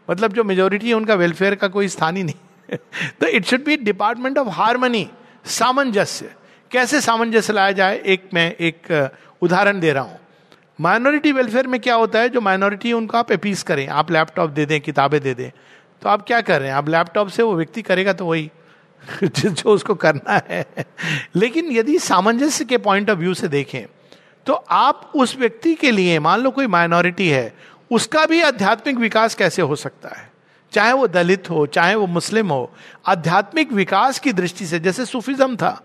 मतलब 0.10 0.34
जो 0.34 0.44
मेजोरिटी 0.44 0.88
है, 0.88 0.94
उनका 0.94 1.16
वेलफेयर 1.16 1.56
का 1.56 1.68
कोई 1.68 1.88
स्थान 1.88 2.18
ही 2.18 2.24
नहीं। 2.24 2.78
तो 3.22 3.28
it 3.28 3.46
should 3.46 3.64
be 3.64 3.78
department 3.78 4.38
of 4.38 4.48
harmony 4.48 5.10
सामंजस्य। 5.46 6.34
कैसे 6.72 7.02
सामंजस्य 7.02 7.54
लाया 7.54 7.72
जाए? 7.72 8.02
एक 8.06 8.30
मैं 8.34 8.54
एक 8.54 9.12
उदाहरण 9.42 9.80
दे 9.80 9.94
रहा 9.94 10.04
हूँ। 10.04 10.20
माइनॉरिटी 10.82 11.32
वेलफेयर 11.32 11.68
में 11.68 11.80
क्या 11.80 11.96
होता 11.96 12.20
है, 12.20 12.30
जो 12.30 12.42
माइनॉरिटी 12.42 12.88
है, 12.88 12.94
उनको 12.94 13.18
आप 13.18 13.32
अपीस 13.32 13.64
करें, 13.64 13.88
आप 13.88 14.12
लैपटॉप 14.12 14.50
दे 14.50 14.66
दें, 14.66 14.82
किताबें 14.82 15.22
दे 15.22 15.34
दें। 15.34 15.52
तो 16.02 16.10
आप 16.10 16.22
क्या 16.22 16.42
कर 16.42 16.60
रहे 16.60 16.70
हैं, 16.70 16.76
आप 16.76 16.90
लैपटॉप 16.90 17.28
से 17.28 17.44
वो 17.44 17.56
व्यक्ति 17.56 17.82
करेगा 17.82 18.14
तो 18.14 18.26
वही, 18.26 18.52
जो 19.24 19.70
उसको 19.70 19.96
करना 19.96 20.42
है। 20.50 20.66
लेकिन 21.36 21.72
यदि 21.72 22.00
सामंजस्य 22.00 22.66
के 22.66 22.78
पॉइंट 22.78 23.10
ऑफ़ 23.10 23.20
व्यू 23.20 23.34
से 23.34 23.48
देखें 23.48 23.86
तो 24.46 24.54
आप 24.54 25.12
उस 25.16 25.38
व्यक्ति 25.38 25.76
के 25.76 25.92
लिए, 25.92 26.20
मान 26.20 26.40
लो 26.40 26.52
कोई 26.52 26.68
माइनॉरिटी 26.68 27.30
है, 27.30 27.54
उसका 27.92 28.26
भी 28.26 28.42
आध्यात्मिक 28.42 28.98
विकास 28.98 29.36
कैसे 29.36 29.62
हो 29.62 29.76
सकता 29.76 30.10
है? 30.10 30.32
चाहे 30.72 30.94
वो 30.94 31.08
दलित 31.08 31.50
हो, 31.50 31.66
चाहे 31.66 31.96
वो 31.96 32.08
मुस्लिम 32.08 32.48
हो, 32.48 32.74
आध्यात्मिक 33.06 33.72
विकास 33.72 34.20
की 34.20 34.34
दृष्टि 34.34 34.66
से, 34.66 34.80
जैसे 34.80 35.06
सूफिज्म 35.06 35.56
था, 35.56 35.82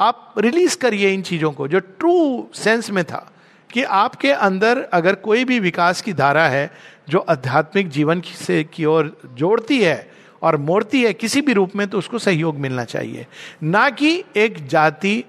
आप 0.00 0.34
रिलीज़ 0.38 0.78
करिए 0.78 1.10
इन 1.10 1.22
चीज़ों 1.22 1.52
को, 1.52 1.68
जो 1.68 1.78
ट्रू 1.78 2.48
सेंस 2.54 2.90
में 2.90 3.04
था। 3.04 3.30
कि 3.70 3.82
आपके 3.82 4.30
अंदर 4.30 4.80
अगर 4.92 5.14
कोई 5.14 5.44
भी 5.44 5.58
विकास 5.60 6.02
की 6.02 6.12
धारा 6.12 6.46
है, 6.48 6.70
जो 7.08 7.18
आध्यात्मिक 7.18 7.88
जीवन 7.88 8.20
से 8.20 8.62
की 8.64 8.84
ओर 8.84 9.16
जोड़ती 9.34 9.82
है 9.82 10.10
और 10.42 10.56
मोड़ती 10.56 11.02
है 11.02 11.12
किसी 11.12 11.40
भी 11.40 11.52
रूप 11.52 11.76
में 11.76 11.86
तो 11.88 11.98
उसको 11.98 12.18
सहयोग 12.18 12.58
मिलना 12.58 12.84
चाहिए। 12.84 13.26
ना 13.62 13.88
कि 13.90 14.22
एक 14.36 14.66
जाति 14.68 15.22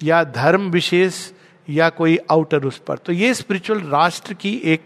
या 0.00 0.22
धर्म 0.24 0.70
विशेष 0.70 1.30
या 1.68 1.88
कोई 1.90 2.18
आउटर 2.30 2.64
उस 2.64 2.78
पर। 2.78 2.96
तो 2.96 3.12
ये 3.12 3.32
स्पिरिचुअल 3.34 3.80
राष्ट्र 3.82 4.34
की 4.34 4.54
एक 4.64 4.80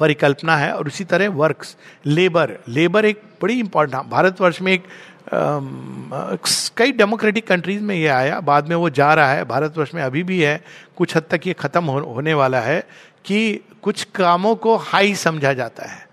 परिकल्पना 0.00 0.56
है 0.56 0.72
और 0.72 0.86
उसी 0.86 1.04
तरह 1.04 1.28
वर्क्स 1.28 1.76
लेबर 2.06 2.56
लेबर 2.68 3.04
एक 3.04 3.22
बड़ी 3.42 3.58
इंपॉर्टेंट 3.60 4.06
भारतवर्ष 4.06 4.60
में 4.62 4.72
एक 4.72 4.84
कई 5.32 6.92
डेमोक्रेटिक 6.92 7.46
कंट्रीज़ 7.46 7.82
में 7.82 7.94
ये 7.94 8.08
आया 8.08 8.40
बाद 8.40 8.68
में 8.68 8.76
वो 8.76 8.90
जा 8.90 9.12
रहा 9.14 9.32
है 9.32 9.44
भारतवर्ष 9.44 9.94
में 9.94 10.02
अभी 10.02 10.22
भी 10.22 10.40
है 10.40 10.60
कुछ 10.96 11.16
हद 11.16 11.24
तक 11.30 11.46
ये 11.46 11.52
खत्म 11.52 11.84
हो, 11.84 11.98
होने 11.98 12.34
वाला 12.34 12.60
है 12.60 12.80
कि 13.24 13.60
कुछ 13.82 14.04
कामों 14.14 14.54
को 14.56 14.76
हाई 14.76 15.14
समझा 15.14 15.52
जाता 15.52 15.86
है 15.86 16.06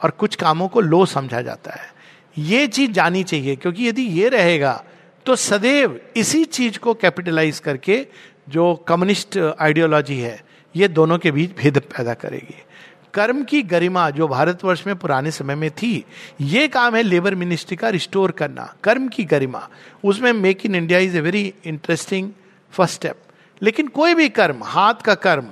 और 0.00 0.10
कुछ 0.10 0.34
कामों 0.34 0.68
को 0.68 0.80
लो 0.80 1.04
समझा 1.06 1.42
जाता 1.42 1.72
है। 1.72 1.94
ये 2.38 2.66
चीज़ 2.66 2.90
जानी 2.90 3.24
चाहिए 3.24 3.56
क्योंकि 3.56 3.88
यदि 3.88 4.02
ये 4.02 4.28
रहेगा 4.28 4.82
तो 5.26 5.36
सदैव 5.36 6.00
इसी 6.16 6.44
चीज़ 6.44 6.78
को 6.78 6.94
कैपिटलाइज 6.94 7.58
करके 7.58 8.06
जो 8.48 8.74
कम्युनिस्ट 8.88 9.38
आइडियोलॉजी 9.60 10.18
है 10.20 10.40
ये 10.74 10.88
दोनों 10.88 11.18
के 11.18 11.30
बीच 11.30 11.56
भेद 11.56 11.78
पैदा 11.78 12.14
करेगी। 12.14 12.62
कर्म 13.16 13.42
की 13.44 13.62
गरिमा 13.62 14.08
जो 14.10 14.28
भारतवर्ष 14.28 14.86
में 14.86 14.94
पुराने 14.96 15.30
समय 15.30 15.54
में 15.54 15.70
थी, 15.72 16.04
ये 16.40 16.66
काम 16.68 16.96
है 16.96 17.02
लेबर 17.02 17.34
मिनिस्ट्री 17.34 17.76
का 17.76 17.88
रिस्टोर 17.88 18.30
करना, 18.30 18.72
कर्म 18.84 19.08
की 19.08 19.24
गरिमा। 19.24 19.68
उसमें 20.04 20.32
make 20.32 20.66
in 20.66 20.74
India 20.74 20.98
is 20.98 21.16
a 21.16 21.20
very 21.20 21.52
interesting 21.64 22.30
first 22.72 22.94
step 22.94 23.20
लेकिन 23.62 23.88
कोई 23.88 24.14
भी 24.14 24.28
कर्म, 24.28 24.62
हाथ 24.64 24.94
का 24.94 25.14
कर्म 25.16 25.48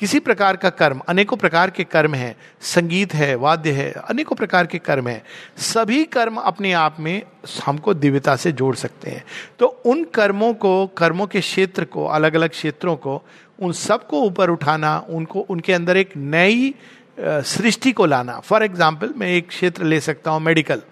किसी 0.00 0.18
प्रकार 0.18 0.56
का 0.56 0.70
कर्म, 0.70 1.00
अनेकों 1.08 1.36
प्रकार 1.36 1.70
के 1.70 1.84
कर्म 1.84 2.14
है। 2.14 2.34
संगीत 2.60 3.14
है, 3.14 3.34
वाद्य 3.34 3.70
है, 3.70 3.90
अनेकों 3.92 4.36
प्रकार 4.36 4.66
के 4.66 4.78
कर्म 4.78 5.08
है। 5.08 5.22
सभी 5.58 6.04
कर्म 6.04 6.36
अपने 6.36 6.72
आप 6.72 6.96
में 7.00 7.22
हमको 7.64 7.94
दिव्यता 7.94 8.34
से 8.36 8.52
जोड़ 8.52 8.74
सकते 8.74 9.10
हैं। 9.10 9.24
तो 9.58 9.66
उन 9.66 10.04
कर्मों 10.04 10.52
को, 10.54 10.86
कर्मों 10.86 11.26
के 11.26 11.40
क्षेत्र 11.40 11.84
को 11.84 12.04
अलग 12.06 12.34
अलग 12.34 12.50
क्षेत्रों 12.50 12.96
को, 12.96 13.22
उन 13.58 13.72
सबको 13.72 14.22
ऊपर 14.22 14.50
उठाना, 14.50 14.98
उनको, 15.08 15.40
उनके 15.40 15.72
अंदर 15.72 15.96
एक 15.96 16.16
नई 16.16 16.74
सृष्टि 17.20 17.92
को 17.92 18.06
लाना। 18.06 18.38
फॉर 18.40 18.62
एग्ज़ाम्पल 18.62 19.14
मैं 19.16 19.28
एक 19.28 19.48
क्षेत्र 19.48 19.84
ले 19.84 20.00
सकता 20.00 20.30
हूँ 20.30 20.40
मेडिकल 20.40 20.82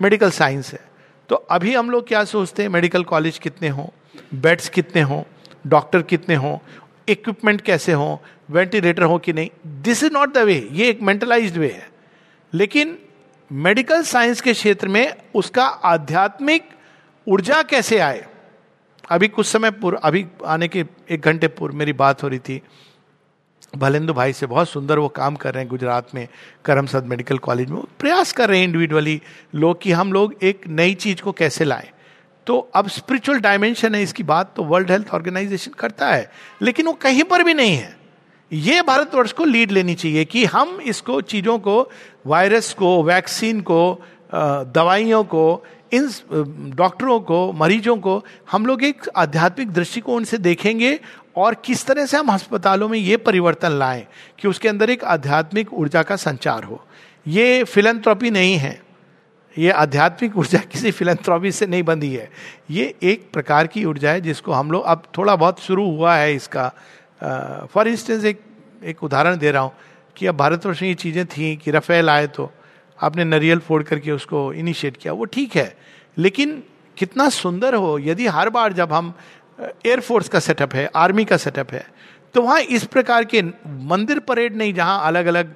मेडिकल 0.00 0.30
साइंस 0.30 0.72
है। 0.72 0.80
तो 1.28 1.36
अभी 1.36 1.74
हम 1.74 1.90
लोग 1.90 2.06
क्या 2.08 2.24
सोचते 2.24 2.62
हैं? 2.62 2.68
मेडिकल 2.68 3.04
कॉलेज 3.04 3.38
कितने 3.38 3.68
हों? 3.68 3.86
बेड्स 4.34 4.68
कितने 4.68 5.02
हों? 5.02 5.22
डॉक्टर 5.66 6.02
कितने 6.02 6.34
हों? 6.34 6.58
इक्विपमेंट 7.08 7.60
कैसे 7.60 7.92
हों? 7.92 8.16
वेंटिलेटर 8.50 9.02
हो 9.02 9.18
कि 9.18 9.32
नहीं 9.32 9.50
this 9.82 10.04
is 10.04 10.12
not 10.12 10.34
the 10.34 10.38
way 10.38 10.68
ये 10.72 10.88
एक 10.88 11.02
मेंटलाइज्ड 11.02 11.58
वे 11.58 11.70
है। 11.70 11.90
लेकिन 12.54 12.98
मेडिकल 13.52 14.02
साइंस 14.02 14.40
के 14.40 14.52
क्षेत्र 14.52 14.88
में 14.88 15.14
उसका 15.34 15.64
आध्यात्मिक 15.64 16.68
ऊर्जा 17.28 17.62
कैसे 17.62 17.98
आए? 17.98 18.26
अभी 19.10 19.28
कुछ 19.28 19.46
समय 19.46 19.70
पूर्व, 19.70 19.96
अभी 19.96 20.26
आने 20.46 20.68
के 20.68 20.84
एक 21.10 21.20
घंटे 21.20 21.48
पूर्व 21.48 21.74
मेरी 21.74 21.92
बात 21.92 22.22
हो 22.22 22.28
रही 22.28 22.38
थी। 22.38 22.62
भलेंदु 23.76 24.12
भाई 24.12 24.32
से 24.32 24.46
बहुत 24.46 24.68
सुंदर 24.68 24.98
वो 24.98 25.08
काम 25.08 25.36
कर 25.36 25.54
रहे 25.54 25.62
हैं 25.62 25.70
गुजरात 25.70 26.14
में, 26.14 26.28
करमसद 26.64 27.04
मेडिकल 27.04 27.38
कॉलेज 27.38 27.70
में। 27.70 27.82
प्रयास 27.98 28.32
कर 28.32 28.48
रहे 28.48 28.58
हैं 28.58 28.66
इंडिविजुअली 28.66 29.22
लोग 29.54 29.82
कि 29.82 29.92
हम 29.92 30.12
लोग 30.12 30.34
एक 30.42 30.60
नई 30.68 30.94
चीज़ 30.94 31.22
को 31.22 31.32
कैसे 31.32 31.64
लाएँ। 31.64 31.90
तो 32.46 32.58
अब 32.74 32.88
स्पिरिचुअल 32.88 33.40
डायमेंशन 33.40 33.94
है 33.94 34.02
इसकी 34.02 34.22
बात 34.22 34.54
तो 34.56 34.64
वर्ल्ड 34.64 34.90
हेल्थ 34.90 35.08
ऑर्गेनाइजेशन 35.08 35.72
करता 35.72 36.08
है। 36.08 36.30
लेकिन 36.62 36.86
वो 36.86 36.92
कहीं 36.92 37.24
पर 37.24 37.42
भी 37.42 37.54
नहीं 37.54 37.76
है। 37.76 38.03
ये 38.52 38.82
भारतवर्ष 38.82 39.32
को 39.32 39.44
लीड 39.44 39.70
लेनी 39.70 39.94
चाहिए 39.94 40.24
कि 40.24 40.44
हम 40.44 40.80
इसको, 40.80 41.20
चीज़ों 41.20 41.58
को, 41.58 41.90
वायरस 42.26 42.72
को, 42.74 43.02
वैक्सीन 43.02 43.60
को 43.60 44.00
दवाइयों 44.34 45.24
को, 45.24 45.64
इन 45.92 46.08
डॉक्टरों 46.76 47.20
को, 47.20 47.52
मरीजों 47.52 47.96
को, 47.96 48.24
हम 48.50 48.66
लोग 48.66 48.84
एक 48.84 49.08
आध्यात्मिक 49.16 49.70
दृष्टिकोण 49.70 50.24
से 50.24 50.38
देखेंगे 50.38 50.98
और 51.36 51.54
किस 51.54 51.86
तरह 51.86 52.06
से 52.06 52.16
हम 52.16 52.28
अस्पतालों 52.28 52.88
में 52.88 52.98
ये 52.98 53.16
परिवर्तन 53.16 53.72
लाएँ 53.72 54.06
कि 54.38 54.48
उसके 54.48 54.68
अंदर 54.68 54.90
एक 54.90 55.04
आध्यात्मिक 55.04 55.72
ऊर्जा 55.72 56.02
का 56.02 56.16
संचार 56.16 56.64
हो। 56.64 56.84
ये 57.26 57.64
फिलंथ्रॉपी 57.64 58.30
नहीं 58.30 58.56
है। 58.56 58.82
ये 59.58 59.70
आध्यात्मिक 59.70 60.36
ऊर्जा 60.38 60.58
किसी 60.72 60.90
फिलंथ्रॉपी 60.90 61.52
से 61.52 61.66
नहीं 61.66 61.82
बंधी 61.82 62.14
है। 62.14 62.30
ये 62.70 62.94
एक 63.02 63.30
प्रकार 63.32 63.66
की 63.66 63.84
ऊर्जा 63.84 64.10
है 64.10 64.20
जिसको 64.20 64.52
हम 64.52 64.70
लोग, 64.70 64.84
अब 64.84 65.02
थोड़ा 65.18 65.36
बहुत 65.36 65.60
शुरू 65.60 65.90
हुआ 65.90 66.14
है 66.16 66.34
इसका 66.34 66.72
फॉर 67.72 67.88
इंस्टेंस 67.88 68.24
एक 68.24 68.40
एक 68.84 69.02
उदाहरण 69.04 69.36
दे 69.38 69.50
रहा 69.50 69.62
हूँ 69.62 69.72
कि 70.16 70.26
अब 70.26 70.36
भारतवर्ष 70.36 70.82
में 70.82 70.88
ये 70.88 70.94
चीज़ें 70.96 71.24
थी 71.28 71.54
कि 71.56 71.70
रफेल 71.70 72.10
आए 72.10 72.26
तो 72.28 72.50
आपने 72.98 73.24
नरियल 73.24 73.58
फोड़ 73.58 73.82
करके 73.82 74.10
उसको 74.12 74.52
इनिशिएट 74.54 74.96
किया, 74.96 75.12
वो 75.12 75.24
ठीक 75.26 75.56
है। 75.56 75.76
लेकिन 76.16 76.62
कितना 76.96 77.28
सुंदर 77.30 77.74
हो, 77.74 77.98
यदि 77.98 78.26
हर 78.28 78.50
बार 78.50 78.72
जब 78.72 78.92
हम 78.92 79.14
एयरफोर्स 79.58 80.28
का 80.28 80.40
सेटअप 80.40 80.74
है 80.74 80.88
आर्मी 80.96 81.24
का 81.24 81.36
सेटअप 81.38 81.72
है 81.72 81.86
तो 82.34 82.42
वहाँ 82.42 82.60
इस 82.60 82.84
प्रकार 82.86 83.24
के 83.24 83.42
मंदिर 83.42 84.18
परेड 84.20 84.56
नहीं 84.56 84.72
जहाँ 84.74 85.06
अलग 85.06 85.26
अलग 85.26 85.54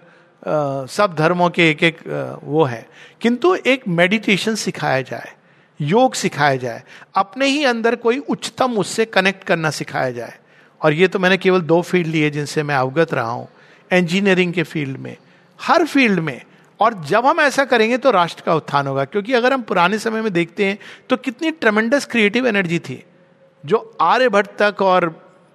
सब 0.89 1.15
धर्मों 1.15 1.49
के 1.51 1.69
एक 1.71 1.83
एक 1.83 1.99
वो 2.45 2.65
है। 2.65 2.87
किंतु 3.21 3.55
एक 3.67 3.87
मेडिटेशन 3.91 4.55
सिखाया 4.57 5.01
जाए, 5.03 5.33
योग 5.81 6.15
सिखाया 6.15 6.57
जाए, 6.57 6.83
अपने 7.15 7.47
ही 7.47 7.65
अंदर 7.67 7.97
कोई 7.97 8.19
उच्चतम 8.21 8.79
उससे 8.79 9.05
कनेक्ट 9.07 9.45
करना 9.45 9.71
सिखाया 9.73 10.11
जाए। 10.11 10.39
और 10.81 10.93
ये 10.93 11.09
तो 11.09 11.19
मैंने 11.19 11.37
केवल 11.37 11.61
दो 11.63 11.81
फ़ील्ड 11.83 12.07
लिए 12.07 12.31
जिनसे 12.31 12.63
मैं 12.63 12.75
अवगत 12.77 13.15
रहा 13.15 13.31
हूँ 13.31 13.49
इंजीनियरिंग 13.91 14.53
के 14.53 14.63
फ़ील्ड 14.65 14.97
में, 14.97 15.17
हर 15.59 15.85
फ़ील्ड 15.87 16.21
में। 16.21 16.41
और 16.81 16.95
जब 17.05 17.27
हम 17.27 17.41
ऐसा 17.41 17.65
करेंगे 17.65 17.97
तो 17.99 18.11
राष्ट्र 18.11 18.43
का 18.47 18.55
उत्थान 18.55 18.87
होगा, 18.87 19.05
क्योंकि 19.05 19.33
अगर 19.35 19.53
हम 19.53 19.63
पुराने 19.63 19.99
समय 19.99 20.23
में 20.23 20.33
देखते 20.33 20.65
हैं 20.65 20.79
तो 21.11 21.17
कितनी 21.19 21.51
ट्रमेंडस 21.53 22.05
क्रिएटिव 22.07 22.47
एनर्जी 22.47 22.79
थी, 22.79 23.03
जो 23.65 23.97
आर्यभट्ट 24.01 24.51
तक 24.59 24.83
और 24.83 25.09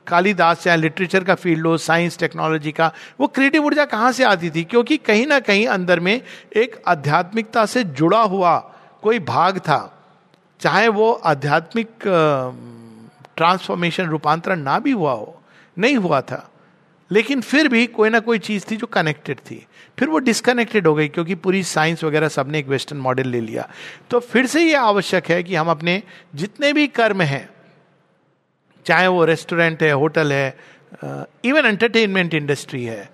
कालिदास 0.08 0.66
या 0.68 0.76
लिटरेचर 0.76 1.24
का 1.24 1.36
फ़ील्ड 1.36 1.68
हो 1.68 1.78
साइंस 1.80 2.18
टेक्नोलॉजी 2.20 2.72
का, 2.72 2.92
वो 3.20 3.28
क्रिएटिव 3.28 3.66
ऊर्जा 3.66 3.86
कहाँ 3.86 4.12
से 4.12 4.24
आती 4.24 4.50
थी? 4.50 4.64
क्योंकि 4.64 4.98
कहीं 5.00 5.26
ना 5.28 5.40
कहीं 5.40 5.66
अंदर 5.70 6.00
में 6.00 6.20
एक 6.56 6.82
आध्यात्मिकता 6.88 7.66
से 7.66 7.84
जुड़ा 7.84 8.22
हुआ 8.24 8.58
कोई 9.04 9.20
भाग 9.22 9.60
था, 9.60 9.80
चाहे 10.60 10.88
वो 10.90 11.12
आध्यात्मिक 11.12 11.90
ट्रांसफॉर्मेशन, 13.38 14.06
रूपांतरण 14.06 14.60
ना 14.60 14.80
भी 14.80 14.92
हुआ 14.92 15.12
हो, 15.12 15.42
नहीं 15.78 15.96
हुआ 15.98 16.22
था। 16.22 16.50
लेकिन 17.12 17.42
फिर 17.42 17.68
भी 17.68 17.86
कोई 17.88 18.10
ना 18.10 18.20
कोई 18.20 18.40
चीज़ 18.40 18.66
थी 18.72 18.76
जो 18.78 18.88
कनेक्टेड 18.88 19.40
थी। 19.40 19.66
फिर 19.98 20.10
वो 20.10 20.20
डिसकनेक्टेड 20.20 20.88
हो 20.88 20.94
गई 20.96 21.08
क्योंकि 21.08 21.36
पूरी 21.36 21.64
साइंस 21.64 22.04
वगैरह 22.04 22.28
सबने 22.28 22.60
एक 22.60 22.68
वेस्टर्न 22.68 23.00
मॉडल 23.00 23.28
ले 23.28 23.40
लिया। 23.42 23.68
तो 24.10 24.20
फिर 24.20 24.46
से 24.46 24.64
ये 24.64 24.76
आवश्यक 24.76 25.30
है 25.30 25.42
कि 25.44 25.56
हम 25.56 25.70
अपने 25.70 26.02
जितने 26.36 26.72
भी 26.74 26.88
कर्म 26.90 27.22
हैं, 27.22 27.50
चाहे 28.86 29.08
वो 29.08 29.26
रेस्टोरेंट 29.26 29.84
है 29.84 29.92
होटल 29.92 30.34
है 30.34 30.58
इवन 31.46 31.66
एंटरटेनमेंट 31.66 32.34
इंडस्ट्री 32.34 32.84
है, 32.84 33.10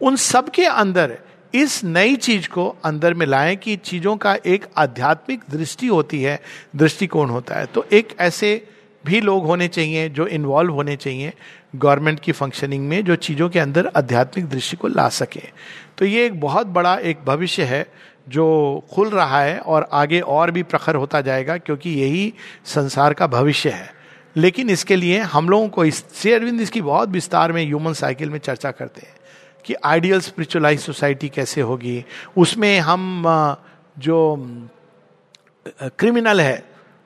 उन 0.00 0.16
सब 0.16 0.50
के 0.50 0.64
अंदर 0.64 1.18
इस 1.54 1.82
नई 1.84 2.16
चीज़ 2.16 2.48
को 2.48 2.68
अंदर 2.84 3.14
में 3.14 3.26
लाएँ 3.26 3.56
कि 3.56 3.76
चीज़ों 3.76 4.16
का 4.16 4.36
एक 4.46 4.66
आध्यात्मिक 4.76 5.40
दृष्टि 5.50 5.86
होती 5.86 6.22
है, 6.22 6.40
दृष्टिकोण 6.76 7.30
होता 7.30 7.54
है। 7.54 7.66
तो 7.66 7.86
एक 7.92 8.14
ऐसे 8.20 8.68
भी 9.04 9.20
लोग 9.20 9.46
होने 9.46 9.68
चाहिए, 9.68 10.08
जो 10.08 10.26
इन्वॉल्व 10.26 10.72
होने 10.72 10.96
चाहिए 10.96 11.32
गवर्नमेंट 11.76 12.20
की 12.20 12.32
फंक्शनिंग 12.32 12.88
में, 12.88 13.04
जो 13.04 13.16
चीज़ों 13.16 13.48
के 13.48 13.58
अंदर 13.58 13.90
आध्यात्मिक 13.96 14.48
दृष्टि 14.48 14.76
को 14.76 14.88
ला 14.88 15.08
सके। 15.08 15.42
तो 15.98 16.04
ये 16.04 16.24
एक 16.26 16.40
बहुत 16.40 16.66
बड़ा 16.66 16.96
एक 16.96 17.24
भविष्य 17.24 17.64
है, 17.64 17.86
जो 18.28 18.84
खुल 18.92 19.08
रहा 19.10 19.40
है 19.40 19.58
और 19.58 19.88
आगे 19.92 20.20
और 20.20 20.50
भी 20.50 20.62
प्रखर 20.62 20.94
होता 20.94 21.20
जाएगा, 21.20 21.56
क्योंकि 21.56 21.90
यही 21.90 22.32
संसार 22.64 23.14
का 23.14 23.26
भविष्य 23.26 23.70
है। 23.70 23.94
लेकिन 24.36 24.70
इसके 24.70 24.96
लिए 24.96 25.18
हम 25.18 25.48
लोगों 25.48 25.68
को 25.68 25.84
इस, 25.84 26.04
श्री 26.14 26.32
अरविंद 26.32 26.60
इसकी 26.60 26.80
बहुत 26.80 27.08
विस्तार 27.08 27.52
में 27.52 27.64
ह्यूमन 27.64 27.92
साइकिल 27.92 28.30
में 28.30 28.38
चर्चा 28.38 28.70
करते 28.70 29.06
हैं, 29.06 29.14
कि 29.64 29.74
आइडियल 29.84 30.20
स्पिरिचुअलाइज 30.20 30.80
सोसाइटी 30.80 31.28
कैसे 31.28 31.60
होगी। 31.60 32.04
उसमें 32.36 32.78
हम 32.80 33.24
जो 33.98 34.36
क्रिमिनल 35.98 36.40
है, 36.40 36.62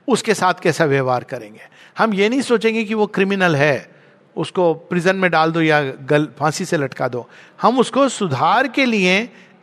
उसके 0.08 0.34
साथ 0.34 0.54
कैसा 0.54 0.84
व्यवहार 0.84 1.24
करेंगे। 1.24 1.60
हम 1.96 2.14
ये 2.14 2.28
नहीं 2.28 2.40
सोचेंगे 2.42 2.84
कि 2.84 2.94
वो 2.94 3.06
क्रिमिनल 3.06 3.56
है, 3.56 3.90
उसको 4.36 4.72
प्रिजन 4.74 5.16
में 5.16 5.30
डाल 5.30 5.52
दो 5.52 5.60
या 5.60 5.80
गल, 5.82 6.28
फांसी 6.38 6.64
से 6.64 6.76
लटका 6.76 7.08
दो। 7.08 7.28
हम 7.62 7.78
उसको 7.78 8.08
सुधार 8.08 8.68
के 8.68 8.84
लिए 8.86 9.18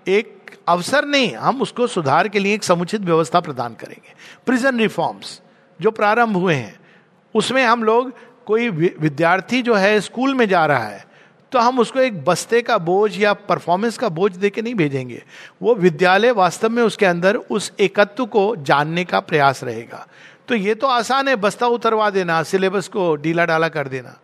एक 0.07 0.37
अवसर 0.67 1.05
नहीं, 1.05 1.33
हम 1.35 1.61
उसको 1.61 1.87
सुधार 1.89 2.27
के 2.27 2.39
लिए 2.39 2.53
एक 2.53 2.63
समुचित 2.63 3.01
व्यवस्था 3.01 3.39
प्रदान 3.39 3.73
करेंगे। 3.73 4.13
प्रिजन 4.45 4.79
रिफॉर्म्स 4.79 5.39
जो 5.79 5.91
प्रारंभ 5.91 6.37
हुए 6.37 6.53
हैं, 6.53 6.79
उसमें 7.35 7.63
हम 7.63 7.83
लोग 7.83 8.11
कोई 8.45 8.69
विद्यार्थी 8.69 9.61
जो 9.61 9.75
है 9.75 9.99
स्कूल 10.01 10.33
में 10.33 10.47
जा 10.47 10.65
रहा 10.65 10.85
है 10.85 11.09
तो 11.51 11.59
हम 11.59 11.79
उसको 11.79 11.99
एक 11.99 12.23
बस्ते 12.25 12.61
का 12.61 12.77
बोझ 12.77 13.17
या 13.17 13.31
परफॉर्मेंस 13.33 13.97
का 13.97 14.09
बोझ 14.09 14.31
दे 14.35 14.49
के 14.49 14.61
नहीं 14.61 14.75
भेजेंगे। 14.75 15.21
वो 15.61 15.73
विद्यालय 15.75 16.31
वास्तव 16.31 16.69
में 16.69 16.81
उसके 16.83 17.05
अंदर 17.05 17.35
उस 17.35 17.71
एकत्व 17.79 18.25
को 18.25 18.55
जानने 18.55 19.03
का 19.05 19.19
प्रयास 19.19 19.63
रहेगा। 19.63 20.05
तो 20.51 20.55
ये 20.55 20.75
तो 20.75 20.87
आसान 20.87 21.27
है, 21.27 21.35
बस्ता 21.35 21.67
उतरवा 21.67 22.09
देना, 22.09 22.43
सिलेबस 22.43 22.87
को 22.87 23.15
ढीला 23.15 23.45
डाला 23.45 23.67
कर 23.67 23.87
देना। 23.87 24.19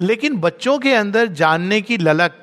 लेकिन 0.00 0.36
बच्चों 0.36 0.78
के 0.78 0.94
अंदर 0.94 1.26
जानने 1.26 1.80
की 1.80 1.96
ललक, 1.98 2.42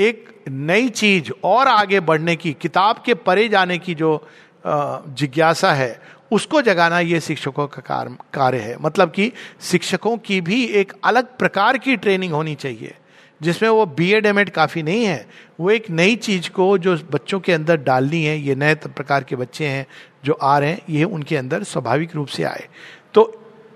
एक 0.00 0.44
नई 0.48 0.88
चीज़ 0.88 1.30
और 1.44 1.68
आगे 1.68 2.00
बढ़ने 2.00 2.36
की, 2.36 2.52
किताब 2.52 3.02
के 3.06 3.14
परे 3.14 3.48
जाने 3.48 3.78
की 3.78 3.94
जो 3.94 4.28
जिज्ञासा 4.66 5.72
है, 5.72 6.00
उसको 6.30 6.62
जगाना 6.62 7.00
ये 7.00 7.20
शिक्षकों 7.20 7.66
का 7.66 8.12
कार्य 8.34 8.58
है। 8.58 8.76
मतलब 8.80 9.10
कि 9.10 9.32
शिक्षकों 9.60 10.16
की 10.18 10.40
भी 10.40 10.64
एक 10.64 10.92
अलग 11.04 11.36
प्रकार 11.38 11.78
की 11.78 11.96
ट्रेनिंग 11.96 12.32
होनी 12.32 12.54
चाहिए। 12.54 12.94
जिसमें 13.40 13.68
वो 13.68 13.84
बी 13.86 14.10
एड 14.12 14.26
एम 14.26 14.38
एड 14.38 14.50
काफ़ी 14.50 14.82
नहीं 14.82 15.04
है, 15.04 15.26
वो 15.60 15.70
एक 15.70 15.90
नई 15.90 16.16
चीज़ 16.18 16.48
को 16.50 16.76
जो 16.78 16.96
बच्चों 17.10 17.40
के 17.40 17.52
अंदर 17.52 17.76
डालनी 17.78 18.22
है, 18.24 18.38
ये 18.38 18.54
नए 18.54 18.74
प्रकार 18.76 19.24
के 19.24 19.36
बच्चे 19.36 19.66
हैं, 19.66 19.86
जो 20.24 20.32
आ 20.32 20.58
रहे 20.58 20.70
हैं, 20.70 20.80
ये 20.90 21.04
उनके 21.06 21.36
अंदर 21.36 21.62
स्वाभाविक 21.64 22.14
रूप 22.16 22.28
से 22.28 22.42
आए। 22.44 22.68
तो 23.14 23.32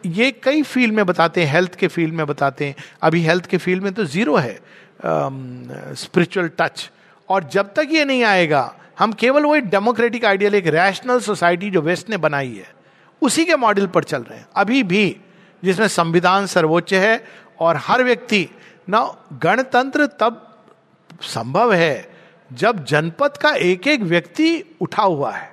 ये 0.07 0.31
कई 0.43 0.63
फ़ील्ड 0.63 0.95
में 0.95 1.05
बताते 1.07 1.45
हैं, 1.45 1.53
हेल्थ 1.53 1.75
के 1.75 1.89
फ़ील्ड 1.89 2.15
में 2.15 2.27
बताते 2.27 2.67
हैं। 2.67 2.75
अभी 3.03 3.21
हेल्थ 3.23 3.47
के 3.47 3.59
फ़ील्ड 3.59 3.83
में 3.83 3.93
तो 3.93 4.05
ज़ीरो 4.07 4.37
है 4.37 4.59
स्पिरिचुअल 5.97 6.51
टच। 6.61 6.91
और 7.29 7.45
जब 7.45 7.73
तक 7.75 7.89
ये 7.91 8.05
नहीं 8.05 8.25
आएगा, 8.25 8.75
हम 8.99 9.13
केवल 9.13 9.45
वही 9.45 9.61
डेमोक्रेटिक 9.63 10.25
आइडियल, 10.25 10.55
एक 10.55 10.67
रैशनल 10.67 11.21
सोसाइटी 11.21 11.71
जो 11.71 11.81
वेस्ट 11.83 12.11
ने 12.11 12.17
बनाई 12.19 12.49
है, 12.49 12.67
उसी 13.23 13.45
के 13.45 13.57
मॉडल 13.57 13.87
पर 13.87 14.05
चल 14.05 14.23
रहे 14.23 14.39
हैं। 14.39 14.47
अभी 14.57 14.83
भी 14.83 15.17
जिसमें 15.63 15.87
संविधान 15.89 16.47
सर्वोच्च 16.47 16.93
है 16.95 17.25
और 17.61 17.77
हर 17.81 18.03
व्यक्ति 18.05 18.49
ना 18.89 19.01
गणतंत्र 19.33 20.07
तब 20.07 20.49
संभव 21.23 21.73
है 21.73 22.11
जब 22.51 22.85
जनपद 22.85 23.37
का 23.37 23.51
एक 23.51 23.87
एक 23.87 24.01
व्यक्ति 24.01 24.77
उठा 24.81 25.03
हुआ 25.03 25.33
है। 25.33 25.51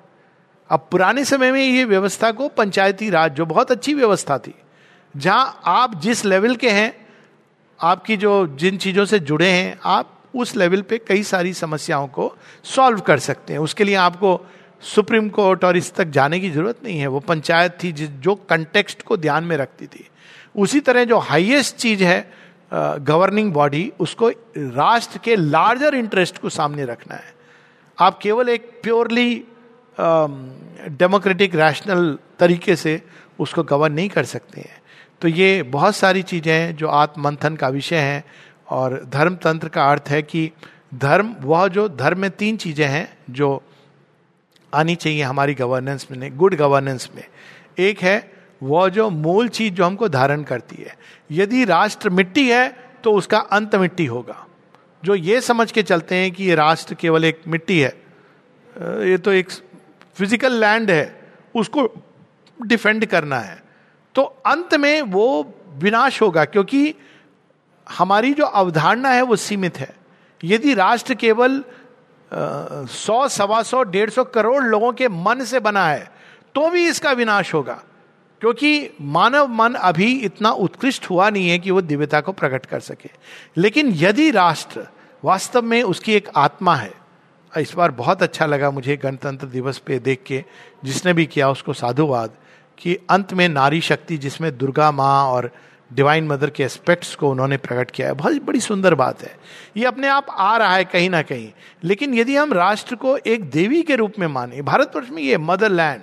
अब 0.70 0.88
पुराने 0.92 1.26
समय 1.26 1.52
में 1.52 1.62
ये 1.62 1.84
व्यवस्था 1.86 2.32
को 2.32 2.48
पंचायती 2.48 3.10
राज, 3.10 3.32
जो 3.32 3.46
बहुत 3.46 3.72
अच्छी 3.72 3.94
व्यवस्था 3.94 4.38
थी, 4.38 4.54
जहाँ 5.18 5.62
आप 5.66 5.96
जिस 6.02 6.26
लेवल 6.26 6.56
के 6.56 6.70
हैं, 6.70 7.08
आपकी 7.80 8.18
जो 8.18 8.48
जिन 8.48 8.78
चीज़ों 8.78 9.06
से 9.06 9.20
जुड़े 9.20 9.50
हैं, 9.50 9.80
आप 9.86 10.16
उस 10.36 10.56
लेवल 10.56 10.82
पे 10.82 10.98
कई 10.98 11.24
सारी 11.24 11.54
समस्याओं 11.54 12.08
को 12.08 12.34
सॉल्व 12.64 13.00
कर 13.00 13.20
सकते 13.20 13.54
हैं। 13.54 13.60
उसके 13.60 13.84
लिए 13.84 13.96
आपको 13.96 14.40
सुप्रीम 14.82 15.30
कोर्ट 15.30 15.64
और 15.64 15.78
इस 15.78 15.94
तक 15.94 16.06
जाने 16.06 16.40
की 16.40 16.50
ज़रूरत 16.50 16.84
नहीं 16.84 17.00
है। 17.00 17.08
वो 17.08 17.20
पंचायत 17.20 17.78
थी 17.84 17.92
जो 17.92 18.36
कंटेक्स्ट 18.36 19.02
को 19.02 19.18
ध्यान 19.18 19.44
में 19.44 19.58
रखती 19.58 19.88
थी। 19.88 20.08
उसी 20.56 20.80
तरह 20.80 21.04
जो 21.04 21.18
हाईएस्ट 21.18 21.76
चीज़ 21.76 22.04
है 22.04 22.34
गवर्निंग 22.72 23.52
बॉडी 23.54 23.92
उसको 24.00 24.30
राष्ट्र 24.58 25.20
के 25.24 25.36
लार्जर 25.36 25.96
इंटरेस्ट 25.96 26.38
को 26.38 26.50
सामने 26.50 26.86
रखना 26.86 27.16
है। 27.16 27.34
आप 27.98 28.20
केवल 28.20 28.50
एक 28.50 28.70
प्योरली 28.84 29.34
डेमोक्रेटिक 29.98 31.56
रैशनल 31.56 32.18
तरीके 32.40 32.76
से 32.76 33.02
उसको 33.40 33.64
गवर्न 33.64 33.94
नहीं 33.94 34.10
कर 34.10 34.24
सकते 34.26 34.62
हैं। 34.62 34.82
तो 35.22 35.28
ये 35.28 35.64
बहुत 35.64 35.96
सारी 35.96 36.22
चीज़ें 36.24 36.54
हैं 36.54 36.76
जो 36.76 36.88
आत्मंथन 36.88 37.56
का 37.56 37.68
विषय 37.70 37.96
हैं 37.96 38.24
और 38.70 39.04
धर्म 39.10 39.36
तंत्र 39.36 39.68
का 39.68 39.90
अर्थ 39.92 40.10
है 40.10 40.22
कि 40.22 40.52
धर्म, 40.94 41.36
वह 41.42 41.68
जो 41.68 41.88
धर्म 41.90 42.20
में 42.20 42.32
तीन 42.32 42.58
चीज़ें 42.58 42.88
हैं 42.88 43.08
जो 43.30 43.62
आनी 44.74 44.96
चाहिए 44.96 45.22
हमारी 45.24 45.54
गवर्नेंस 45.54 46.08
में, 46.12 46.38
गुड 46.38 46.56
गवर्नेंस 46.56 47.10
में। 47.16 47.24
एक 47.80 48.02
है, 48.02 48.32
वह 48.62 48.88
जो 48.90 49.10
मूल 49.10 49.48
चीज़ 49.50 49.74
जो 49.74 49.86
हमको 49.86 50.10
धारण 50.10 50.44
करती 50.44 50.84
है। 50.84 50.96
यदि 51.30 51.64
राष्ट्र 51.66 52.10
मिट्टी 52.12 52.50
है 52.50 52.68
तो 53.04 53.12
उसका 53.14 53.38
अंत 53.52 53.76
मिट्टी 53.76 54.06
होगा। 54.06 54.46
जो 55.04 55.16
ये 55.16 55.42
समझ 55.42 55.72
के 55.72 55.84
चलते 55.84 56.16
हैं 56.16 56.32
कि 56.32 56.44
ये 56.44 56.56
राष्ट्र 56.56 56.96
केवल 56.96 57.26
एक 57.26 57.42
मिट्टी 57.48 57.80
है 57.80 57.94
ये 59.04 59.18
तो 59.18 59.32
एक 59.34 59.50
फ़िज़िकल 60.18 60.54
लैंड 60.56 60.92
है, 60.92 61.20
उसको 61.56 61.88
डिफेंड 62.60 63.06
करना 63.06 63.40
है 63.40 63.62
तो 64.16 64.22
अंत 64.22 64.74
में 64.76 65.02
वो 65.04 65.54
विनाश 65.76 66.22
होगा, 66.22 66.46
क्योंकि 66.46 66.94
हमारी 67.88 68.34
जो 68.34 68.46
अवधारणा 68.46 69.10
है 69.10 69.22
वो 69.22 69.36
सीमित 69.38 69.78
है। 69.78 69.94
यदि 70.42 70.74
राष्ट्र 70.74 71.14
केवल 71.16 71.64
सौ, 72.32 73.28
सवा 73.30 73.62
सौ, 73.64 73.84
डेढ़ 73.86 74.10
सौ 74.10 74.24
करोड़ 74.26 74.64
लोगों 74.64 74.92
के 74.94 75.08
मन 75.10 75.44
से 75.46 75.60
बना 75.62 75.86
है 75.88 76.12
तो 76.56 76.70
भी 76.70 76.88
इसका 76.88 77.12
विनाश 77.14 77.54
होगा। 77.54 77.82
क्योंकि 78.40 78.90
मानव 79.02 79.48
मन 79.48 79.74
अभी 79.74 80.14
इतना 80.20 80.52
उत्कृष्ट 80.52 81.10
हुआ 81.10 81.30
नहीं 81.30 81.50
है 81.50 81.60
कि 81.60 81.72
वो 81.72 81.82
दिव्यता 81.82 82.22
को 82.22 82.32
प्रकट 82.32 82.66
कर 82.66 82.80
सके। 82.80 83.10
लेकिन 83.58 83.92
यदि 83.96 84.32
राष्ट्र 84.32 84.88
वास्तव 85.26 85.62
में 85.62 85.84
उसकी 85.84 86.14
एक 86.14 86.30
आत्मा 86.36 86.76
है, 86.76 86.94
इस 87.58 87.74
बार 87.76 87.92
बहुत 87.92 88.24
अच्छा 88.24 88.46
लगा 88.46 88.72
मुझे 88.72 88.98
गणतंत्र 88.98 89.48
दिवस 89.48 89.78
पे 89.78 90.00
देख 90.00 90.24
के, 90.26 90.44
जिसने 90.84 91.14
भी 91.14 91.26
किया 91.26 91.50
उसको 91.50 91.74
साधुवाद, 91.74 92.32
कि 92.78 92.98
अंत 93.10 93.34
में 93.34 93.50
नारी 93.50 93.82
शक्ति 93.82 94.18
जिसमें 94.18 94.58
दुर्गा 94.58 94.92
माँ 94.92 95.26
और 95.26 95.52
डिवाइन 95.94 96.28
मदर 96.28 96.50
के 96.50 96.64
एस्पेक्ट्स 96.64 97.16
को 97.16 97.30
उन्होंने 97.32 97.58
प्रकट 97.58 97.92
किया 97.92 98.08
है। 98.08 98.14
बहुत 98.14 98.42
बड़ी 98.42 98.60
सुंदर 98.60 98.96
बात 98.96 99.22
है। 99.22 99.38
ये 99.78 99.86
अपने 99.86 100.08
आप 100.08 100.26
आ 100.30 100.58
रहा 100.58 100.76
है 100.76 100.86
कहीं 100.86 101.10
ना 101.10 101.22
कहीं। 101.22 101.52
लेकिन 101.84 102.14
यदि 102.14 102.36
हम 102.36 102.54
राष्ट्र 102.54 102.96
को 102.96 103.18
एक 103.18 103.50
देवी 103.50 103.82
के 103.82 103.96
रूप 103.96 104.14
में 104.20 104.28
माने, 104.28 104.62
भारतवर्ष 104.62 105.10
में 105.10 105.24
ये 105.24 105.38
मदर 105.38 105.72
लैंड 105.72 106.02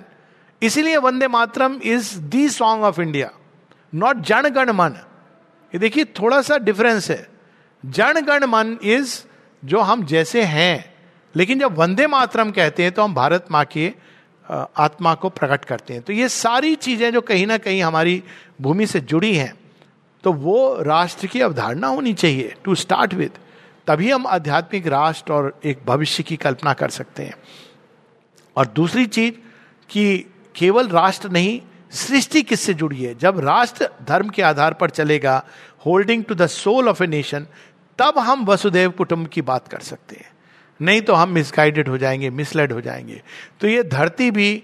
इसीलिए 0.61 0.97
Vande 0.97 1.27
Mataram 1.27 1.79
is 1.85 2.17
the 2.19 2.47
song 2.49 2.83
of 2.83 3.01
India 3.01 3.29
not 3.93 4.17
Jana 4.21 4.49
Gana 4.49 4.71
Mana 4.71 4.95
ये 5.73 5.79
देखिए, 5.79 6.05
थोड़ा 6.05 6.41
सा 6.41 6.57
डिफरेंस 6.57 7.09
है। 7.11 7.27
जन 7.83 8.21
गण 8.21 8.45
मन 8.45 8.77
इज़ 8.83 9.19
जो 9.63 9.79
हम 9.81 10.05
जैसे 10.05 10.41
हैं, 10.43 10.93
लेकिन 11.35 11.59
जब 11.59 11.77
वंदे 11.77 12.07
मातरम 12.07 12.51
कहते 12.51 12.83
हैं 12.83 12.91
तो 12.91 13.01
हम 13.01 13.13
भारत 13.13 13.45
माँ 13.51 13.63
के 13.65 13.93
आत्मा 14.47 15.13
को 15.15 15.29
प्रकट 15.29 15.65
करते 15.65 15.93
हैं। 15.93 16.01
तो 16.03 16.13
ये 16.13 16.29
सारी 16.29 16.75
चीज़ें 16.77 17.11
जो 17.13 17.21
कहीं 17.21 17.47
ना 17.47 17.57
कहीं 17.57 17.81
हमारी 17.83 18.21
भूमि 18.61 18.85
से 18.87 18.99
जुड़ी 19.01 19.33
हैं 19.35 19.53
तो 20.23 20.33
वो 20.33 20.81
राष्ट्र 20.81 21.27
की 21.27 21.41
अवधारणा 21.41 21.87
होनी 21.87 22.13
चाहिए 22.13 22.53
टू 22.63 22.75
स्टार्ट 22.75 23.13
विद 23.13 23.37
तभी 23.87 24.09
हम 24.11 24.27
आध्यात्मिक 24.27 24.87
राष्ट्र 24.87 25.33
और 25.33 25.59
एक 25.65 25.79
भविष्य 25.87 26.23
की 26.23 26.35
कल्पना 26.37 26.73
कर 26.73 26.89
सकते 26.89 27.23
हैं। 27.23 27.35
और 28.55 28.67
दूसरी 28.67 29.05
चीज़ 29.07 29.33
कि 29.89 30.25
केवल 30.57 30.87
राष्ट्र 30.87 31.29
नहीं, 31.29 31.61
सृष्टि 31.91 32.41
किससे 32.41 32.73
जुड़ी 32.73 33.03
है? 33.03 33.15
जब 33.15 33.39
राष्ट्र 33.39 33.89
धर्म 34.07 34.29
के 34.29 34.41
आधार 34.41 34.73
पर 34.73 34.89
चलेगा 34.89 35.45
holding 35.85 36.23
to 36.23 36.35
the 36.35 36.47
soul 36.47 36.89
of 36.89 37.03
a 37.03 37.07
nation 37.07 37.47
तब 37.99 38.13
हम 38.19 38.45
वसुदेव 38.45 38.91
कुटुंब 38.91 39.27
की 39.27 39.41
बात 39.41 39.67
कर 39.67 39.79
सकते 39.79 40.15
हैं। 40.15 40.31
नहीं 40.81 41.01
तो 41.01 41.13
हम 41.13 41.29
मिसगाइडेड 41.29 41.87
हो 41.87 41.97
जाएँगे 41.97 42.29
मिसलेड 42.29 42.71
हो 42.71 42.81
जाएँगे। 42.81 43.21
तो 43.61 43.67
ये 43.67 43.83
धरती 43.83 44.31
भी 44.31 44.63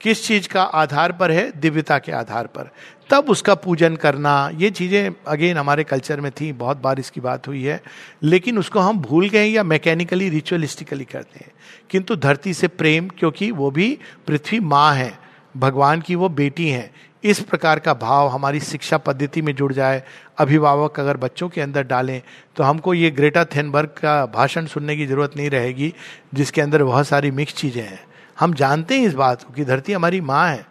किस 0.00 0.26
चीज़ 0.26 0.48
का 0.48 0.62
आधार 0.62 1.12
पर 1.12 1.30
है? 1.30 1.52
दिव्यता 1.60 1.98
के 1.98 2.12
आधार 2.12 2.46
पर। 2.46 2.70
तब 3.10 3.30
उसका 3.30 3.54
पूजन 3.54 3.96
करना, 3.96 4.50
ये 4.54 4.70
चीज़ें 4.70 5.10
अगेन 5.26 5.56
हमारे 5.56 5.84
कल्चर 5.84 6.20
में 6.20 6.30
थी, 6.32 6.52
बहुत 6.52 6.76
बार 6.76 6.98
इसकी 7.00 7.20
बात 7.20 7.48
हुई 7.48 7.62
है। 7.62 7.80
लेकिन 8.22 8.58
उसको 8.58 8.80
हम 8.80 8.98
भूल 8.98 9.28
गए 9.28 9.46
या 9.46 9.62
मैकेनिकली 9.64 10.28
रिचुअलिस्टिकली 10.28 11.04
करते 11.04 11.44
हैं। 11.44 11.52
किंतु 11.90 12.16
धरती 12.16 12.54
से 12.54 12.68
प्रेम, 12.68 13.08
क्योंकि 13.08 13.50
वो 13.50 13.70
भी 13.70 13.96
पृथ्वी 14.26 14.60
माँ 14.60 14.94
है, 14.94 15.12
भगवान 15.56 16.00
की 16.00 16.14
वो 16.14 16.28
बेटी 16.28 16.68
हैं, 16.68 16.90
इस 17.24 17.40
प्रकार 17.40 17.78
का 17.78 17.94
भाव 17.94 18.28
हमारी 18.28 18.60
शिक्षा 18.60 18.98
पद्धति 18.98 19.42
में 19.42 19.54
जुड़ 19.54 19.72
जाए, 19.72 20.02
अभिभावक 20.38 21.00
अगर 21.00 21.16
बच्चों 21.16 21.48
के 21.48 21.60
अंदर 21.60 21.82
डालें 21.82 22.20
तो 22.56 22.64
हमको 22.64 22.94
ये 22.94 23.10
ग्रेटा 23.10 23.44
थेनबर्ग 23.46 23.88
का 23.98 24.24
भाषण 24.26 24.66
सुनने 24.66 24.96
की 24.96 25.06
ज़रूरत 25.06 25.36
नहीं 25.36 25.50
रहेगी, 25.50 25.92
जिसके 26.34 26.60
अंदर 26.60 26.84
बहुत 26.84 27.06
सारी 27.06 27.30
मिक्स 27.30 27.54
चीज़ें 27.54 27.82
हैं। 27.82 28.00
हम 28.40 28.54
जानते 28.54 28.98
हैं 28.98 29.06
इस 29.06 29.14
बात 29.14 29.42
को 29.42 29.52
कि 29.52 29.64
धरती 29.64 29.92
हमारी 29.92 30.20
माँ 30.20 30.48
है 30.48 30.64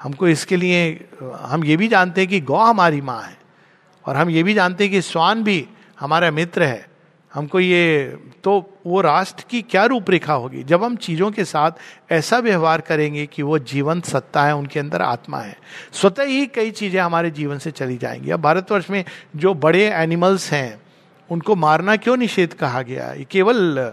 हमको 0.00 0.28
इसके 0.28 0.56
लिए, 0.56 1.08
हम 1.22 1.64
ये 1.64 1.76
भी 1.76 1.88
जानते 1.88 2.20
हैं 2.20 2.30
कि 2.30 2.40
गौ 2.40 2.58
हमारी 2.58 3.00
माँ 3.00 3.20
है, 3.22 3.36
और 4.04 4.16
हम 4.16 4.30
ये 4.30 4.42
भी 4.42 4.54
जानते 4.54 4.84
हैं 4.84 4.92
कि 4.92 5.00
स्वान 5.02 5.42
भी 5.44 5.66
हमारा 6.00 6.30
मित्र 6.30 6.62
है। 6.62 6.86
हमको 7.32 7.60
ये 7.60 8.06
तो 8.44 8.52
वो 8.86 9.00
राष्ट्र 9.00 9.44
की 9.50 9.60
क्या 9.62 9.84
रूपरेखा 9.84 10.32
होगी? 10.32 10.62
जब 10.62 10.84
हम 10.84 10.94
चीज़ों 10.96 11.30
के 11.30 11.44
साथ 11.44 11.72
ऐसा 12.10 12.38
व्यवहार 12.38 12.80
करेंगे 12.80 13.26
कि 13.26 13.42
वो 13.42 13.58
जीवंत 13.58 14.04
सत्ता 14.04 14.44
है, 14.44 14.54
उनके 14.56 14.80
अंदर 14.80 15.02
आत्मा 15.02 15.38
है, 15.38 15.56
स्वतः 15.92 16.24
ही 16.24 16.46
कई 16.46 16.70
चीज़ें 16.70 17.00
हमारे 17.00 17.30
जीवन 17.30 17.58
से 17.58 17.70
चली 17.70 17.96
जाएँगी। 17.96 18.30
अब 18.30 18.40
भारतवर्ष 18.40 18.90
में 18.90 19.04
जो 19.36 19.54
बड़े 19.56 19.84
एनिमल्स 19.86 20.50
हैं, 20.52 20.80
उनको 21.30 21.56
मारना 21.56 21.96
क्यों 21.96 22.16
निषेध 22.16 22.52
कहा 22.52 22.82
गया? 22.82 23.12
ये 23.12 23.24
केवल 23.30 23.92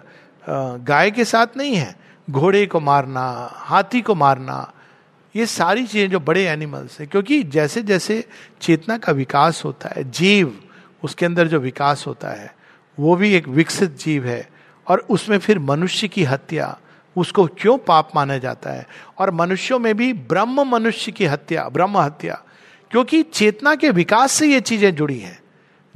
गाय 0.83 1.11
के 1.11 1.25
साथ 1.25 1.57
नहीं 1.57 1.75
है। 1.75 1.95
घोड़े 2.27 2.65
को 2.65 2.79
मारना, 2.79 3.49
हाथी 3.53 4.01
को 4.01 4.15
मारना 4.15 4.71
ये 5.35 5.45
सारी 5.45 5.87
चीज़ें 5.87 6.09
जो 6.09 6.19
बड़े 6.19 6.47
एनिमल्स 6.47 6.99
हैं, 6.99 7.09
क्योंकि 7.09 7.43
जैसे 7.43 7.81
जैसे 7.81 8.25
चेतना 8.61 8.97
का 8.97 9.11
विकास 9.11 9.65
होता 9.65 9.89
है, 9.89 10.11
जीव, 10.11 10.59
उसके 11.03 11.25
अंदर 11.25 11.47
जो 11.47 11.59
विकास 11.59 12.03
होता 12.07 12.29
है, 12.29 12.55
वो 12.99 13.15
भी 13.15 13.33
एक 13.33 13.47
विकसित 13.47 13.97
जीव 13.97 14.25
है, 14.25 14.49
और 14.87 14.99
उसमें 14.99 15.37
फिर 15.37 15.59
मनुष्य 15.59 16.07
की 16.07 16.23
हत्या, 16.23 16.79
उसको 17.17 17.45
क्यों 17.45 17.77
पाप 17.77 18.11
माना 18.15 18.37
जाता 18.37 18.69
है? 18.69 18.87
और 19.17 19.31
मनुष्यों 19.31 19.79
में 19.79 19.97
भी 19.97 20.13
ब्रह्म 20.13 20.63
मनुष्य 20.63 21.11
की 21.11 21.25
हत्या, 21.25 21.69
ब्रह्म 21.69 21.97
हत्या, 21.97 22.43
क्योंकि 22.91 23.23
चेतना 23.23 23.75
के 23.75 23.89
विकास 23.89 24.31
से 24.31 24.47
ये 24.47 24.59
चीज़ें 24.59 24.95
जुड़ी 24.95 25.19
हैं। 25.19 25.39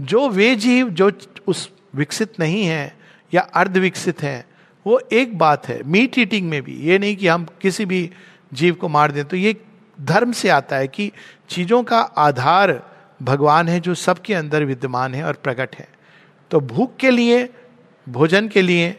जो 0.02 0.30
वे 0.30 0.56
जीव, 0.56 0.90
जो 0.90 1.12
उस 1.48 1.70
विकसित 1.96 2.40
नहीं 2.40 2.66
है, 2.66 2.98
या 3.34 3.42
अर्ध 3.42 3.78
विकसित 3.78 4.22
हैं, 4.22 4.46
वो 4.88 5.02
एक 5.12 5.38
बात 5.38 5.68
है, 5.68 5.84
मीट 5.84 6.18
ईटिंग 6.18 6.50
में 6.50 6.62
भी, 6.62 6.74
ये 6.74 7.00
नहीं 7.00 7.16
कि 7.16 7.28
हम 7.28 7.48
किसी 7.62 7.86
भी 7.86 8.12
जीव 8.54 8.74
को 8.74 8.88
मार 8.88 9.12
दें 9.12 9.26
तो 9.26 9.38
ये 9.38 9.56
धर्म 10.02 10.32
से 10.32 10.50
आता 10.50 10.76
है 10.76 10.88
कि 10.88 11.12
चीज़ों 11.50 11.84
का 11.84 12.00
आधार 12.00 12.82
भगवान 13.22 13.70
है 13.70 13.80
जो 13.80 13.95
सबके 13.95 14.34
अंदर 14.34 14.64
विद्यमान 14.64 15.16
है 15.16 15.24
और 15.24 15.34
प्रकट 15.34 15.76
है। 15.76 15.88
तो 16.52 16.60
भूख 16.60 16.95
के 16.95 17.12
लिए, 17.12 17.50
भोजन 18.10 18.47
के 18.47 18.62
लिए 18.62 18.95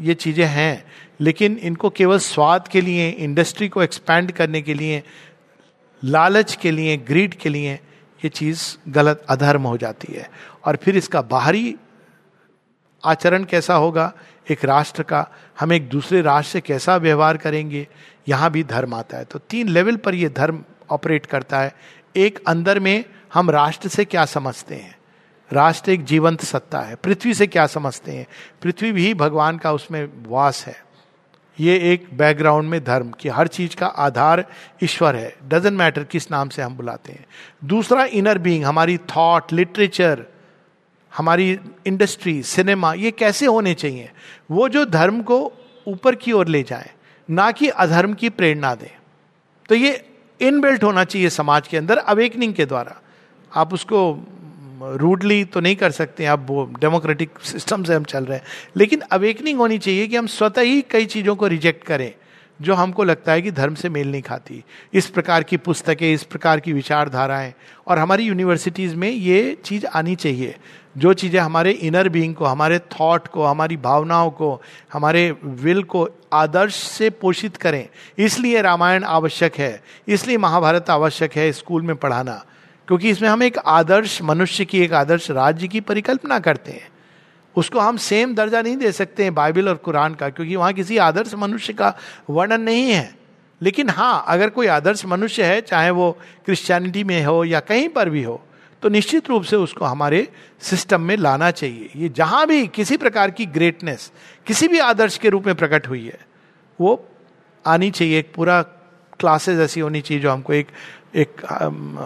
ये 0.00 0.14
चीज़ें 0.14 0.46
हैं, 0.46 0.84
लेकिन 1.20 1.56
इनको 1.56 1.90
केवल 1.90 2.18
स्वाद 2.18 2.68
के 2.68 2.80
लिए 2.80 3.08
इंडस्ट्री 3.10 3.68
को 3.68 3.82
एक्सपैंड 3.82 4.32
करने 4.32 4.62
के 4.62 4.74
लिए, 4.74 5.02
लालच 6.04 6.54
के 6.56 6.70
लिए 6.70 6.96
ग्रीड 6.96 7.34
के 7.34 7.48
लिए 7.48 7.72
ये 8.24 8.28
चीज़ 8.28 8.76
गलत, 8.88 9.24
अधर्म 9.28 9.62
हो 9.62 9.76
जाती 9.76 10.12
है। 10.12 10.30
और 10.64 10.76
फिर 10.76 10.96
इसका 10.96 11.22
बाहरी 11.22 11.76
आचरण 13.04 13.44
कैसा 13.44 13.74
होगा? 13.74 14.12
एक 14.50 14.64
राष्ट्र 14.64 15.02
का 15.02 15.26
हम 15.60 15.72
एक 15.72 15.88
दूसरे 15.88 16.22
राष्ट्र 16.22 16.52
से 16.52 16.60
कैसा 16.60 16.96
व्यवहार 16.96 17.36
करेंगे? 17.36 17.88
यहाँ 18.28 18.50
भी 18.50 18.64
धर्म 18.64 18.94
आता 18.94 19.16
है। 19.16 19.24
तो 19.24 19.38
तीन 19.38 19.68
लेवल 19.68 19.96
पर 19.96 20.14
यह 20.14 20.28
धर्म 20.28 20.64
ऑपरेट 20.90 21.26
करता 21.26 21.60
है। 21.60 21.74
एक, 22.16 22.44
अंदर 22.46 22.80
में 22.80 23.04
हम 23.34 23.50
राष्ट्र 23.50 23.88
से 23.88 24.04
क्या 24.04 24.24
समझते 24.24 24.74
हैं? 24.74 24.98
राष्ट्र 25.52 25.90
एक 25.90 26.04
जीवंत 26.04 26.44
सत्ता 26.44 26.80
है। 26.80 26.94
पृथ्वी 26.94 27.34
से 27.34 27.46
क्या 27.46 27.66
समझते 27.66 28.12
हैं? 28.12 28.26
पृथ्वी 28.62 28.92
भी 28.92 29.14
भगवान 29.14 29.58
का 29.58 29.72
उसमें 29.72 30.08
वास 30.26 30.66
है। 30.66 30.84
ये 31.60 31.92
एक 31.92 32.08
बैकग्राउंड 32.14 32.68
में 32.68 32.84
धर्म 32.84 33.10
कि 33.10 33.28
हर 33.28 33.46
चीज़ 33.46 33.76
का 33.76 33.86
आधार 33.86 34.44
ईश्वर 34.84 35.16
है। 35.16 35.36
डजेंट 35.48 35.78
मैटर 35.78 36.04
किस 36.04 36.30
नाम 36.30 36.48
से 36.48 36.62
हम 36.62 36.76
बुलाते 36.76 37.12
हैं। 37.12 37.26
दूसरा 37.64 38.04
इनर 38.04 38.38
बीइंग 38.38 38.64
हमारी 38.64 38.98
थॉट 38.98 39.52
लिटरेचर 39.52 40.26
हमारी 41.18 41.58
इंडस्ट्री 41.86 42.42
सिनेमा 42.42 42.92
ये 42.94 43.10
कैसे 43.10 43.46
होने 43.46 43.74
चाहिए? 43.74 44.10
वो 44.50 44.68
जो 44.68 44.84
धर्म 44.84 45.22
को 45.22 45.52
ऊपर 45.88 46.14
की 46.14 46.32
ओर 46.32 46.48
ले 46.48 46.62
जाए, 46.62 46.90
ना 47.30 47.50
कि 47.50 47.68
अधर्म 47.68 48.14
की 48.14 48.28
प्रेरणा 48.28 48.74
दें। 48.74 48.96
तो 49.68 49.74
ये 49.74 50.04
इनबिल्ट 50.40 50.84
होना 50.84 51.04
चाहिए 51.04 51.30
समाज 51.30 51.68
के 51.68 51.76
अंदर 51.76 51.96
अवेकनिंग 51.96 52.54
के 52.54 52.66
द्वारा। 52.66 53.00
आप 53.54 53.74
उसको 53.74 54.26
रूडली 54.82 55.44
तो 55.44 55.60
नहीं 55.60 55.76
कर 55.76 55.90
सकते, 55.90 56.24
आप 56.24 56.46
वो 56.48 56.64
डेमोक्रेटिक 56.80 57.30
सिस्टम 57.42 57.84
से 57.84 57.94
हम 57.94 58.04
चल 58.04 58.24
रहे 58.24 58.38
हैं। 58.38 58.44
लेकिन 58.76 59.00
अवेकनिंग 59.00 59.58
होनी 59.58 59.78
चाहिए 59.78 60.06
कि 60.06 60.16
हम 60.16 60.26
स्वतः 60.26 60.62
ही 60.62 60.80
कई 60.80 61.06
चीज़ों 61.06 61.36
को 61.36 61.46
रिजेक्ट 61.46 61.84
करें, 61.84 62.14
जो 62.62 62.74
हमको 62.74 63.04
लगता 63.04 63.32
है 63.32 63.42
कि 63.42 63.50
धर्म 63.50 63.74
से 63.74 63.88
मेल 63.88 64.10
नहीं 64.10 64.22
खाती। 64.22 64.64
इस 64.94 65.06
प्रकार 65.06 65.42
की 65.42 65.56
पुस्तकें, 65.56 66.14
इस 66.14 66.22
प्रकार 66.22 66.60
की 66.60 66.72
विचारधाराएँ, 66.72 67.54
और 67.86 67.98
हमारी 67.98 68.24
यूनिवर्सिटीज़ 68.24 68.96
में 68.96 69.10
ये 69.10 69.58
चीज़ 69.64 69.86
आनी 69.86 70.14
चाहिए। 70.16 70.56
जो 70.98 71.12
चीज़ें 71.12 71.40
हमारे 71.40 71.70
इनर 71.70 72.08
बीइंग 72.08 72.34
को, 72.34 72.44
हमारे 72.44 72.78
थॉट 72.78 73.28
को, 73.28 73.44
हमारी 73.44 73.76
भावनाओं 73.76 74.30
को, 74.30 74.60
हमारे 74.92 75.30
विल 75.44 75.82
को 75.82 76.08
आदर्श 76.32 76.74
से 76.74 77.10
पोषित 77.10 77.56
करें, 77.56 77.88
इसलिए 78.18 78.62
रामायण 78.62 79.04
आवश्यक 79.04 79.56
है, 79.56 79.82
इसलिए 80.08 80.36
महाभारत 80.36 80.90
आवश्यक 80.90 81.32
है 81.32 81.50
स्कूल 81.52 81.82
में 81.82 81.96
पढ़ाना, 81.96 82.44
क्योंकि 82.88 83.10
इसमें 83.10 83.28
हम 83.28 83.42
एक 83.42 83.58
आदर्श 83.58 84.22
मनुष्य 84.22 84.64
की, 84.64 84.80
एक 84.80 84.92
आदर्श 84.92 85.30
राज्य 85.30 85.68
की 85.68 85.80
परिकल्पना 85.80 86.38
करते 86.38 86.72
हैं। 86.72 86.88
उसको 87.56 87.80
हम 87.80 87.96
सेम 87.96 88.34
दर्जा 88.34 88.62
नहीं 88.62 88.76
दे 88.76 88.92
सकते 88.92 89.22
हैं 89.22 89.34
बाइबल 89.34 89.68
और 89.68 89.74
कुरान 89.74 90.14
का, 90.14 90.28
क्योंकि 90.28 90.56
वहाँ 90.56 90.72
किसी 90.72 90.98
आदर्श 90.98 91.34
मनुष्य 91.34 91.72
का 91.72 91.94
वर्णन 92.30 92.60
नहीं 92.60 92.90
है। 92.90 93.14
लेकिन 93.60 93.90
हाँ 93.90 94.24
अगर 94.28 94.50
कोई 94.50 94.66
आदर्श 94.66 95.04
मनुष्य 95.06 95.44
है, 95.44 95.60
चाहे 95.60 95.90
वो 95.90 96.10
क्रिश्चियनिटी 96.44 97.04
में 97.04 97.24
हो 97.24 97.42
या 97.44 97.60
कहीं 97.60 97.88
पर 97.88 98.10
भी 98.10 98.22
हो 98.22 98.40
तो 98.82 98.88
निश्चित 98.88 99.28
रूप 99.28 99.42
से 99.42 99.56
उसको 99.56 99.84
हमारे 99.84 100.26
सिस्टम 100.60 101.00
में 101.00 101.16
लाना 101.16 101.50
चाहिए। 101.50 101.90
ये 101.96 102.08
जहाँ 102.08 102.46
भी 102.46 102.66
किसी 102.68 102.96
प्रकार 102.96 103.30
की 103.30 103.46
ग्रेटनेस 103.48 104.10
किसी 104.46 104.68
भी 104.68 104.78
आदर्श 104.80 105.18
के 105.18 105.28
रूप 105.28 105.46
में 105.46 105.54
प्रकट 105.54 105.88
हुई 105.88 106.04
है, 106.06 106.18
वो 106.78 107.08
आनी 107.64 107.90
चाहिए। 107.90 108.18
एक 108.18 108.32
पूरा 108.34 108.62
क्लासेस 109.20 109.58
ऐसी 109.60 109.80
होनी 109.80 110.00
चाहिए 110.00 110.22
जो 110.22 110.30
हमको 110.30 110.52
एक 110.52 110.66
एक 111.16 111.40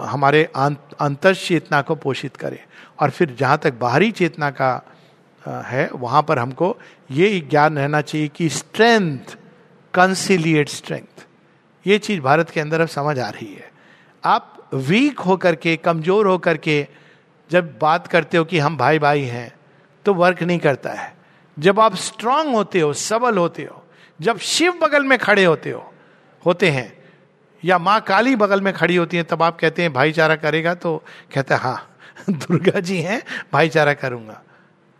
हमारे 0.07 0.45
अंतर 0.45 1.35
चेतना 1.35 1.81
को 1.83 1.95
पोषित 1.97 2.37
करे। 2.37 2.61
और 3.01 3.11
फिर 3.11 3.35
जहाँ 3.39 3.59
तक 3.59 3.75
बाहरी 3.75 4.11
चेतना 4.13 4.51
का 4.53 4.81
है, 5.67 5.89
वहाँ 5.93 6.23
पर 6.23 6.39
हमको 6.39 6.77
ये 7.11 7.41
ज्ञान 7.41 7.79
रहना 7.79 8.01
चाहिए 8.01 8.29
कि 8.29 8.49
स्ट्रेंथ 8.49 9.37
कंसिलिएट 9.95 10.69
स्ट्रेंथ 10.69 11.27
ये 11.87 11.99
चीज़ 11.99 12.21
भारत 12.21 12.51
के 12.51 12.61
अंदर 12.61 12.81
अब 12.81 12.89
समझ 12.89 13.19
आ 13.19 13.29
रही 13.29 13.53
है। 13.55 13.71
आप 14.25 14.52
वीक 14.75 15.21
होकर 15.21 15.55
के, 15.55 15.77
कमज़ोर 15.77 16.27
होकर 16.27 16.57
के 16.57 16.87
जब 17.51 17.79
बात 17.79 18.07
करते 18.07 18.37
हो 18.37 18.45
कि 18.45 18.59
हम 18.59 18.77
भाई 18.77 18.99
भाई 18.99 19.23
हैं 19.23 19.53
तो 20.05 20.15
वर्क 20.15 20.43
नहीं 20.43 20.59
करता 20.59 20.91
है। 20.91 21.15
जब 21.59 21.81
आप 21.81 21.95
स्ट्रांग 21.95 22.55
होते 22.55 22.81
हो, 22.81 22.93
सबल 22.93 23.39
होते 23.39 23.63
हो, 23.63 23.85
जब 24.21 24.39
शिव 24.39 24.73
बगल 24.73 25.05
में 25.05 25.19
खड़े 25.19 25.45
होते 25.45 25.71
हो, 25.71 25.93
होते 26.47 26.71
हैं, 26.71 27.03
या 27.65 27.79
माँ 27.79 28.01
काली 28.01 28.37
बगल 28.37 28.61
में 28.61 28.75
खड़ी 28.75 28.97
होती 28.97 29.17
है, 29.17 29.23
तब 29.23 29.43
आप 29.43 29.59
कहते 29.59 29.83
हैं, 29.83 29.93
भाईचारा 29.93 30.37
करेगा? 30.37 30.75
तो 30.75 31.03
कहते 31.35 31.55
हैं 31.55 31.61
हाँ 31.61 31.97
दुर्गा 32.31 32.81
जी 32.81 33.01
हैं, 33.01 33.23
भाईचारा 33.53 33.95
करूँगा। 33.95 34.43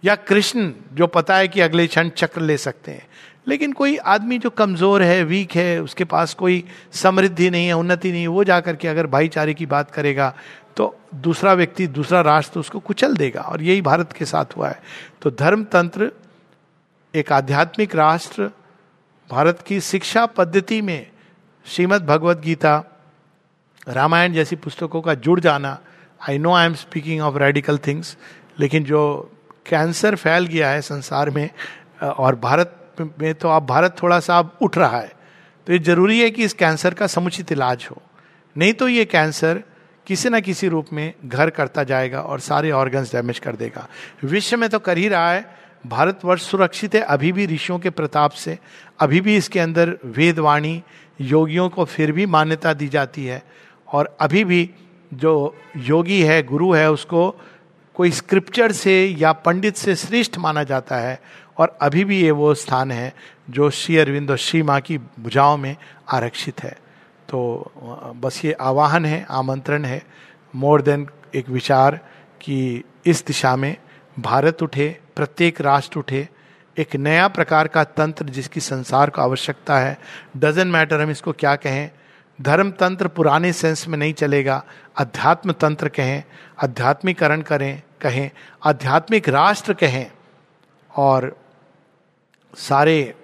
या 0.05 0.15
कृष्ण, 0.15 0.73
जो 0.93 1.07
पता 1.07 1.37
है 1.37 1.49
कि 1.49 1.61
अगले 1.61 1.87
क्षण 1.87 2.09
चक्र 2.09 2.41
ले 2.41 2.57
सकते 2.57 2.93
हैं। 2.93 3.07
लेकिन 3.47 3.73
कोई 3.73 3.97
आदमी 3.97 4.39
जो 4.39 4.51
कमज़ोर 4.51 5.03
है 5.03 5.23
वीक 5.25 5.53
है, 5.53 5.83
उसके 5.83 6.05
पास 6.05 6.35
कोई 6.35 6.65
समृद्धि 6.93 7.51
नहीं 7.51 7.67
है, 7.67 7.73
उन्नति 7.73 8.13
नहीं 8.13 8.21
है, 8.23 8.27
वो 8.29 8.45
जाकर 8.45 8.77
के 8.77 8.89
अगर 8.89 9.07
भाईचारे 9.09 9.55
की 9.55 9.67
बात 9.67 9.91
करेगा 9.91 10.33
तो 10.77 10.95
दूसरा 11.17 11.53
व्यक्ति, 11.55 11.87
दूसरा 11.89 12.21
राष्ट्र 12.21 12.61
उसको 12.61 12.79
कुचल 12.81 13.17
देगा। 13.17 13.41
और 13.43 13.63
यही 13.63 13.81
भारत 13.83 14.13
के 14.13 14.25
साथ 14.25 14.57
हुआ 14.57 14.69
है। 14.69 14.81
तो 15.23 15.31
धर्म 15.33 15.65
तंत्र 15.65 16.11
एक 17.15 17.33
आध्यात्मिक 17.33 17.95
राष्ट्र, 17.97 18.51
भारत 19.31 19.63
की 19.67 19.81
शिक्षा 19.83 20.25
पद्धति 20.29 20.81
में 20.83 21.07
श्रीमद 21.67 22.07
भगवत 22.07 22.41
गीता, 22.41 22.83
रामायण 23.89 24.33
जैसी 24.33 24.57
पुस्तकों 24.57 25.01
का 25.03 25.15
जुड़ 25.17 25.39
जाना 25.41 25.79
I 26.21 26.39
know 26.39 26.53
I 26.53 26.67
am 26.67 26.75
speaking 26.77 27.21
of 27.21 27.37
radical 27.39 27.79
things 27.79 28.17
लेकिन 28.61 28.85
जो 28.85 29.01
कैंसर 29.67 30.17
फैल 30.17 30.47
गया 30.47 30.71
है 30.71 30.81
संसार 30.83 31.31
में, 31.31 31.49
और 32.03 32.37
भारत 32.37 32.79
में 33.01 33.35
तो 33.35 33.49
अब 33.49 33.67
भारत 33.67 33.97
थोड़ा 34.03 34.21
सा 34.21 34.39
अब 34.39 34.59
उठ 34.63 34.79
रहा 34.79 35.01
है। 35.01 35.13
तो 35.67 35.73
ये 35.73 35.79
ज़रूरी 35.79 36.21
है 36.21 36.31
कि 36.31 36.45
इस 36.45 36.53
कैंसर 36.53 36.95
का 36.95 37.07
समुचित 37.07 37.53
इलाज 37.53 37.89
हो। 37.91 38.03
नहीं 38.57 38.73
तो 38.73 38.89
ये 38.89 39.05
कैंसर 39.05 39.63
किसी 40.07 40.29
ना 40.29 40.41
किसी 40.41 40.69
रूप 40.69 40.87
में 40.93 41.15
घर 41.25 41.51
करता 41.51 41.85
जाएगा 41.85 42.21
और 42.21 42.41
सारे 42.41 42.71
ऑर्गन्स 42.71 43.13
डैमेज 43.13 43.39
कर 43.39 43.57
देगा। 43.57 43.89
विश्व 44.25 44.57
में 44.57 44.69
तो 44.71 44.79
कर 44.79 44.99
ही 44.99 45.09
रहा 45.09 45.33
है। 45.33 45.57
भारतवर्ष 45.87 46.43
सुरक्षित 46.43 46.95
है 46.95 47.01
अभी 47.01 47.33
भी 47.33 47.47
ऋषियों 47.47 47.79
के 47.79 47.91
प्रताप 47.91 48.31
से। 48.31 48.59
अभी 49.01 49.21
भी 49.21 49.37
इसके 49.37 49.61
अंदर 49.61 49.99
वेदवाणी 50.05 50.83
योगियों 51.21 51.69
को 51.69 51.85
फिर 51.85 52.13
भी 52.13 52.27
मान्यता 52.27 52.73
दी 52.73 52.89
जाती 52.89 53.27
है। 53.27 53.43
और 53.89 54.17
अभी 54.21 54.45
भी 54.45 54.71
जो 55.15 55.57
योगी 55.77 56.23
है, 56.23 56.43
गुरु 56.43 56.73
है, 56.73 56.91
उसको 56.91 57.41
कोई 57.95 58.11
स्क्रिप्चर 58.11 58.73
से 58.73 59.07
या 59.07 59.33
पंडित 59.33 59.77
से 59.77 59.97
श्रेष्ठ 59.97 60.39
माना 60.39 60.63
जाता 60.63 60.97
है। 60.97 61.21
और 61.63 61.77
अभी 61.81 62.05
भी 62.05 62.21
ये 62.21 62.31
वो 62.31 62.53
स्थान 62.55 62.91
है 62.91 63.13
जो 63.51 63.71
श्री 63.71 63.97
अरविंद 63.99 64.31
और 64.31 64.37
श्री 64.37 64.63
माँ 64.63 64.81
की 64.81 64.99
भुजाओं 64.99 65.57
में 65.57 65.77
आरक्षित 66.09 66.63
है। 66.63 66.77
तो 67.29 67.73
बस 68.17 68.45
ये 68.45 68.53
आवाहन 68.53 69.05
है, 69.07 69.27
आमंत्रण 69.31 69.85
है, 69.85 70.03
मोर 70.55 70.83
देन 70.83 71.07
एक 71.35 71.49
विचार 71.49 71.99
कि 72.41 72.83
इस 73.07 73.25
दिशा 73.27 73.57
में 73.57 73.77
भारत 74.19 74.63
उठे, 74.63 74.89
प्रत्येक 75.17 75.61
राष्ट्र 75.61 75.99
उठे, 75.99 76.29
एक 76.77 76.97
नया 76.97 77.29
प्रकार 77.29 77.69
का 77.69 77.85
तंत्र 77.85 78.25
जिसकी 78.25 78.61
संसार 78.61 79.11
को 79.11 79.23
आवश्यकता 79.23 79.79
है। 79.79 79.99
डजेंट 80.37 80.73
मैटर 80.73 81.01
हम 81.01 81.11
इसको 81.11 81.33
क्या 81.33 81.55
कहें, 81.57 81.91
धर्म 82.39 82.71
तंत्र 82.71 83.09
पुराने 83.09 83.53
सेंस 83.53 83.89
में 83.89 83.99
नहीं 83.99 84.13
चलेगा, 84.13 84.63
अध्यात्म 84.97 85.53
तंत्र 85.53 85.89
कहें, 85.89 86.23
अध्यात्मिकरण 86.59 87.43
करें, 87.43 87.83
कहें, 88.01 88.31
आध्यात्मिक 88.63 89.29
राष्ट्र 89.29 89.73
कहें, 89.73 90.11
और 90.91 91.37
सारे 92.55 93.15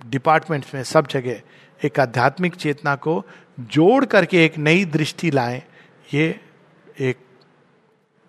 डिपार्टमेंट्स 0.00 0.74
में 0.74 0.82
सब 0.84 1.06
जगह 1.06 1.40
एक 1.80 2.00
आध्यात्मिक 2.00 2.54
चेतना 2.54 2.94
को 2.96 3.22
जोड़ 3.60 4.04
करके 4.04 4.44
एक 4.44 4.58
नई 4.58 4.84
दृष्टि 4.84 5.30
लाएँ, 5.30 5.62
ये 6.14 6.40
एक 7.00 7.18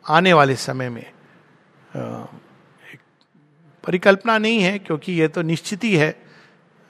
आने 0.05 0.34
वाले 0.34 0.55
समय 0.55 0.89
में 0.89 1.01
एक 1.01 2.99
परिकल्पना 3.84 4.38
नहीं 4.38 4.59
है, 4.59 4.78
क्योंकि 4.80 5.13
ये 5.13 5.28
तो 5.28 5.41
निश्चित 5.41 5.84
ही 5.84 5.95
है। 5.95 6.15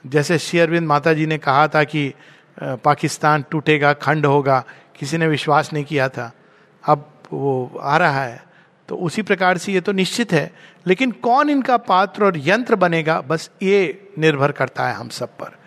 जैसे 0.04 0.38
शेयरविंद 0.38 0.86
माता 0.86 1.12
जी 1.12 1.26
ने 1.26 1.38
कहा 1.38 1.66
था 1.68 1.84
कि 1.84 2.12
पाकिस्तान 2.58 3.44
टूटेगा, 3.50 3.92
खंड 3.92 4.26
होगा, 4.26 4.64
किसी 4.98 5.18
ने 5.18 5.26
विश्वास 5.28 5.72
नहीं 5.72 5.84
किया 5.84 6.08
था। 6.08 6.30
अब 6.84 7.10
वो 7.32 7.78
आ 7.80 7.96
रहा 7.96 8.24
है। 8.24 8.49
तो 8.90 8.96
उसी 8.96 9.22
प्रकार 9.22 9.58
से 9.58 9.72
ये 9.72 9.80
तो 9.80 9.92
निश्चित 9.92 10.32
है। 10.32 10.50
लेकिन 10.86 11.10
कौन 11.22 11.50
इनका 11.50 11.76
पात्र 11.76 12.24
और 12.24 12.38
यंत्र 12.38 12.76
बनेगा? 12.76 13.20
बस 13.20 13.50
ये 13.62 14.08
निर्भर 14.18 14.52
करता 14.52 14.88
है 14.88 14.94
हम 14.94 15.08
सब 15.08 15.36
पर। 15.36 15.58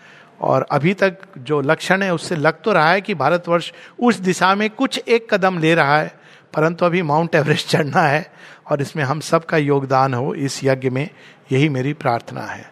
और 0.42 0.66
अभी 0.72 0.94
तक 0.94 1.18
जो 1.40 1.60
लक्षण 1.62 2.02
है, 2.02 2.14
उससे 2.14 2.36
लग 2.36 2.62
तो 2.62 2.72
रहा 2.74 2.92
है 2.92 3.02
कि 3.02 3.14
भारतवर्ष 3.16 3.72
उस 4.00 4.16
दिशा 4.20 4.54
में 4.56 4.70
कुछ 4.70 5.00
एक 5.00 5.34
कदम 5.34 5.60
ले 5.60 5.74
रहा 5.76 5.98
है, 5.98 6.12
परंतु 6.54 6.86
अभी 6.86 7.02
माउंट 7.02 7.36
एवरेस्ट 7.36 7.68
चढ़ना 7.68 8.02
है 8.02 8.26
और 8.72 8.82
इसमें 8.82 9.04
हम 9.04 9.20
सबका 9.20 9.58
योगदान 9.58 10.14
हो 10.14 10.34
इस 10.36 10.64
यज्ञ 10.64 10.90
में, 10.90 11.10
यही 11.52 11.70
मेरी 11.70 11.94
प्रार्थना 11.94 12.42
है। 12.42 12.72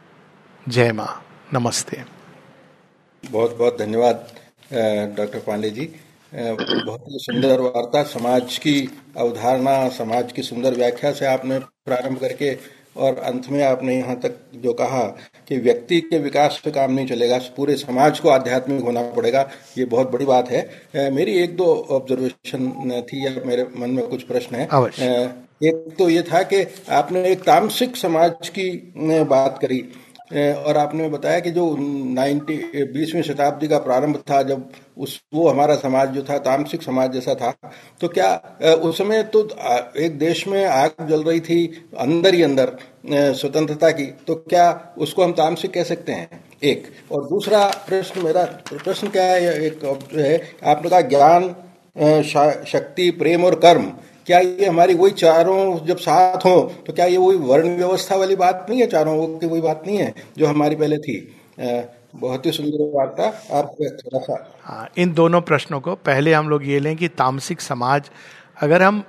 जय 0.65 0.91
माँ। 0.91 1.23
नमस्ते। 1.53 2.03
बहुत 3.23 3.57
बहुत 3.57 3.77
धन्यवाद 3.79 4.27
डॉक्टर 5.17 5.39
पांडे 5.39 5.69
जी। 5.69 5.89
बहुत 6.33 7.05
ही 7.09 7.17
सुंदर 7.19 7.59
वार्ता 7.59 8.01
समाज 8.03 8.57
की 8.57 8.89
अवधारणा 9.17 9.87
समाज 9.89 10.31
की 10.31 10.41
सुंदर 10.41 10.75
व्याख्या 10.75 11.11
से 11.11 11.25
आपने 11.25 11.57
प्रारंभ 11.59 12.17
करके 12.17 12.53
और 12.97 13.17
अंत 13.17 13.47
में 13.49 13.63
आपने 13.63 13.95
यहाँ 13.97 14.15
तक 14.19 14.37
जो 14.55 14.73
कहा 14.73 15.03
कि 15.47 15.57
व्यक्ति 15.57 15.99
के 16.01 16.19
विकास 16.19 16.61
पे 16.65 16.71
काम 16.71 16.91
नहीं 16.91 17.07
चलेगा 17.07 17.37
पूरे 17.57 17.75
समाज 17.75 18.19
को 18.19 18.29
आध्यात्मिक 18.29 18.81
होना 18.83 19.01
पड़ेगा 19.11 19.41
ये 19.77 19.85
बहुत 19.85 20.11
बड़ी 20.11 20.25
बात 20.25 20.49
है। 20.49 21.09
मेरी 21.11 21.37
एक 21.39 21.55
दो 21.55 21.65
ऑब्जर्वेशन 21.91 23.01
थी 23.03 23.25
या 23.25 23.31
मेरे 23.45 23.67
मन 23.77 23.89
में 23.89 24.07
कुछ 24.07 24.23
प्रश्न 24.23 24.55
है। 24.55 24.65
एक 25.63 25.95
तो 25.99 26.09
ये 26.09 26.21
था 26.23 26.41
कि 26.43 26.65
आपने 26.89 27.27
एक 27.29 27.41
तामसिक 27.41 27.95
समाज 27.95 28.49
की 28.49 28.69
बात 29.29 29.59
करी 29.61 29.83
और 30.33 30.77
आपने 30.77 31.07
बताया 31.09 31.39
कि 31.39 31.51
जो 31.51 31.75
नाइन्टी 32.13 32.55
बीसवीं 32.93 33.21
शताब्दी 33.21 33.67
का 33.67 33.77
प्रारंभ 33.79 34.17
था 34.29 34.41
जब 34.43 34.69
उस, 35.01 35.19
वो 35.33 35.47
हमारा 35.49 35.75
समाज 35.75 36.09
जो 36.09 36.21
था, 36.23 36.37
तामसिक 36.39 36.83
समाज 36.83 37.11
जैसा 37.13 37.35
था 37.35 37.51
तो 38.01 38.07
क्या 38.09 38.29
उस 38.81 38.97
समय 38.97 39.23
तो 39.33 39.47
एक 39.99 40.17
देश 40.19 40.47
में 40.47 40.65
आग 40.65 41.07
जल 41.09 41.23
रही 41.23 41.39
थी 41.41 41.65
अंदर 41.99 42.33
ही 42.33 42.43
अंदर 42.43 42.75
स्वतंत्रता 43.33 43.89
की 43.91 44.05
तो 44.27 44.35
क्या 44.49 44.67
उसको 44.97 45.23
हम 45.23 45.31
तामसिक 45.33 45.73
कह 45.73 45.83
सकते 45.83 46.11
हैं? 46.11 46.43
एक। 46.63 46.87
और 47.11 47.27
दूसरा 47.27 47.65
प्रश्न 47.87 48.23
मेरा, 48.23 48.43
प्रश्न 48.73 49.07
क्या 49.09 49.23
है 49.25 49.65
एक 49.65 49.83
है, 50.15 50.35
आपने 50.65 50.89
कहा 50.89 51.01
ज्ञान 51.09 51.49
शक्ति, 52.67 53.09
प्रेम 53.13 53.45
और 53.45 53.55
कर्म, 53.59 53.91
क्या 54.27 54.39
ये 54.39 54.65
हमारी 54.65 54.93
वही 54.93 55.11
चारों 55.13 55.85
जब 55.85 55.97
साथ 55.99 56.45
हो 56.45 56.59
तो 56.87 56.93
क्या 56.93 57.05
ये 57.05 57.17
वही 57.17 57.37
वर्ण 57.39 57.75
व्यवस्था 57.77 58.15
वाली 58.15 58.35
बात 58.37 58.65
नहीं 58.69 58.81
है 58.81 58.87
चारों 58.87 59.27
की 59.39 59.47
वही 59.47 59.61
बात 59.61 59.83
नहीं 59.87 59.97
है 59.97 60.13
जो 60.37 60.45
हमारी 60.47 60.75
पहले 60.75 60.97
थी? 60.99 61.17
बहुत 62.15 62.45
ही 62.45 62.51
सुंदर 62.51 62.91
वार्ता 62.93 63.25
आप 63.57 63.75
थोड़ा 63.81 64.19
सा 64.19 64.35
हाँ 64.63 64.87
इन 64.97 65.13
दोनों 65.13 65.41
प्रश्नों 65.41 65.79
को 65.81 65.95
पहले 65.95 66.33
हम 66.33 66.49
लोग 66.49 66.67
ये 66.67 66.79
लें 66.79 66.95
कि 66.97 67.07
तामसिक 67.07 67.61
समाज, 67.61 68.09
अगर 68.61 68.83
हम 68.83 69.03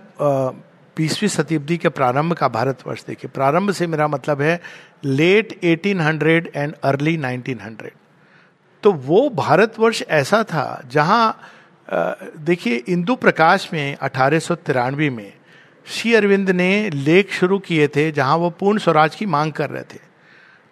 बीसवीं 0.96 1.28
शताब्दी 1.28 1.76
के 1.76 1.88
प्रारंभ 1.88 2.32
का 2.32 2.48
भारतवर्ष 2.48 3.04
देखें, 3.04 3.30
प्रारंभ 3.30 3.70
से 3.70 3.86
मेरा 3.86 4.08
मतलब 4.08 4.40
है 4.42 4.60
लेट 5.04 5.58
1800 5.64 6.56
एंड 6.56 6.74
अर्ली 6.82 7.16
1900 7.18 7.90
तो 8.82 8.92
वो 8.92 9.28
भारतवर्ष 9.30 10.02
ऐसा 10.10 10.42
था 10.44 10.82
जहाँ 10.90 11.40
देखिए 12.38 12.76
इंदु 12.88 13.16
प्रकाश 13.16 13.68
में 13.72 13.96
अठारह 13.96 14.38
सौ 14.38 14.54
तिरानवे 14.54 15.10
में 15.10 15.32
श्री 15.86 16.14
अरविंद 16.14 16.50
ने 16.50 16.90
लेख 16.90 17.32
शुरू 17.32 17.58
किए 17.58 17.88
थे 17.88 18.10
जहाँ 18.12 18.36
वो 18.36 18.50
पूर्ण 18.50 18.78
स्वराज 18.78 19.14
की 19.14 19.26
मांग 19.26 19.52
कर 19.52 19.70
रहे 19.70 19.82
थे। 19.82 20.11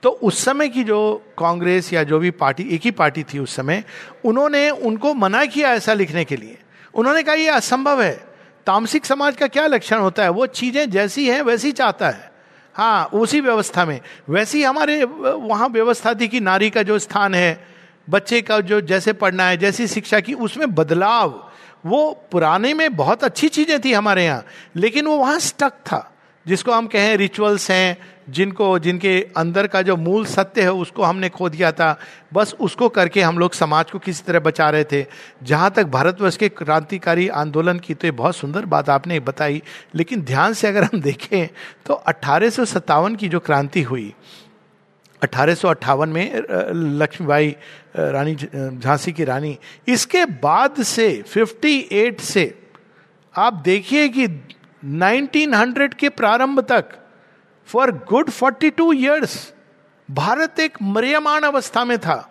तो 0.03 0.11
उस 0.11 0.45
समय 0.45 0.69
की 0.69 0.85
जो 0.85 1.23
कांग्रेस 1.39 1.93
या 1.93 2.03
जो 2.03 2.19
भी 2.19 2.31
पार्टी, 2.31 2.63
एक 2.63 2.81
ही 2.85 2.91
पार्टी 2.91 3.23
थी 3.23 3.39
उस 3.39 3.57
समय, 3.57 3.85
उन्होंने 4.25 4.71
उनको 4.71 5.15
मना 5.15 5.45
किया 5.45 5.73
ऐसा 5.73 5.93
लिखने 5.93 6.25
के 6.25 6.37
लिए। 6.37 6.59
उन्होंने 6.95 7.23
कहा, 7.23 7.35
यह 7.35 7.55
असंभव 7.55 8.03
है। 8.03 8.31
तामसिक 8.67 9.07
समाज 9.07 9.37
का 9.37 9.47
क्या 9.47 9.67
लक्षण 9.67 9.99
होता 9.99 10.23
है? 10.23 10.29
वो 10.29 10.47
चीज़ें 10.47 10.91
जैसी 10.91 11.29
हैं, 11.29 11.43
वैसी 11.43 11.73
चाहता 11.73 12.09
है। 12.09 12.33
हाँ 12.75 13.05
उसी 13.05 13.41
व्यवस्था 13.41 13.85
में। 13.85 14.01
वैसी 14.29 14.63
हमारे, 14.63 15.05
वहाँ 15.05 15.69
व्यवस्था 15.69 16.15
थी 16.15 16.29
कि 16.29 16.41
नारी 16.41 16.71
का 16.71 16.83
जो 16.83 16.99
स्थान 16.99 17.35
है, 17.35 17.65
बच्चे 18.11 18.43
का 18.43 18.61
जो 18.61 18.81
जैसे 18.81 19.13
पढ़ना 19.13 19.45
है, 19.45 19.57
जैसी 19.57 19.87
शिक्षा 19.87 20.21
की, 20.21 20.35
उसमें 20.35 20.75
बदलाव। 20.75 21.51
वो 21.87 22.29
पुराने 22.33 22.75
में 22.75 22.97
बहुत 22.97 23.25
अच्छी 23.25 23.49
चीज़ें 23.49 23.81
थी 23.81 23.93
हमारे 23.93 24.25
यहाँ, 24.25 24.45
लेकिन 24.77 25.07
वो 25.07 25.17
वहाँ 25.17 25.39
स्टक 25.39 25.71
था। 25.71 26.13
जिसको 26.47 26.73
हम 26.73 26.87
कहें 26.87 27.17
रिचुअल्स 27.17 27.71
हैं, 27.71 27.97
जिनको, 28.31 28.79
जिनके 28.79 29.21
अंदर 29.37 29.67
का 29.67 29.81
जो 29.83 29.97
मूल 29.97 30.25
सत्य 30.27 30.63
है, 30.63 30.73
उसको 30.73 31.03
हमने 31.03 31.29
खो 31.29 31.49
दिया 31.49 31.71
था। 31.73 31.99
बस 32.33 32.55
उसको 32.61 32.89
करके 32.89 33.23
हम 33.23 33.39
लोग 33.39 33.55
समाज 33.55 33.91
को 33.91 33.99
किसी 33.99 34.23
तरह 34.27 34.41
बचा 34.41 34.69
रहे 34.71 34.85
थे। 34.85 35.05
जहाँ 35.43 35.71
तक 35.71 35.87
भारतवर्ष 35.87 36.37
के 36.37 36.49
क्रांतिकारी 36.49 37.29
आंदोलन 37.29 37.79
की 37.79 37.95
तो 37.95 38.07
ये 38.07 38.11
बहुत 38.13 38.37
सुंदर 38.37 38.65
बात 38.67 38.91
आपने 38.91 39.21
बताई। 39.21 39.63
लेकिन 39.95 40.23
ध्यान 40.23 40.55
से 40.55 40.69
अगर 40.69 40.85
हम 40.85 41.01
देखें 41.01 41.49
तो 41.87 41.95
अट्ठारह 41.95 43.15
की 43.15 43.29
जो 43.29 43.41
क्रांति 43.41 43.83
हुई, 43.83 44.13
अठारह 45.23 46.05
में 46.07 46.43
लक्ष्मीबाई 46.99 47.55
रानी 47.97 48.35
झांसी 48.35 49.13
की 49.13 49.25
रानी, 49.25 49.57
इसके 49.89 50.25
बाद 50.25 50.83
से 50.85 51.11
58 51.27 52.21
से, 52.23 52.55
आप 53.35 53.63
देखिए 53.65 54.09
कि 54.09 54.27
1900 54.83 55.95
के 55.95 56.09
प्रारंभ 56.09 56.61
तक 56.61 56.85
फॉर 57.69 57.91
गुड 58.09 58.31
42 58.31 58.93
इयर्स 58.95 59.53
भारत 60.11 60.61
एक 60.61 60.79
मरियमान 60.83 61.43
अवस्था 61.43 61.85
में 61.85 61.99
था। 61.99 62.27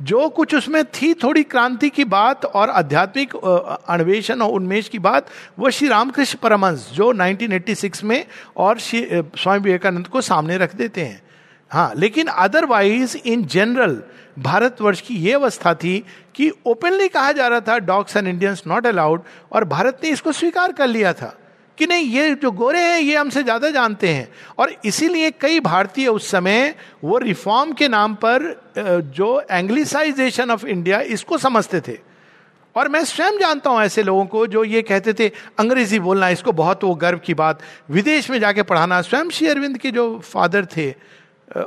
जो 0.00 0.28
कुछ 0.28 0.54
उसमें 0.54 0.84
थी, 0.84 1.14
थोड़ी 1.14 1.42
क्रांति 1.42 1.88
की 1.90 2.04
बात 2.04 2.44
और 2.44 2.70
आध्यात्मिक 2.70 3.34
अन्वेषण 3.34 4.40
और 4.40 4.50
उन्मेष 4.50 4.88
की 4.88 4.98
बात 4.98 5.26
वो 5.58 5.70
श्री 5.70 5.88
रामकृष्ण 5.88 6.38
परमंश 6.38 6.90
जो 6.92 7.12
1986 7.12 8.04
में 8.04 8.24
और 8.56 8.78
श्री 8.78 9.08
स्वामी 9.12 9.60
विवेकानंद 9.60 10.06
को 10.06 10.20
सामने 10.20 10.58
रख 10.58 10.74
देते 10.76 11.04
हैं। 11.04 11.27
हाँ 11.70 11.92
लेकिन 11.96 12.26
अदरवाइज़ 12.26 13.16
इन 13.18 13.44
जनरल 13.46 14.02
भारतवर्ष 14.38 15.00
की 15.00 15.14
यह 15.16 15.36
अवस्था 15.36 15.74
थी 15.74 15.98
कि 16.34 16.50
ओपनली 16.66 17.08
कहा 17.08 17.32
जा 17.32 17.48
रहा 17.48 17.60
था 17.60 17.78
dogs 17.80 18.16
and 18.16 18.28
Indians 18.28 18.62
not 18.66 18.86
allowed 18.86 19.22
और 19.52 19.64
भारत 19.64 20.00
ने 20.04 20.10
इसको 20.10 20.32
स्वीकार 20.32 20.72
कर 20.72 20.86
लिया 20.86 21.12
था 21.12 21.34
कि 21.78 21.86
नहीं, 21.86 22.04
ये 22.04 22.34
जो 22.34 22.50
गोरे 22.50 22.80
हैं, 22.80 22.98
ये 22.98 23.16
हमसे 23.16 23.42
ज़्यादा 23.42 23.70
जानते 23.70 24.08
हैं। 24.08 24.28
और 24.58 24.72
इसीलिए 24.84 25.30
कई 25.30 25.60
भारतीय 25.60 26.08
उस 26.08 26.30
समय 26.30 26.74
वो 27.04 27.18
रिफॉर्म 27.18 27.72
के 27.72 27.88
नाम 27.88 28.14
पर 28.14 28.54
जो 29.14 29.40
एंग्लिसाइजेशन 29.50 30.50
ऑफ़ 30.50 30.66
इंडिया 30.66 31.00
इसको 31.00 31.38
समझते 31.38 31.80
थे। 31.80 31.96
और 32.76 32.88
मैं 32.88 33.04
स्वयं 33.04 33.38
जानता 33.38 33.70
हूँ 33.70 33.80
ऐसे 33.82 34.02
लोगों 34.02 34.24
को 34.26 34.46
जो 34.46 34.64
ये 34.64 34.82
कहते 34.82 35.12
थे, 35.12 35.28
अंग्रेज़ी 35.58 35.98
बोलना 36.00 36.28
इसको 36.28 36.52
बहुत 36.52 36.84
वो 36.84 36.94
गर्व 36.94 37.18
की 37.18 37.34
बात, 37.34 37.60
विदेश 37.90 38.30
में 38.30 38.38
जाके 38.40 38.62
पढ़ाना, 38.62 39.00
स्वयं 39.02 39.30
श्री 39.30 39.48
अरविंद 39.48 39.78
के 39.78 39.90
जो 39.90 40.18
फादर 40.24 40.66
थे 40.76 40.90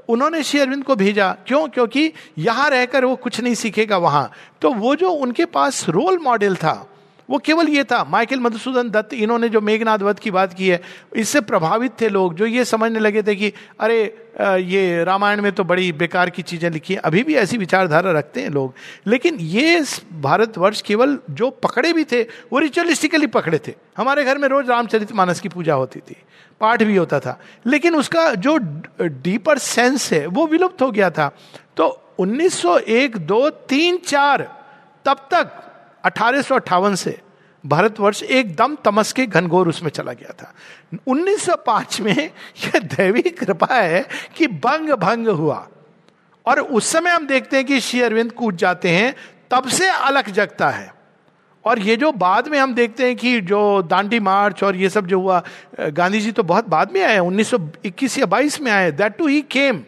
उन्होंने 0.09 0.43
श्री 0.43 0.59
अरविंद 0.59 0.83
को 0.83 0.95
भेजा। 0.95 1.31
क्यों? 1.47 1.67
क्योंकि 1.67 2.13
यहाँ 2.37 2.69
रहकर 2.69 3.05
वो 3.05 3.15
कुछ 3.15 3.41
नहीं 3.41 3.55
सीखेगा 3.55 3.97
वहाँ। 3.97 4.31
तो 4.61 4.73
वो 4.73 4.95
जो 4.95 5.09
उनके 5.09 5.45
पास 5.45 5.89
रोल 5.89 6.19
मॉडल 6.19 6.55
था 6.55 6.87
वो 7.31 7.37
केवल 7.37 7.69
ये 7.69 7.83
था, 7.83 8.03
माइकल 8.03 8.39
मधुसूदन 8.39 8.89
दत्त, 8.89 9.13
इन्होंने 9.13 9.49
जो 9.49 9.61
मेघनाथ 9.61 9.99
वध 9.99 10.19
की 10.19 10.31
बात 10.31 10.53
की 10.53 10.67
है, 10.67 10.81
इससे 11.15 11.41
प्रभावित 11.41 11.91
थे 12.01 12.09
लोग 12.09 12.33
जो 12.35 12.45
ये 12.45 12.65
समझने 12.65 12.99
लगे 12.99 13.23
थे 13.23 13.35
कि, 13.35 13.51
अरे 13.79 14.03
ये 14.41 15.03
रामायण 15.03 15.41
में 15.41 15.51
तो 15.51 15.63
बड़ी 15.63 15.91
बेकार 15.91 16.29
की 16.29 16.41
चीज़ें 16.41 16.69
लिखी 16.69 16.93
हैं, 16.93 17.01
अभी 17.01 17.23
भी 17.23 17.35
ऐसी 17.35 17.57
विचारधारा 17.57 18.11
रखते 18.11 18.41
हैं 18.41 18.49
लोग। 18.49 18.73
लेकिन 19.07 19.37
ये 19.39 19.83
भारतवर्ष 20.21 20.81
केवल 20.81 21.17
जो 21.29 21.49
पकड़े 21.63 21.93
भी 21.93 22.03
थे, 22.03 22.21
वो 22.21 22.59
रिचुअलिस्टिकली 22.59 23.27
पकड़े 23.27 23.59
थे। 23.67 23.73
हमारे 23.97 24.23
घर 24.25 24.37
में 24.37 24.47
रोज 24.47 24.69
रामचरित 24.69 25.11
मानस 25.11 25.39
की 25.39 25.49
पूजा 25.49 25.73
होती 25.73 25.99
थी, 25.99 26.15
पाठ 26.61 26.83
भी 26.83 26.95
होता 26.95 27.19
था। 27.19 27.39
लेकिन 27.67 27.95
उसका 27.95 28.33
जो 28.35 28.57
डीपर 29.01 29.57
सेंस 29.57 30.11
है, 30.13 30.25
वो 30.27 30.47
विलुप्त 30.47 30.81
हो 30.81 30.91
गया 30.91 31.09
था। 31.09 31.31
तो 31.77 32.15
1901 32.19 33.17
दो 33.17 33.49
तीन 33.49 33.97
चार, 33.97 34.41
तब 35.05 35.27
तक 35.33 35.57
अठारह 36.03 36.41
सौ 36.41 36.55
अट्ठावन 36.55 36.95
से 36.95 37.21
भारतवर्ष 37.65 38.23
एकदम 38.23 38.75
तमस 38.75 39.13
के 39.13 39.25
घनघोर 39.25 39.67
उसमें 39.67 39.89
चला 39.89 40.13
गया 40.13 40.33
था। 40.33 40.53
1905 41.07 42.01
में 42.01 42.31
यह 42.65 42.79
दैवी 42.79 43.21
कृपा 43.21 43.75
है 43.75 44.07
कि 44.35 44.47
बंग 44.47 44.89
भंग 44.89 45.27
हुआ। 45.27 45.67
और 46.45 46.59
उस 46.59 46.87
समय 46.87 47.09
हम 47.09 47.27
देखते 47.27 47.57
हैं 47.57 47.65
कि 47.65 47.79
श्री 47.79 48.01
अरविंद 48.01 48.31
कूद 48.31 48.55
जाते 48.55 48.89
हैं, 48.89 49.15
तब 49.51 49.67
से 49.67 49.89
अलग 49.89 50.29
जगता 50.29 50.69
है। 50.69 50.93
और 51.65 51.79
ये 51.79 51.95
जो 51.95 52.11
बाद 52.11 52.47
में 52.47 52.59
हम 52.59 52.73
देखते 52.73 53.05
हैं 53.05 53.15
कि 53.15 53.41
जो 53.41 53.81
दांडी 53.81 54.19
मार्च 54.19 54.63
और 54.63 54.75
ये 54.75 54.89
सब 54.89 55.07
जो 55.07 55.19
हुआ, 55.19 55.43
गांधी 55.79 56.21
जी 56.21 56.31
तो 56.31 56.43
बहुत 56.43 56.67
बाद 56.67 56.91
में 56.91 57.03
आए 57.03 57.19
1921 57.19 58.19
या 58.19 58.25
22 58.25 58.61
में 58.61 58.71
आए 58.71 58.91
दैट 58.91 59.17
टू 59.17 59.27
ही 59.27 59.41
केम 59.41 59.83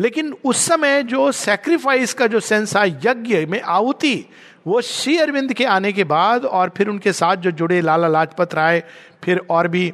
लेकिन 0.00 0.34
उस 0.44 0.66
समय 0.66 1.02
जो 1.02 1.32
सेक्रीफाइस 1.32 2.14
का 2.14 2.26
जो 2.26 2.40
सेंस 2.40 2.76
है 2.76 2.88
यज्ञ 2.88 3.46
में 3.46 3.60
आहुति 3.60 4.26
वो 4.66 4.80
श्री 4.80 5.18
अरविंद 5.18 5.52
के 5.52 5.64
आने 5.64 5.92
के 5.92 6.04
बाद 6.04 6.44
और 6.44 6.72
फिर 6.76 6.88
उनके 6.88 7.12
साथ 7.12 7.36
जो 7.36 7.50
जुड़े 7.50 7.80
लाला 7.80 8.08
लाजपत 8.08 8.54
राय, 8.54 8.84
फिर 9.24 9.46
और 9.50 9.68
भी 9.68 9.92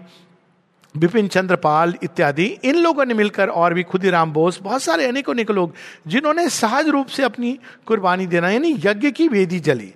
बिपिन 0.97 1.29
चंद्र 1.29 1.57
पाल 1.57 1.95
इत्यादि, 2.03 2.45
इन 2.45 2.77
लोगों 2.77 3.05
ने 3.05 3.15
मिलकर 3.15 3.49
और 3.49 3.75
भी 3.75 3.83
खुदीराम 3.83 4.33
बोस, 4.33 4.61
बहुत 4.62 4.83
सारे 4.83 5.07
अनेकों 5.07 5.35
अनेक 5.35 5.51
लोग, 5.51 5.75
जिन्होंने 6.07 6.49
सहज 6.49 6.89
रूप 6.89 7.07
से 7.07 7.23
अपनी 7.23 7.59
कुर्बानी 7.87 8.27
देना, 8.27 8.51
यानी 8.51 8.81
यज्ञ 8.85 9.11
की 9.11 9.29
वेदी 9.29 9.61
जली। 9.61 9.95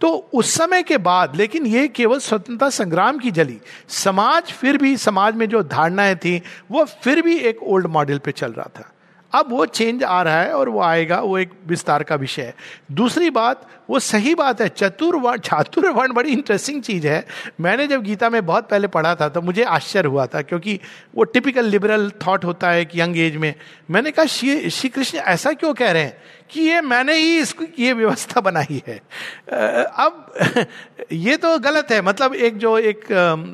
तो 0.00 0.30
उस 0.34 0.54
समय 0.54 0.82
के 0.82 0.98
बाद, 0.98 1.36
लेकिन 1.36 1.66
ये 1.66 1.88
केवल 1.88 2.18
स्वतंत्रता 2.18 2.70
संग्राम 2.70 3.18
की 3.18 3.30
जली। 3.30 3.60
समाज 3.88 4.42
फिर 4.42 4.78
भी, 4.78 4.96
समाज 4.96 5.34
में 5.34 5.48
जो 5.48 5.62
धारणाएँ 5.62 6.16
थी, 6.16 6.42
वो 6.70 6.84
फिर 6.84 7.22
भी 7.22 7.36
एक 7.36 7.62
ओल्ड 7.62 7.86
मॉडल 7.86 8.18
पे 8.18 8.32
चल 8.32 8.52
रहा 8.52 8.70
था। 8.78 8.92
अब 9.32 9.50
वो 9.50 9.66
चेंज 9.66 10.02
आ 10.04 10.22
रहा 10.22 10.40
है 10.42 10.52
और 10.52 10.68
वो 10.68 10.80
आएगा, 10.82 11.20
वो 11.20 11.38
एक 11.38 11.50
विस्तार 11.66 12.02
का 12.02 12.14
विषय 12.14 12.42
है। 12.42 12.54
दूसरी 12.92 13.30
बात, 13.30 13.66
वो 13.90 13.98
सही 13.98 14.34
बात 14.34 14.60
है 14.60 14.68
चतुर्वर्ण 14.68 15.38
चातुर्वर्ण 15.38 16.12
बड़ी 16.12 16.32
इंटरेस्टिंग 16.32 16.82
चीज़ 16.82 17.06
है। 17.06 17.24
मैंने 17.60 17.86
जब 17.86 18.02
गीता 18.02 18.30
में 18.30 18.44
बहुत 18.46 18.68
पहले 18.68 18.86
पढ़ा 18.88 19.14
था 19.14 19.28
तो 19.28 19.40
मुझे 19.42 19.62
आश्चर्य 19.64 20.08
हुआ 20.08 20.26
था, 20.26 20.42
क्योंकि 20.42 20.78
वो 21.14 21.24
टिपिकल 21.24 21.64
लिबरल 21.64 22.10
थॉट 22.26 22.44
होता 22.44 22.70
है 22.70 22.84
कि 22.84 23.00
यंग 23.00 23.18
एज 23.18 23.36
में। 23.36 23.54
मैंने 23.90 24.10
कहा, 24.10 24.26
श्री 24.26 24.70
श्री 24.70 24.88
कृष्ण 24.88 25.18
ऐसा 25.18 25.52
क्यों 25.52 25.74
कह 25.74 25.90
रहे 25.92 26.02
हैं 26.02 26.16
कि 26.50 26.60
ये 26.60 26.80
मैंने 26.80 27.14
ही 27.14 27.38
इसको, 27.38 27.64
ये 27.78 27.92
व्यवस्था 27.92 28.40
बनाई 28.40 28.82
है? 28.88 29.00
अब 29.48 30.66
ये 31.12 31.36
तो 31.36 31.58
गलत 31.58 31.90
है। 31.92 32.00
मतलब 32.02 32.34
एक 32.34 32.56
जो 32.58 32.76
एक 32.78 33.04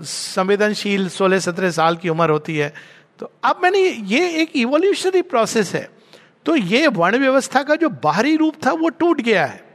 संवेदनशील 0.05 1.09
सोलह 1.09 1.39
सत्रह 1.39 1.71
साल 1.71 1.97
की 1.97 2.09
उम्र 2.09 2.31
होती 2.31 2.57
है 2.57 2.73
तो 3.19 3.33
अब 3.45 3.61
मैंने 3.63 3.79
ये 3.81 4.31
एक 4.31 4.51
इवोल्यूशनरी 4.57 5.23
प्रोसेस 5.23 5.75
है। 5.75 5.91
तो 6.47 6.57
ये 6.57 6.87
वर्ण 6.87 7.19
व्यवस्था 7.19 7.63
का 7.63 7.75
जो 7.75 7.89
बाहरी 7.89 8.37
रूप 8.37 8.55
था, 8.67 8.73
वो 8.73 8.89
टूट 8.89 9.21
गया 9.21 9.47
है। 9.47 9.67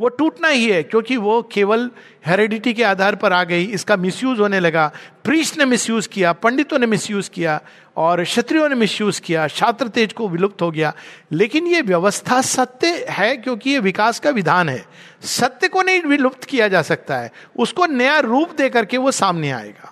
वो 0.00 0.08
टूटना 0.08 0.48
ही 0.48 0.70
है, 0.70 0.82
क्योंकि 0.82 1.16
वो 1.16 1.42
केवल 1.42 1.90
हेरिडिटी 2.26 2.72
के 2.74 2.82
आधार 2.82 3.14
पर 3.14 3.32
आ 3.32 3.44
गई, 3.44 3.64
इसका 3.64 3.96
मिसयूज 3.96 4.40
होने 4.40 4.60
लगा। 4.60 4.92
प्रीस्ट 5.24 5.58
ने 5.58 5.64
मिसयूज 5.64 6.06
किया, 6.06 6.32
पंडितों 6.32 6.78
ने 6.78 6.86
मिसयूज 6.86 7.28
किया, 7.28 7.60
और 7.96 8.24
क्षत्रियों 8.24 8.68
ने 8.68 8.74
मिसयूज 8.74 9.20
किया 9.20 9.48
छात्र 9.48 9.88
तेज 9.88 10.12
को 10.12 10.28
विलुप्त 10.28 10.62
हो 10.62 10.70
गया। 10.70 10.92
लेकिन 11.32 11.66
ये 11.66 11.82
व्यवस्था 11.82 12.40
सत्य 12.40 13.06
है, 13.10 13.36
क्योंकि 13.36 13.70
ये 13.70 13.78
विकास 13.78 14.18
का 14.18 14.30
विधान 14.30 14.68
है। 14.68 14.84
सत्य 15.22 15.68
को 15.68 15.82
नहीं 15.82 16.02
विलुप्त 16.02 16.44
किया 16.44 16.68
जा 16.68 16.82
सकता 16.82 17.16
है। 17.16 17.32
उसको 17.58 17.86
नया 17.86 18.18
रूप 18.18 18.52
दे 18.52 18.68
करके 18.68 18.96
वो 18.96 19.10
सामने 19.10 19.50
आएगा। 19.50 19.91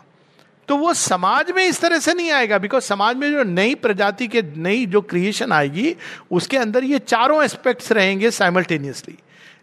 तो 0.71 0.77
वो 0.77 0.95
समाज 0.95 1.51
में 1.51 1.64
इस 1.64 1.81
तरह 1.81 1.99
से 1.99 2.14
नहीं 2.14 2.31
आएगा 2.31 2.59
बिकॉज़ 2.59 2.85
समाज 2.85 3.16
में 3.16 3.31
जो 3.33 3.43
नई 3.43 3.75
प्रजाति 3.75 4.27
के, 4.29 4.43
नई 4.57 4.87
जो 4.87 5.01
क्रिएशन 5.01 5.53
आएगी, 5.53 5.97
उसके 6.31 6.57
अंदर 6.57 6.85
ये 6.85 6.99
चारों 6.99 7.45
एस्पेक्ट्स 7.45 7.93
रहेंगे 7.93 8.31
साइमल्टेनियसली 8.31 9.18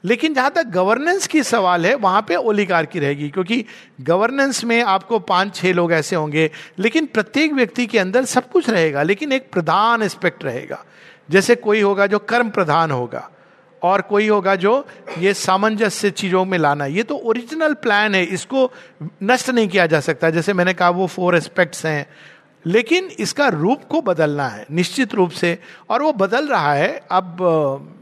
लेकिन 0.05 0.33
जहाँ 0.33 0.51
तक 0.51 0.63
गवर्नेंस 0.63 1.27
की 1.27 1.43
सवाल 1.43 1.85
है, 1.85 1.95
वहाँ 1.95 2.21
पे 2.21 2.35
ओलिकार 2.35 2.85
की 2.85 2.99
रहेगी, 2.99 3.29
क्योंकि 3.29 3.65
गवर्नेंस 4.01 4.63
में 4.63 4.81
आपको 4.83 5.19
पाँच, 5.19 5.55
छह 5.55 5.73
लोग 5.73 5.93
ऐसे 5.93 6.15
होंगे, 6.15 6.51
लेकिन 6.79 7.05
प्रत्येक 7.05 7.53
व्यक्ति 7.53 7.85
के 7.85 7.99
अंदर 7.99 8.25
सब 8.25 8.49
कुछ 8.49 8.69
रहेगा, 8.69 9.03
लेकिन 9.03 9.31
एक 9.31 9.49
प्रधान 9.51 10.03
एस्पेक्ट 10.03 10.43
रहेगा. 10.43 10.85
जैसे 11.29 11.55
कोई 11.55 11.81
होगा 11.81 12.07
जो 12.07 12.19
कर्म 12.19 12.49
प्रधान 12.49 12.91
होगा 12.91 13.29
और 13.87 14.01
कोई 14.01 14.27
होगा 14.27 14.55
जो 14.55 14.87
ये 15.19 15.33
सामंजस्य 15.33 16.09
चीज़ों 16.11 16.45
में 16.45 16.57
लाना 16.57 16.85
ये 16.85 17.03
तो 17.03 17.15
ओरिजिनल 17.15 17.73
प्लान 17.73 18.15
है, 18.15 18.23
इसको 18.23 18.71
नष्ट 19.23 19.49
नहीं 19.49 19.67
किया 19.67 19.85
जा 19.85 19.99
सकता। 19.99 20.29
जैसे 20.29 20.53
मैंने 20.53 20.73
कहा, 20.73 20.89
वो 20.89 21.07
फोर 21.07 21.35
एस्पेक्ट्स 21.35 21.85
हैं। 21.85 22.05
लेकिन 22.65 23.05
इसका 23.19 23.47
रूप 23.47 23.83
को 23.83 24.01
बदलना 24.01 24.47
है, 24.47 24.65
निश्चित 24.71 25.13
रूप 25.15 25.31
से। 25.31 25.57
और 25.89 26.01
वो 26.01 26.13
बदल 26.13 26.47
रहा 26.47 26.73
है, 26.73 27.01
अब 27.11 27.93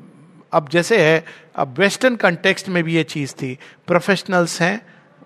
अब 0.54 0.70
जैसे 0.70 0.98
है, 0.98 1.24
अब 1.56 1.76
वेस्टर्न 1.80 2.16
कंटेक्स्ट 2.16 2.70
में 2.70 2.84
भी 2.84 2.96
ये 2.96 3.04
चीज़ 3.04 3.34
थी। 3.34 3.58
प्रोफेशनल्स 3.88 4.62
हैं 4.62 4.82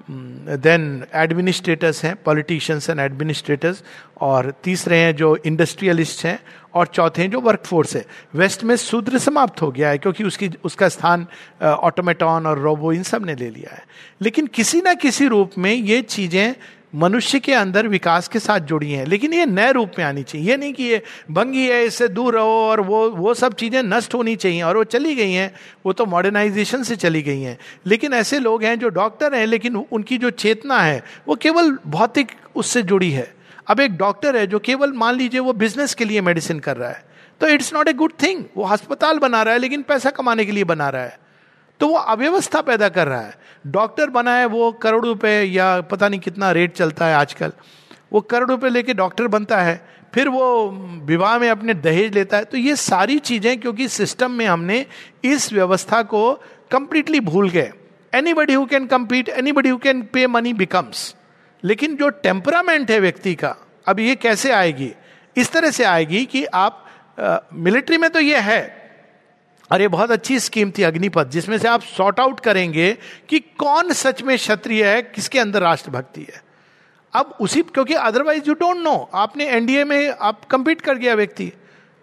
देन 0.09 1.03
एडमिनिस्ट्रेटर्स 1.15 2.03
हैं 2.05 2.15
पॉलिटिशियंस 2.15 2.89
एंड 2.89 2.99
एडमिनिस्ट्रेटर्स 2.99 3.83
और 4.21 4.53
तीसरे 4.63 4.97
हैं 4.97 5.15
जो 5.15 5.35
इंडस्ट्रियलिस्ट 5.35 6.25
हैं, 6.25 6.39
और 6.75 6.87
चौथे 6.87 7.21
हैं 7.21 7.29
जो 7.31 7.39
वर्कफोर्स 7.41 7.95
है। 7.95 8.05
वेस्ट 8.35 8.63
में 8.63 8.75
शूद्र 8.75 9.17
समाप्त 9.17 9.61
हो 9.61 9.71
गया 9.71 9.89
है, 9.89 9.97
क्योंकि 9.97 10.23
उसकी, 10.23 10.49
उसका 10.63 10.89
स्थान 10.89 11.25
ऑटोमेटॉन 11.61 12.45
और 12.47 12.59
रोबो 12.59 12.91
इन 12.93 13.03
सबने 13.03 13.35
ले 13.35 13.49
लिया 13.49 13.75
है। 13.75 13.83
लेकिन 14.21 14.47
किसी 14.47 14.81
ना 14.81 14.93
किसी 14.93 15.27
रूप 15.27 15.51
में 15.57 15.73
ये 15.73 16.01
चीज़ें 16.01 16.55
मनुष्य 16.95 17.39
के 17.39 17.53
अंदर 17.53 17.87
विकास 17.87 18.27
के 18.27 18.39
साथ 18.39 18.59
जुड़ी 18.59 18.91
हैं। 18.91 19.05
लेकिन 19.05 19.33
ये 19.33 19.45
नए 19.45 19.71
रूप 19.71 19.91
में 19.99 20.05
आनी 20.05 20.23
चाहिए। 20.23 20.49
ये 20.49 20.57
नहीं 20.57 20.73
कि 20.73 20.83
ये 20.83 21.01
भंगी 21.31 21.67
है, 21.67 21.85
इससे 21.85 22.07
दूर 22.07 22.33
रहो 22.33 22.69
और 22.69 22.81
वो 22.81 23.09
वो 23.09 23.33
सब 23.33 23.53
चीज़ें 23.53 23.83
नष्ट 23.83 24.13
होनी 24.13 24.35
चाहिए 24.35 24.61
और 24.61 24.77
वो 24.77 24.83
चली 24.83 25.15
गई 25.15 25.31
हैं। 25.31 25.55
वो 25.85 25.93
तो 25.93 26.05
मॉडर्नाइजेशन 26.05 26.83
से 26.83 26.95
चली 26.95 27.21
गई 27.21 27.41
हैं। 27.41 27.57
लेकिन 27.85 28.13
ऐसे 28.13 28.39
लोग 28.39 28.63
हैं 28.63 28.79
जो 28.79 28.89
डॉक्टर 28.89 29.35
हैं, 29.35 29.45
लेकिन 29.45 29.75
उनकी 29.75 30.17
जो 30.17 30.29
चेतना 30.29 30.79
है, 30.79 31.03
वो 31.27 31.35
केवल 31.35 31.77
भौतिक 31.87 32.31
उससे 32.55 32.81
जुड़ी 32.81 33.11
है। 33.11 33.35
अब 33.67 33.79
एक 33.79 33.97
डॉक्टर 33.97 34.35
है 34.35 34.47
जो 34.47 34.59
केवल 34.59 34.93
मान 34.93 35.15
लीजिए 35.15 35.39
वो 35.39 35.53
बिज़नेस 35.53 35.93
के 35.93 36.05
लिए 36.05 36.21
मेडिसिन 36.21 36.59
कर 36.59 36.77
रहा 36.77 36.89
है। 36.89 37.03
तो 37.41 37.47
it's 37.47 37.73
not 37.73 37.87
a 37.87 37.93
good 37.93 38.13
thing 38.23 38.43
वो 38.57 38.63
अस्पताल 38.63 39.19
बना 39.19 39.43
रहा 39.43 39.53
है, 39.53 39.59
लेकिन 39.59 39.81
पैसा 39.81 40.09
कमाने 40.09 40.45
के 40.45 40.51
लिए 40.51 40.63
बना 40.63 40.89
रहा 40.89 41.03
है। 41.03 41.19
तो 41.79 41.87
वो 41.87 41.95
अव्यवस्था 41.95 42.61
पैदा 42.61 42.89
कर 42.89 43.07
रहा 43.07 43.21
है। 43.21 43.33
डॉक्टर 43.65 44.09
बना 44.09 44.35
है 44.35 44.45
वो 44.47 44.71
करोड़ 44.73 45.05
रुपए 45.05 45.41
या 45.43 45.79
पता 45.81 46.09
नहीं 46.09 46.19
कितना 46.19 46.51
रेट 46.51 46.73
चलता 46.73 47.05
है 47.05 47.15
आजकल। 47.15 47.51
वो 48.13 48.21
करोड़ 48.21 48.49
रुपए 48.49 48.69
लेके 48.69 48.93
डॉक्टर 48.93 49.27
बनता 49.27 49.61
है, 49.61 49.81
फिर 50.13 50.29
वो 50.29 50.69
विवाह 51.05 51.37
में 51.39 51.49
अपने 51.49 51.73
दहेज 51.73 52.13
लेता 52.15 52.37
है। 52.37 52.45
तो 52.45 52.57
ये 52.57 52.75
सारी 52.75 53.17
चीज़ें 53.19 53.59
क्योंकि 53.59 53.87
सिस्टम 53.89 54.31
में 54.31 54.45
हमने 54.45 54.85
इस 55.25 55.51
व्यवस्था 55.53 56.01
को 56.03 56.31
कंप्लीटली 56.71 57.19
भूल 57.21 57.49
गए। 57.49 57.71
Anybody 58.33 58.53
who 58.53 58.65
can 58.65 58.85
compete 58.87 59.29
anybody 59.51 59.69
who 59.69 59.77
can 59.77 60.01
pay 60.13 60.25
money 60.27 60.53
becomes 60.55 61.13
लेकिन 61.63 61.95
जो 61.95 62.09
टेम्परामेंट 62.23 62.91
है 62.91 62.99
व्यक्ति 62.99 63.33
का, 63.35 63.55
अब 63.87 63.99
ये 63.99 64.15
कैसे 64.15 64.51
आएगी? 64.51 64.91
इस 65.35 65.51
तरह 65.51 65.71
से 65.71 65.83
आएगी 65.83 66.25
कि 66.25 66.43
आप 66.45 66.85
मिलिट्री 67.53 67.97
में 67.97 68.09
तो 68.09 68.19
ये 68.19 68.37
है 68.39 68.78
और 69.71 69.81
ये 69.81 69.87
बहुत 69.87 70.11
अच्छी 70.11 70.39
स्कीम 70.39 70.71
थी 70.77 70.83
अग्निपथ, 70.83 71.29
जिसमें 71.29 71.57
से 71.57 71.67
आप 71.67 71.81
सॉर्ट 71.81 72.19
आउट 72.19 72.39
करेंगे 72.39 72.91
कि 73.29 73.39
कौन 73.39 73.91
सच 73.93 74.21
में 74.21 74.35
क्षत्रिय 74.37 74.85
है, 74.85 75.01
किसके 75.01 75.39
अंदर 75.39 75.61
राष्ट्रभक्ति 75.61 76.21
है। 76.21 76.41
अब 77.13 77.37
उसी, 77.41 77.61
क्योंकि 77.63 77.93
अदरवाइज़ 77.93 78.43
यू 78.47 78.53
डोंट 78.53 78.77
नो 78.77 79.09
आपने 79.13 79.45
एनडीए 79.45 79.83
में 79.83 80.13
आप 80.21 80.45
कंपीट 80.45 80.81
कर 80.81 80.97
गया 80.97 81.13
व्यक्ति। 81.13 81.51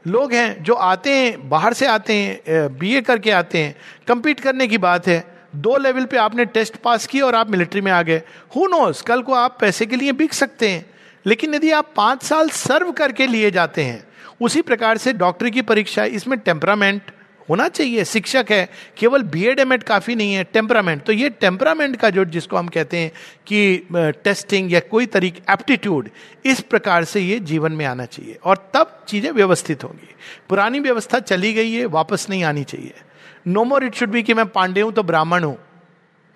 लोग 0.04 0.32
हैं 0.32 0.62
जो 0.62 0.74
आते 0.74 1.10
हैं, 1.10 1.48
बाहर 1.48 1.72
से 1.72 1.86
आते 1.86 2.14
हैं 2.14 2.76
बीए 2.78 3.00
करके 3.00 3.30
आते 3.30 3.58
हैं। 3.58 3.74
कंपीट 4.08 4.40
करने 4.40 4.66
की 4.66 4.78
बात 4.78 5.06
है। 5.06 5.24
दो 5.56 5.76
लेवल 5.76 6.04
पे 6.04 6.16
आपने 6.16 6.44
टेस्ट 6.44 6.76
पास 6.76 7.06
किया 7.06 7.24
और 7.26 7.34
आप 7.34 7.50
मिलिट्री 7.50 7.80
में 7.80 7.90
आ 7.92 8.02
गए। 8.02 8.22
हु 8.56 8.66
नोस 8.66 9.02
कल 9.02 9.22
को 9.22 9.34
आप 9.34 9.56
पैसे 9.60 9.86
के 9.86 9.96
लिए 9.96 10.12
बिक 10.12 10.34
सकते 10.34 10.68
हैं। 10.68 10.84
लेकिन 11.26 11.54
यदि 11.54 11.70
आप 11.70 11.92
पाँच 11.96 12.22
साल 12.22 12.48
सर्व 12.48 12.90
करके 12.92 13.26
लिए 13.26 13.50
जाते 13.50 13.82
हैं, 13.82 14.06
उसी 14.40 14.62
प्रकार 14.62 14.98
से 14.98 15.12
डॉक्टर 15.12 15.50
की 15.50 15.62
परीक्षा, 15.62 16.04
इसमें 16.04 16.38
टेम्परामेंट 16.38 17.10
होना 17.48 17.68
चाहिए। 17.68 18.04
शिक्षक 18.04 18.46
है, 18.50 18.68
केवल 18.98 19.22
बी 19.24 19.44
एड 19.46 19.58
एम 19.60 19.72
एड 19.72 19.82
काफ़ी 19.82 20.14
नहीं 20.14 20.34
है 20.34 20.44
टेम्परामेंट 20.44 21.02
तो 21.02 21.12
ये 21.12 21.30
टेम्परामेंट 21.30 21.96
का 21.96 22.10
जो 22.10 22.24
जिसको 22.26 22.56
हम 22.56 22.68
कहते 22.68 22.96
हैं 22.96 23.10
कि 23.46 23.86
टेस्टिंग 24.24 24.72
या 24.72 24.80
कोई 24.80 25.06
तरीक 25.08 25.42
एप्टीट्यूड 25.50 26.08
इस 26.44 26.60
प्रकार 26.62 27.04
से 27.04 27.20
ये 27.20 27.38
जीवन 27.42 27.72
में 27.72 27.84
आना 27.86 28.04
चाहिए। 28.06 28.38
और 28.44 28.70
तब 28.74 28.98
चीज़ें 29.08 29.30
व्यवस्थित 29.30 29.84
होंगी। 29.84 30.14
पुरानी 30.48 30.80
व्यवस्था 30.80 31.18
चली 31.20 31.52
गई 31.52 31.72
है, 31.72 31.84
वापस 31.86 32.26
नहीं 32.30 32.44
आनी 32.44 32.64
चाहिए। 32.64 32.94
No 33.46 33.64
more 33.64 33.84
it 33.84 33.94
should 33.94 34.10
be 34.10 34.22
कि 34.22 34.34
मैं 34.34 34.46
पांडे 34.48 34.80
हूँ 34.80 34.92
तो 34.92 35.02
ब्राह्मण 35.02 35.44
हूँ। 35.44 35.56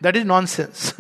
That 0.03 0.17
is 0.17 0.25
nonsense 0.47 0.95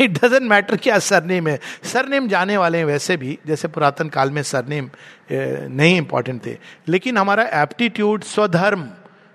it 0.00 0.10
doesn't 0.14 0.42
matter 0.42 0.76
क्या 0.76 0.98
सरनेम 1.00 1.48
है। 1.48 1.58
सरनेम 1.84 2.28
जाने 2.28 2.56
वाले 2.56 2.78
हैं 2.78 2.84
वैसे 2.84 3.16
भी, 3.16 3.38
जैसे 3.46 3.68
पुरातन 3.68 4.08
काल 4.08 4.30
में 4.30 4.42
सरनेम 4.42 4.90
नहीं 5.32 5.96
इंपॉर्टेंट 5.96 6.44
थे। 6.46 6.56
लेकिन 6.88 7.18
हमारा 7.18 7.48
एप्टीट्यूड 7.62 8.22
स्वधर्म 8.24 8.88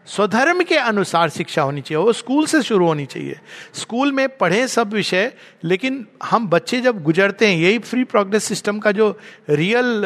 स्वधर्म 0.08 0.62
के 0.64 0.78
अनुसार 0.78 1.30
शिक्षा 1.30 1.62
होनी 1.62 1.82
चाहिए। 1.82 2.04
वो 2.04 2.14
स्कूल 2.14 2.46
से 2.46 2.62
शुरू 2.64 2.86
होनी 2.86 3.06
चाहिए। 3.06 3.40
स्कूल 3.74 4.12
में 4.12 4.28
पढ़े 4.30 4.68
सब 4.68 4.94
विषय, 4.94 5.32
लेकिन 5.64 6.06
हम 6.24 6.48
बच्चे 6.48 6.80
जब 6.82 7.04
गुजरते 7.04 7.48
हैं, 7.48 7.58
यही 7.58 7.80
फ्री 7.80 8.04
प्रोग्रेस 8.04 8.44
सिस्टम 8.44 8.80
का 8.80 8.92
जो 8.92 9.10
रियल 9.50 10.04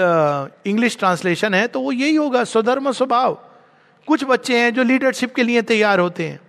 इंग्लिश 0.66 0.98
ट्रांसलेशन 0.98 1.54
है 1.54 1.68
तो 1.68 1.82
वो 1.82 1.92
यही 1.92 2.16
होगा, 2.16 2.44
स्वधर्म 2.44 2.92
स्वभाव। 2.92 3.34
कुछ 4.08 4.24
बच्चे 4.24 4.60
हैं 4.60 4.74
जो 4.74 4.84
लीडरशिप 4.84 5.36
के 5.36 5.44
लिए 5.44 5.62
तैयार 5.64 6.00
होते 6.00 6.28
हैं। 6.28 6.40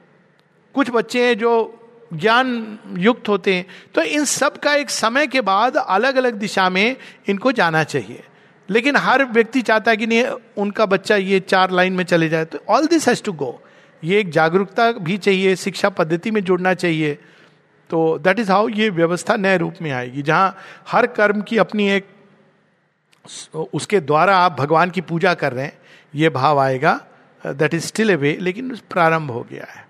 कुछ 0.75 0.91
बच्चे 0.91 1.27
हैं 1.27 1.39
जो 1.39 1.55
ज्ञान 2.15 2.79
युक्त 2.99 3.29
होते 3.29 3.55
हैं। 3.55 3.67
तो 3.95 4.03
इन 4.03 4.25
सब 4.25 4.57
का 4.57 4.75
एक 4.75 4.91
समय 4.91 5.27
के 5.27 5.41
बाद 5.41 5.77
अलग 5.77 6.17
अलग 6.17 6.35
दिशा 6.35 6.69
में 6.71 6.97
इनको 7.29 7.53
जाना 7.53 7.85
चाहिए। 7.85 8.23
लेकिन 8.69 8.97
हर 8.97 9.25
व्यक्ति 9.25 9.63
चाहता 9.63 9.91
है 9.91 9.97
कि 9.97 10.07
नहीं, 10.07 10.25
उनका 10.57 10.87
बच्चा 10.87 11.17
ये 11.17 11.41
चार 11.41 11.71
लाइन 11.71 11.93
में 11.93 12.05
चले 12.05 12.29
जाए। 12.29 12.45
तो 12.45 12.59
all 12.69 12.87
this 12.87 13.09
has 13.09 13.23
to 13.23 13.33
go 13.33 13.61
ये 14.05 14.19
एक 14.21 14.31
जागरूकता 14.31 14.91
भी 14.93 15.19
चाहिए, 15.19 15.57
शिक्षा 15.57 15.89
पद्धति 15.89 16.31
में 16.31 16.41
जुड़ना 16.45 16.75
चाहिए। 16.75 17.19
तो 17.91 18.19
दैट 18.19 18.39
इज़ 18.39 18.53
हाउ 18.53 18.69
ये 18.69 18.89
व्यवस्था 18.91 19.37
नए 19.37 19.57
रूप 19.59 19.75
में 19.83 19.91
आएगी, 19.91 20.23
जहाँ 20.23 20.57
हर 20.89 21.07
कर्म 21.07 21.41
की 21.43 21.59
अपनी 21.59 21.89
एक 21.91 22.07
उसके 23.73 24.01
द्वारा 24.01 24.37
आप 24.37 24.61
भगवान 24.61 24.91
की 24.91 25.01
पूजा 25.01 25.35
कर 25.35 25.53
रहे 25.53 25.65
हैं, 25.65 25.79
ये 26.15 26.29
भाव 26.29 26.59
आएगा। 26.59 27.01
That 27.45 27.75
is 27.75 27.87
still 27.87 28.11
a 28.11 28.15
way 28.15 28.37
लेकिन 28.41 28.77
प्रारंभ 28.91 29.31
हो 29.31 29.47
गया 29.51 29.67
है। 29.71 29.87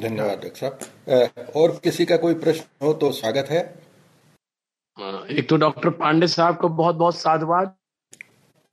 धन्यवाद 0.00 0.38
डॉक्टर 0.38 0.54
साहब। 0.54 0.78
और 1.56 1.80
किसी 1.84 2.04
का 2.06 2.16
कोई 2.16 2.34
प्रश्न 2.34 2.86
हो 2.86 2.92
तो 2.92 3.12
स्वागत 3.12 3.46
है। 3.50 3.88
एक 5.30 5.46
तो 5.48 5.56
डॉक्टर 5.56 5.90
पांडे 5.90 6.26
साहब 6.26 6.56
को 6.56 6.68
बहुत 6.68 6.96
बहुत 6.96 7.16
साधुवाद 7.16 7.76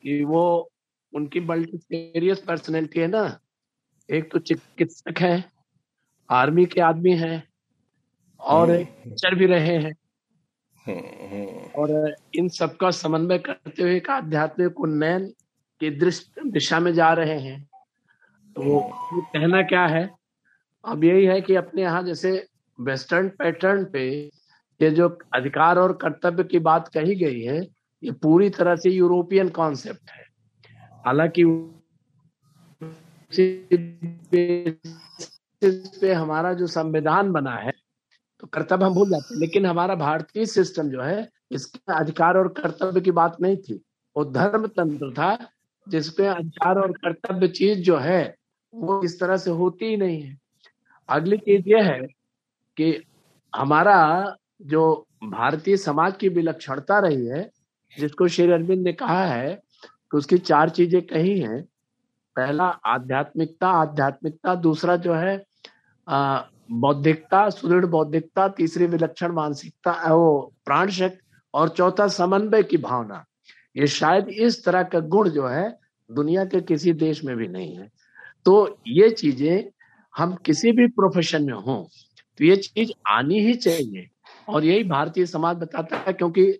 कि 0.01 0.23
वो 0.23 0.71
उनकी 1.13 1.39
मल्टीफेरियस 1.39 2.39
पर्सनैलिटी 2.39 2.99
है 2.99 3.07
ना। 3.07 3.39
एक 4.13 4.31
तो 4.31 4.39
चिकित्सक 4.39 5.19
है 5.19 5.51
आर्मी 6.29 6.65
के 6.65 6.81
आदमी 6.81 7.15
है 7.15 7.43
और 8.39 8.83
टीचर 8.83 9.35
भी 9.35 9.45
रहे 9.45 9.77
हैं। 9.77 9.95
हम्म, 10.85 11.29
हम्म। 11.31 11.47
और 11.75 12.15
इन 12.35 12.49
सबका 12.49 12.91
समन्वय 12.91 13.37
करते 13.37 13.83
हुए 13.83 13.97
एक 13.97 14.09
आध्यात्मिक 14.09 14.79
उन्नयन 14.79 15.25
की 15.83 15.89
दिशा 16.51 16.79
में 16.79 16.93
जा 16.93 17.13
रहे 17.13 17.39
हैं। 17.39 17.63
तो 18.47 18.91
कहना 19.21 19.61
क्या 19.61 19.85
है? 19.87 20.24
अब 20.85 21.03
यही 21.03 21.25
है 21.25 21.39
कि 21.41 21.55
अपने 21.55 21.81
यहाँ 21.81 22.03
जैसे 22.03 22.31
वेस्टर्न 22.79 23.29
पैटर्न 23.29 23.83
पे 23.85 24.05
ये 24.79 24.89
जो 24.91 25.07
अधिकार 25.33 25.79
और 25.79 25.93
कर्तव्य 25.93 26.43
की 26.43 26.59
बात 26.59 26.87
कही 26.87 27.15
गई 27.15 27.41
है, 27.41 27.61
ये 28.03 28.11
पूरी 28.13 28.49
तरह 28.49 28.75
से 28.75 28.89
यूरोपियन 28.89 29.49
कॉन्सेप्ट 29.49 30.11
है। 30.11 30.23
हालाँकि 31.05 31.43
पे 36.01 36.13
हमारा 36.13 36.53
जो 36.53 36.67
संविधान 36.67 37.31
बना 37.31 37.55
है 37.55 37.71
तो 38.43 38.47
कर्तव्य 38.47 38.85
हम 38.85 38.93
भूल 38.93 39.09
जाते 39.09 39.33
हैं, 39.33 39.39
लेकिन 39.41 39.65
हमारा 39.65 39.95
भारतीय 39.95 40.45
सिस्टम 40.45 40.89
जो 40.89 41.01
है, 41.01 41.27
इसके 41.51 41.93
अधिकार 41.93 42.37
और 42.37 42.47
कर्तव्य 42.53 43.01
की 43.01 43.11
बात 43.11 43.37
नहीं 43.41 43.57
थी। 43.57 43.81
वो 44.15 44.25
धर्म 44.25 44.67
तंत्र 44.67 45.11
था, 45.11 45.37
जिसपे 45.87 46.25
अधिकार 46.27 46.79
और 46.79 46.91
कर्तव्य 46.97 47.47
चीज़ 47.49 47.79
जो 47.79 47.97
है, 47.97 48.35
वो 48.73 49.01
इस 49.03 49.19
तरह 49.19 49.37
से 49.37 49.51
होती 49.51 49.85
ही 49.85 49.97
नहीं 49.97 50.21
है। 50.21 50.37
अगली 51.09 51.37
चीज़ 51.37 51.69
यह 51.69 51.83
है 51.83 51.99
कि 52.77 53.03
हमारा 53.53 54.35
जो 54.61 55.07
भारतीय 55.23 55.77
समाज 55.77 56.15
की 56.19 56.29
विलक्षणता 56.29 56.99
रही 56.99 57.25
है, 57.27 57.49
जिसको 57.97 58.27
श्री 58.27 58.51
अरविंद 58.51 58.83
ने 58.83 58.93
कहा 58.93 59.25
है 59.25 59.53
कि 59.53 60.17
उसकी 60.17 60.37
चार 60.37 60.69
चीज़ें 60.69 61.01
कही 61.01 61.39
हैं। 61.39 61.61
पहला, 62.35 62.65
आध्यात्मिकता 62.65 63.67
आध्यात्मिकता, 63.71 64.55
दूसरा 64.55 64.95
जो 64.95 65.13
है 65.13 65.45
बौद्धिकता, 66.71 67.49
सुदृढ़ 67.49 67.85
बौद्धिकता, 67.85 68.47
तीसरी 68.47 68.85
विलक्षण 68.85 69.31
मानसिकता 69.31 69.91
वो 70.13 70.53
प्राण 70.65 70.89
शक्ति 70.89 71.21
और 71.53 71.69
चौथा 71.69 72.07
समन्वय 72.07 72.63
की 72.63 72.77
भावना। 72.77 73.23
ये 73.75 73.87
शायद 73.87 74.29
इस 74.29 74.63
तरह 74.65 74.83
का 74.83 74.99
गुण 74.99 75.29
जो 75.29 75.47
है, 75.47 75.69
दुनिया 76.09 76.45
के 76.45 76.61
किसी 76.61 76.93
देश 76.93 77.23
में 77.23 77.35
भी 77.37 77.47
नहीं 77.47 77.77
है। 77.77 77.89
तो 78.45 78.77
ये 78.87 79.09
चीज़ें 79.09 79.69
हम 80.15 80.35
किसी 80.45 80.71
भी 80.71 80.87
प्रोफेशन 80.89 81.43
में 81.43 81.53
हों 81.55 81.83
तो 82.39 82.45
ये 82.45 82.55
चीज़ 82.57 82.91
आनी 83.09 83.39
ही 83.39 83.53
चाहिए। 83.55 84.07
और 84.47 84.65
यही 84.65 84.83
भारतीय 84.83 85.25
समाज 85.25 85.57
बताता 85.57 85.97
है, 85.97 86.13
क्योंकि 86.13 86.59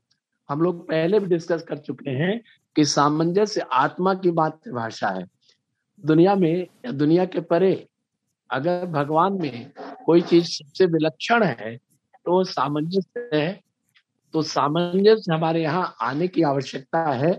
हम 0.50 0.62
लोग 0.62 0.88
पहले 0.88 1.20
भी 1.20 1.28
डिस्कस 1.28 1.64
कर 1.64 1.78
चुके 1.78 2.12
हैं 2.12 2.40
कि 2.76 2.86
सामंजस्य 2.86 3.66
आत्मा 3.74 4.14
की 4.14 4.32
मातृभाषा 4.32 5.10
है। 5.10 5.26
दुनिया 6.04 6.36
में 6.36 6.62
या 6.62 6.92
दुनिया 6.92 7.26
के 7.26 7.42
परे 7.42 7.88
अगर 8.50 8.86
भगवान 8.88 9.34
में 9.34 9.72
कोई 10.06 10.22
चीज़ 10.24 10.48
सबसे 10.48 10.86
विलक्षण 10.86 11.44
है 11.44 11.76
तो 12.26 12.44
सामंजस्य 12.46 13.30
है। 13.34 13.60
तो 14.34 14.42
सामंजस्य 14.44 15.34
हमारे 15.34 15.62
यहाँ 15.64 15.96
आने 16.02 16.28
की 16.28 16.42
आवश्यकता 16.44 17.04
है। 17.14 17.34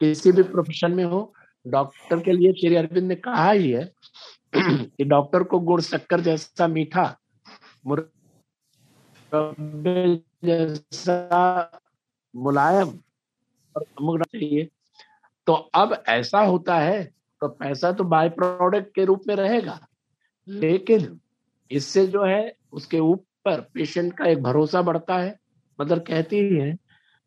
किसी 0.00 0.32
भी 0.32 0.42
प्रोफेशन 0.44 0.92
में 0.92 1.04
हो 1.04 1.32
डॉक्टर 1.66 2.20
के 2.20 2.32
लिए 2.32 2.52
श्री 2.52 2.74
अरविंद 2.76 3.06
ने 3.08 3.14
कहा 3.16 3.50
ही 3.50 3.70
है 3.70 3.84
कि 4.56 5.04
डॉक्टर 5.04 5.42
को 5.42 5.60
गुड़ 5.60 5.80
शक्कर 5.80 6.20
जैसा 6.20 6.66
मीठा 6.68 7.18
जैसा 10.44 11.80
मुलायम 12.36 12.88
और 13.76 13.84
चाहिए। 14.24 14.68
तो 15.46 15.52
अब 15.54 16.04
ऐसा 16.08 16.40
होता 16.40 16.78
है 16.78 17.04
तो 17.40 17.48
पैसा 17.48 17.92
तो 17.92 18.04
बाय 18.04 18.28
प्रोडक्ट 18.28 18.94
के 18.94 19.04
रूप 19.04 19.22
में 19.28 19.36
रहेगा। 19.36 19.80
लेकिन 20.48 21.20
इससे 21.70 22.06
जो 22.06 22.24
है, 22.24 22.56
उसके 22.72 22.98
ऊपर 22.98 23.60
पेशेंट 23.74 24.12
का 24.18 24.26
एक 24.26 24.42
भरोसा 24.42 24.82
बढ़ता 24.82 25.18
है। 25.18 25.38
मदर 25.80 25.98
कहती 25.98 26.38
है 26.38 26.72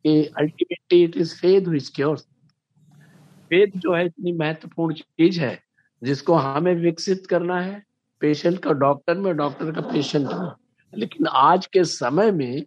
कि 0.06 0.26
ultimately 0.26 1.04
it 1.04 1.18
is 1.18 1.36
faith 1.36 1.62
cures 1.96 2.28
faith 3.52 3.68
जो 3.78 3.96
है 3.96 4.06
इतनी 4.06 4.34
महत्वपूर्ण 4.34 4.96
चीज़ 4.96 5.42
है। 5.42 5.64
जिसको 6.06 6.34
हमें 6.34 6.76
विकसित 6.76 7.26
करना 7.30 7.62
है 7.62 7.84
पेशेंट 8.20 8.60
का 8.60 8.72
डॉक्टर 8.72 9.18
में 9.18 9.36
डॉक्टर 9.38 9.72
का 9.72 9.82
पेशेंट 9.82 10.28
में। 10.34 10.51
लेकिन 10.95 11.28
आज 11.28 11.66
के 11.66 11.84
समय 11.84 12.32
में 12.32 12.66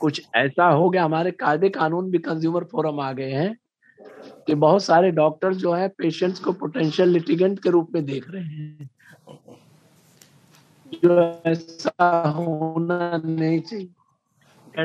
कुछ 0.00 0.22
ऐसा 0.34 0.68
हो 0.68 0.90
गया 0.90 1.04
हमारे 1.04 1.30
कायदे 1.30 1.68
कानून 1.68 2.10
भी 2.10 2.18
कंज्यूमर 2.18 2.64
फोरम 2.64 3.00
आ 3.00 3.12
गए 3.12 3.30
हैं 3.30 3.56
कि 4.46 4.54
बहुत 4.54 4.84
सारे 4.84 5.10
डॉक्टर 5.10 5.54
जो 5.54 5.72
है 5.72 5.88
पेशेंट्स 5.88 6.40
को 6.40 6.52
पोटेंशियल 6.52 7.08
लिटिगेंट 7.08 7.62
के 7.62 7.70
रूप 7.70 7.90
में 7.94 8.04
देख 8.04 8.24
रहे 8.30 8.44
हैं। 8.44 8.90
जो 11.04 11.42
ऐसा 11.46 12.34
होना 12.36 13.22
नहीं 13.24 13.60
चाहिए। 13.60 13.88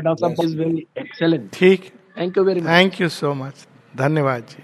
डॉक्टर 0.01 0.43
इज़ 0.43 0.57
वेरी 0.57 0.87
एक्सेलेंट 0.97 1.51
ठीक। 1.53 1.93
Thank 2.17 2.37
you 2.37 2.43
very 2.43 2.61
much 2.61 2.67
thank 2.67 3.01
you 3.01 3.09
so 3.09 3.33
much 3.33 3.67
धन्यवाद 3.97 4.47
जी। 4.49 4.63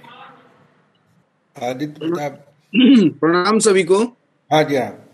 आदित्य 1.67 1.99
प्रताप 1.99 2.46
प्रणाम 2.75 3.59
सभी 3.59 3.83
को। 3.83 3.97
हाँ 4.51 4.63
जी 4.63 4.75
हाँ। 4.75 5.05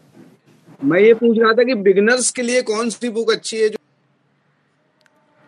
मैं 0.84 1.00
ये 1.00 1.14
पूछ 1.14 1.38
रहा 1.40 1.52
था 1.54 1.64
कि 1.64 1.74
बिगनर्स 1.76 2.32
के 2.32 2.42
लिए 2.42 2.62
कौन 2.62 2.90
सी 2.90 3.10
बुक 3.10 3.32
अच्छी 3.32 3.58
है 3.58 3.70
जो 3.70 3.78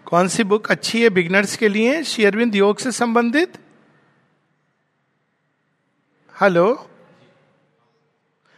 कौन 0.05 0.27
सी 0.27 0.43
बुक 0.43 0.71
अच्छी 0.71 1.01
है 1.01 1.09
बिगनर्स 1.09 1.55
के 1.57 1.67
लिए? 1.67 2.03
शेयरविंद 2.03 2.55
योग 2.55 2.77
से 2.77 2.91
संबंधित? 2.91 3.57
हेलो? 6.41 6.89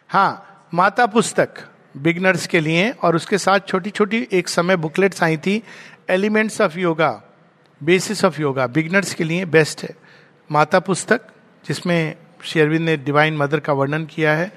हाँ 0.09 0.69
माता 0.73 1.05
पुस्तक 1.05 1.63
बिगनर्स 1.97 2.47
के 2.47 2.59
लिए 2.59 2.91
और 2.91 3.15
उसके 3.15 3.37
साथ 3.37 3.67
छोटी 3.67 3.89
छोटी 3.89 4.27
एक 4.31 4.47
समय 4.47 4.75
बुकलेट्स 4.75 5.23
आई 5.23 5.37
थी 5.37 5.63
elements 6.09 6.61
of 6.61 6.77
yoga 6.77 7.11
basis 7.81 8.25
of 8.25 8.41
yoga 8.41 8.67
beginners 8.67 9.13
के 9.13 9.23
लिए 9.23 9.45
बेस्ट 9.45 9.83
है। 9.83 9.95
माता 10.49 10.79
पुस्तक 10.79 11.27
जिसमें 11.65 12.15
शेयरविंद 12.43 12.85
ने 12.85 12.95
डिवाइन 12.97 13.37
मदर 13.37 13.59
का 13.59 13.73
वर्णन 13.73 14.05
किया 14.05 14.33
है 14.35 14.51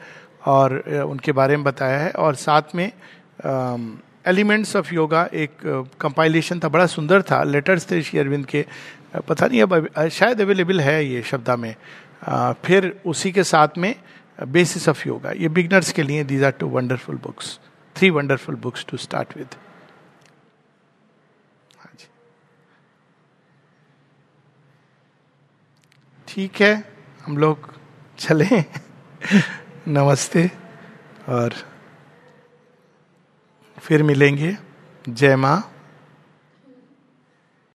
और 0.47 0.79
उनके 1.07 1.33
बारे 1.33 1.57
में 1.57 1.65
बताया 1.65 1.99
है। 1.99 2.11
और 2.13 2.35
साथ 2.35 2.75
में 2.75 2.91
एलिमेंट्स 4.29 4.75
ऑफ़ 4.77 4.95
योगा 4.95 5.29
एक 5.35 5.57
कंपाइलेशन 6.01 6.61
था, 6.61 6.69
बड़ा 6.69 6.87
सुंदर 6.87 7.23
था। 7.23 7.43
लेटर्स 7.45 7.91
थे 7.91 8.03
श्री 8.03 8.19
अरविंद 8.21 8.47
के 8.47 8.65
पता 9.29 9.47
नहीं 9.47 9.63
अब 9.63 10.09
शायद 10.13 10.41
अवेलेबल 10.41 10.81
है 10.81 11.05
ये 11.05 11.23
शब्दा 11.23 11.57
में। 11.57 11.75
फिर 12.65 13.01
उसी 13.07 13.33
के 13.33 13.45
साथ 13.45 13.79
में 13.79 13.95
बेसिस 14.39 14.89
ऑफ़ 14.89 15.09
योगा 15.09 15.31
ये 15.33 15.49
बिगनर्स 15.49 15.93
के 15.93 16.03
लिए 16.03 16.25
these 16.25 16.45
are 16.45 16.51
two 16.61 16.67
wonderful 16.69 17.17
books 17.25 17.59
three 17.97 18.11
wonderful 18.11 18.55
books 18.57 18.85
to 18.89 18.97
start 18.97 19.37
with 19.37 19.55
ठीक 26.29 26.61
है। 26.61 26.90
हम 27.27 27.39
लोग 27.39 27.75
चले। 28.19 28.65
नमस्ते। 29.89 30.51
और 31.29 31.55
फिर 33.79 34.03
मिलेंगे। 34.03 34.57
जय 35.09 35.37
माँ। 35.37 35.80